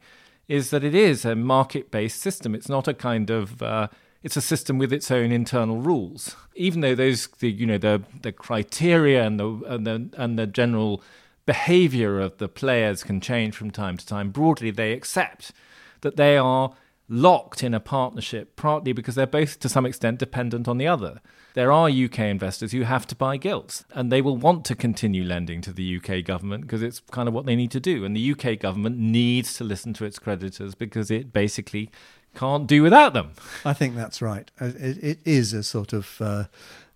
is 0.48 0.70
that 0.70 0.84
it 0.84 0.94
is 0.94 1.24
a 1.24 1.34
market 1.34 1.90
based 1.90 2.20
system. 2.20 2.54
It's 2.54 2.68
not 2.68 2.88
a 2.88 2.94
kind 2.94 3.30
of. 3.30 3.62
Uh, 3.62 3.88
it's 4.22 4.36
a 4.36 4.40
system 4.40 4.78
with 4.78 4.92
its 4.92 5.10
own 5.10 5.30
internal 5.30 5.78
rules. 5.78 6.34
Even 6.56 6.80
though 6.80 6.96
those, 6.96 7.28
the, 7.38 7.50
you 7.50 7.66
know, 7.66 7.78
the 7.78 8.02
the 8.22 8.32
criteria 8.32 9.24
and 9.24 9.38
the 9.38 9.48
and 9.66 9.86
the 9.86 10.10
and 10.16 10.38
the 10.38 10.46
general 10.46 11.02
behavior 11.46 12.18
of 12.20 12.36
the 12.38 12.48
players 12.48 13.04
can 13.04 13.20
change 13.20 13.54
from 13.54 13.70
time 13.70 13.96
to 13.96 14.04
time. 14.04 14.30
Broadly, 14.30 14.70
they 14.70 14.92
accept 14.92 15.52
that 16.00 16.16
they 16.16 16.36
are 16.36 16.74
locked 17.08 17.62
in 17.62 17.74
a 17.74 17.80
partnership, 17.80 18.56
partly 18.56 18.92
because 18.92 19.14
they're 19.14 19.26
both 19.26 19.60
to 19.60 19.68
some 19.68 19.86
extent 19.86 20.18
dependent 20.18 20.66
on 20.66 20.78
the 20.78 20.88
other. 20.88 21.20
There 21.54 21.72
are 21.72 21.88
UK 21.88 22.20
investors 22.20 22.72
who 22.72 22.82
have 22.82 23.06
to 23.06 23.14
buy 23.14 23.36
gilts, 23.36 23.84
and 23.92 24.10
they 24.10 24.20
will 24.20 24.36
want 24.36 24.64
to 24.66 24.74
continue 24.74 25.24
lending 25.24 25.60
to 25.62 25.72
the 25.72 25.96
UK 25.96 26.24
government 26.24 26.62
because 26.62 26.82
it's 26.82 27.00
kind 27.10 27.28
of 27.28 27.34
what 27.34 27.46
they 27.46 27.56
need 27.56 27.70
to 27.72 27.80
do. 27.80 28.04
And 28.04 28.14
the 28.14 28.32
UK 28.32 28.58
government 28.58 28.98
needs 28.98 29.54
to 29.54 29.64
listen 29.64 29.94
to 29.94 30.04
its 30.04 30.18
creditors 30.18 30.74
because 30.74 31.10
it 31.10 31.32
basically 31.32 31.90
can't 32.34 32.66
do 32.66 32.82
without 32.82 33.14
them. 33.14 33.32
I 33.64 33.72
think 33.72 33.94
that's 33.94 34.20
right. 34.20 34.50
Uh, 34.60 34.72
it, 34.78 35.02
it 35.02 35.18
is 35.24 35.52
a 35.52 35.62
sort 35.62 35.92
of. 35.92 36.20
Uh, 36.20 36.44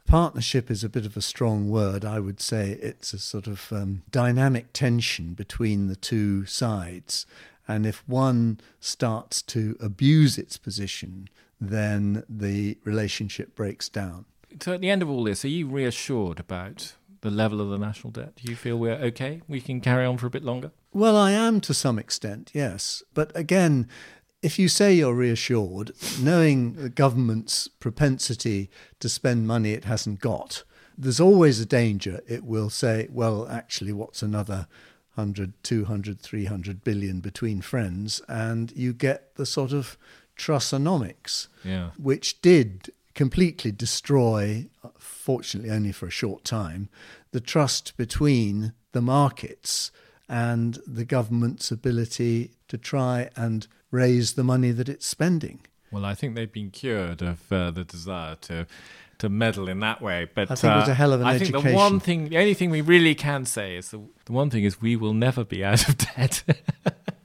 partnership 0.06 0.72
is 0.72 0.82
a 0.82 0.88
bit 0.88 1.06
of 1.06 1.16
a 1.16 1.22
strong 1.22 1.70
word. 1.70 2.04
I 2.04 2.18
would 2.18 2.40
say 2.40 2.70
it's 2.82 3.12
a 3.12 3.18
sort 3.18 3.46
of 3.46 3.72
um, 3.72 4.02
dynamic 4.10 4.72
tension 4.72 5.34
between 5.34 5.86
the 5.86 5.94
two 5.94 6.46
sides. 6.46 7.26
And 7.70 7.86
if 7.86 8.02
one 8.08 8.60
starts 8.80 9.42
to 9.42 9.76
abuse 9.78 10.36
its 10.38 10.56
position, 10.56 11.28
then 11.60 12.24
the 12.28 12.78
relationship 12.82 13.54
breaks 13.54 13.88
down. 13.88 14.24
So, 14.60 14.72
at 14.72 14.80
the 14.80 14.90
end 14.90 15.02
of 15.02 15.08
all 15.08 15.22
this, 15.22 15.44
are 15.44 15.48
you 15.48 15.68
reassured 15.68 16.40
about 16.40 16.96
the 17.20 17.30
level 17.30 17.60
of 17.60 17.68
the 17.68 17.78
national 17.78 18.10
debt? 18.10 18.34
Do 18.34 18.50
you 18.50 18.56
feel 18.56 18.76
we're 18.76 18.94
okay? 18.94 19.42
We 19.46 19.60
can 19.60 19.80
carry 19.80 20.04
on 20.04 20.18
for 20.18 20.26
a 20.26 20.30
bit 20.30 20.42
longer? 20.42 20.72
Well, 20.92 21.16
I 21.16 21.30
am 21.30 21.60
to 21.60 21.72
some 21.72 21.96
extent, 21.96 22.50
yes. 22.52 23.04
But 23.14 23.30
again, 23.36 23.86
if 24.42 24.58
you 24.58 24.68
say 24.68 24.92
you're 24.92 25.14
reassured, 25.14 25.92
knowing 26.20 26.72
the 26.72 26.88
government's 26.88 27.68
propensity 27.68 28.68
to 28.98 29.08
spend 29.08 29.46
money 29.46 29.74
it 29.74 29.84
hasn't 29.84 30.18
got, 30.18 30.64
there's 30.98 31.20
always 31.20 31.60
a 31.60 31.66
danger 31.66 32.20
it 32.26 32.42
will 32.42 32.68
say, 32.68 33.06
well, 33.10 33.46
actually, 33.48 33.92
what's 33.92 34.22
another 34.22 34.66
100, 35.14 35.52
200, 35.62 36.20
300 36.20 36.84
billion 36.84 37.20
between 37.20 37.60
friends, 37.60 38.20
and 38.28 38.72
you 38.76 38.92
get 38.92 39.34
the 39.36 39.46
sort 39.46 39.72
of 39.72 39.96
trussonomics, 40.36 41.48
yeah. 41.64 41.90
which 41.98 42.40
did 42.40 42.92
completely 43.14 43.72
destroy, 43.72 44.66
fortunately 44.98 45.70
only 45.70 45.92
for 45.92 46.06
a 46.06 46.10
short 46.10 46.44
time, 46.44 46.88
the 47.32 47.40
trust 47.40 47.96
between 47.96 48.72
the 48.92 49.02
markets 49.02 49.90
and 50.28 50.78
the 50.86 51.04
government's 51.04 51.70
ability 51.70 52.52
to 52.68 52.78
try 52.78 53.28
and 53.36 53.66
raise 53.90 54.34
the 54.34 54.44
money 54.44 54.70
that 54.70 54.88
it's 54.88 55.06
spending. 55.06 55.60
Well, 55.92 56.04
I 56.04 56.14
think 56.14 56.34
they've 56.34 56.52
been 56.52 56.70
cured 56.70 57.22
of 57.22 57.52
uh, 57.52 57.70
the 57.70 57.84
desire 57.84 58.36
to 58.42 58.66
to 59.20 59.28
meddle 59.28 59.68
in 59.68 59.80
that 59.80 60.02
way. 60.02 60.28
But 60.34 60.50
I 60.50 60.54
think 60.54 60.72
uh, 60.72 60.76
it 60.76 60.80
was 60.80 60.88
a 60.88 60.94
hell 60.94 61.12
of 61.12 61.20
an 61.20 61.26
I 61.26 61.34
education. 61.36 61.60
think 61.60 61.66
the 61.66 61.76
one 61.76 62.00
thing, 62.00 62.28
the 62.30 62.38
only 62.38 62.54
thing 62.54 62.70
we 62.70 62.80
really 62.80 63.14
can 63.14 63.44
say 63.44 63.76
is 63.76 63.90
the, 63.90 64.00
the 64.24 64.32
one 64.32 64.50
thing 64.50 64.64
is 64.64 64.80
we 64.80 64.96
will 64.96 65.14
never 65.14 65.44
be 65.44 65.64
out 65.64 65.88
of 65.88 65.96
debt. 65.98 66.42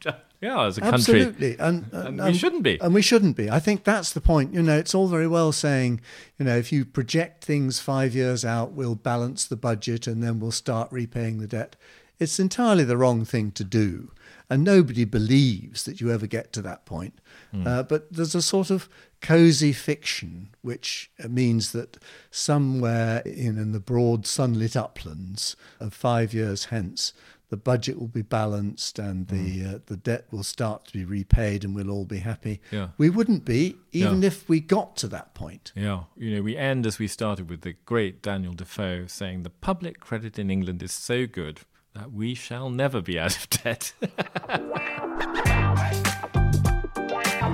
yeah, 0.42 0.66
as 0.66 0.78
a 0.78 0.82
country, 0.82 1.22
absolutely, 1.22 1.58
and, 1.58 1.86
and, 1.92 2.20
and 2.20 2.24
we 2.26 2.38
shouldn't 2.38 2.64
be, 2.64 2.80
and 2.82 2.94
we 2.94 3.02
shouldn't 3.02 3.36
be. 3.36 3.50
I 3.50 3.60
think 3.60 3.84
that's 3.84 4.14
the 4.14 4.22
point. 4.22 4.54
You 4.54 4.62
know, 4.62 4.78
it's 4.78 4.94
all 4.94 5.08
very 5.08 5.28
well 5.28 5.52
saying, 5.52 6.02
you 6.38 6.46
know, 6.46 6.58
if 6.58 6.72
you 6.72 6.86
project 6.86 7.44
things 7.44 7.80
five 7.80 8.14
years 8.14 8.46
out, 8.46 8.74
we'll 8.74 8.96
balance 8.96 9.46
the 9.46 9.56
budget 9.56 10.06
and 10.06 10.22
then 10.22 10.40
we'll 10.40 10.52
start 10.52 10.92
repaying 10.92 11.40
the 11.40 11.48
debt. 11.48 11.76
It's 12.20 12.40
entirely 12.40 12.84
the 12.84 12.98
wrong 12.98 13.26
thing 13.26 13.52
to 13.54 13.64
do. 13.64 14.12
And 14.50 14.64
nobody 14.64 15.06
believes 15.06 15.84
that 15.86 16.00
you 16.00 16.12
ever 16.12 16.28
get 16.28 16.54
to 16.54 16.62
that 16.62 16.86
point. 16.86 17.20
Mm. 17.54 17.66
Uh, 17.66 17.84
but 17.84 18.12
there's 18.14 18.36
a 18.36 18.42
sort 18.42 18.70
of 18.70 18.88
cozy 19.22 19.74
fiction, 19.74 20.50
which 20.62 21.10
means 21.28 21.72
that 21.72 21.98
somewhere 22.30 23.22
in, 23.26 23.58
in 23.58 23.72
the 23.72 23.80
broad 23.80 24.28
sunlit 24.28 24.76
uplands 24.76 25.56
of 25.80 25.94
five 25.94 26.34
years 26.34 26.66
hence, 26.66 27.14
the 27.50 27.58
budget 27.58 28.00
will 28.00 28.08
be 28.08 28.22
balanced 28.22 28.98
and 29.00 29.28
the 29.28 29.62
mm. 29.62 29.76
uh, 29.76 29.80
the 29.86 29.98
debt 29.98 30.26
will 30.32 30.44
start 30.44 30.86
to 30.86 30.94
be 30.94 31.06
repaid 31.06 31.64
and 31.64 31.76
we'll 31.76 31.92
all 31.92 32.06
be 32.06 32.18
happy. 32.20 32.60
Yeah. 32.72 32.90
We 32.98 33.10
wouldn't 33.10 33.46
be 33.46 33.76
even 33.92 34.22
yeah. 34.22 34.28
if 34.28 34.50
we 34.50 34.60
got 34.60 34.96
to 34.98 35.08
that 35.10 35.34
point. 35.36 35.72
Yeah. 35.76 36.04
You 36.18 36.36
know, 36.36 36.42
we 36.42 36.58
end 36.58 36.86
as 36.86 36.98
we 36.98 37.08
started 37.08 37.50
with 37.50 37.62
the 37.62 37.74
great 37.86 38.22
Daniel 38.22 38.54
Defoe 38.54 39.06
saying 39.08 39.44
the 39.44 39.50
public 39.50 40.00
credit 40.00 40.40
in 40.40 40.50
England 40.50 40.82
is 40.82 40.92
so 40.92 41.28
good 41.28 41.62
that 41.96 42.12
we 42.12 42.36
shall 42.36 42.70
never 42.70 43.02
be 43.02 43.18
out 43.18 43.38
of 43.38 43.50
debt. 43.50 43.94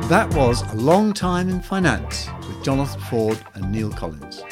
that 0.08 0.34
was 0.36 0.64
A 0.74 0.76
Long 0.76 1.14
Time 1.14 1.48
in 1.48 1.62
Finance 1.62 2.28
with 2.48 2.64
Jonathan 2.64 3.02
Ford 3.02 3.38
and 3.54 3.72
Neil 3.72 3.92
Collins. 3.92 4.44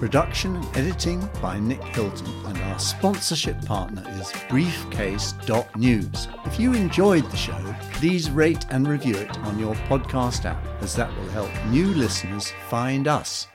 Production 0.00 0.56
and 0.56 0.76
editing 0.76 1.28
by 1.40 1.60
Nick 1.60 1.82
Hilton, 1.82 2.26
and 2.46 2.58
our 2.58 2.78
sponsorship 2.78 3.62
partner 3.64 4.02
is 4.18 4.32
Briefcase.news. 4.48 6.28
If 6.46 6.58
you 6.58 6.72
enjoyed 6.72 7.30
the 7.30 7.36
show, 7.36 7.76
please 7.92 8.30
rate 8.30 8.64
and 8.70 8.88
review 8.88 9.16
it 9.16 9.38
on 9.40 9.58
your 9.58 9.74
podcast 9.88 10.46
app, 10.46 10.64
as 10.82 10.96
that 10.96 11.14
will 11.16 11.28
help 11.28 11.50
new 11.66 11.86
listeners 11.88 12.50
find 12.68 13.06
us. 13.06 13.46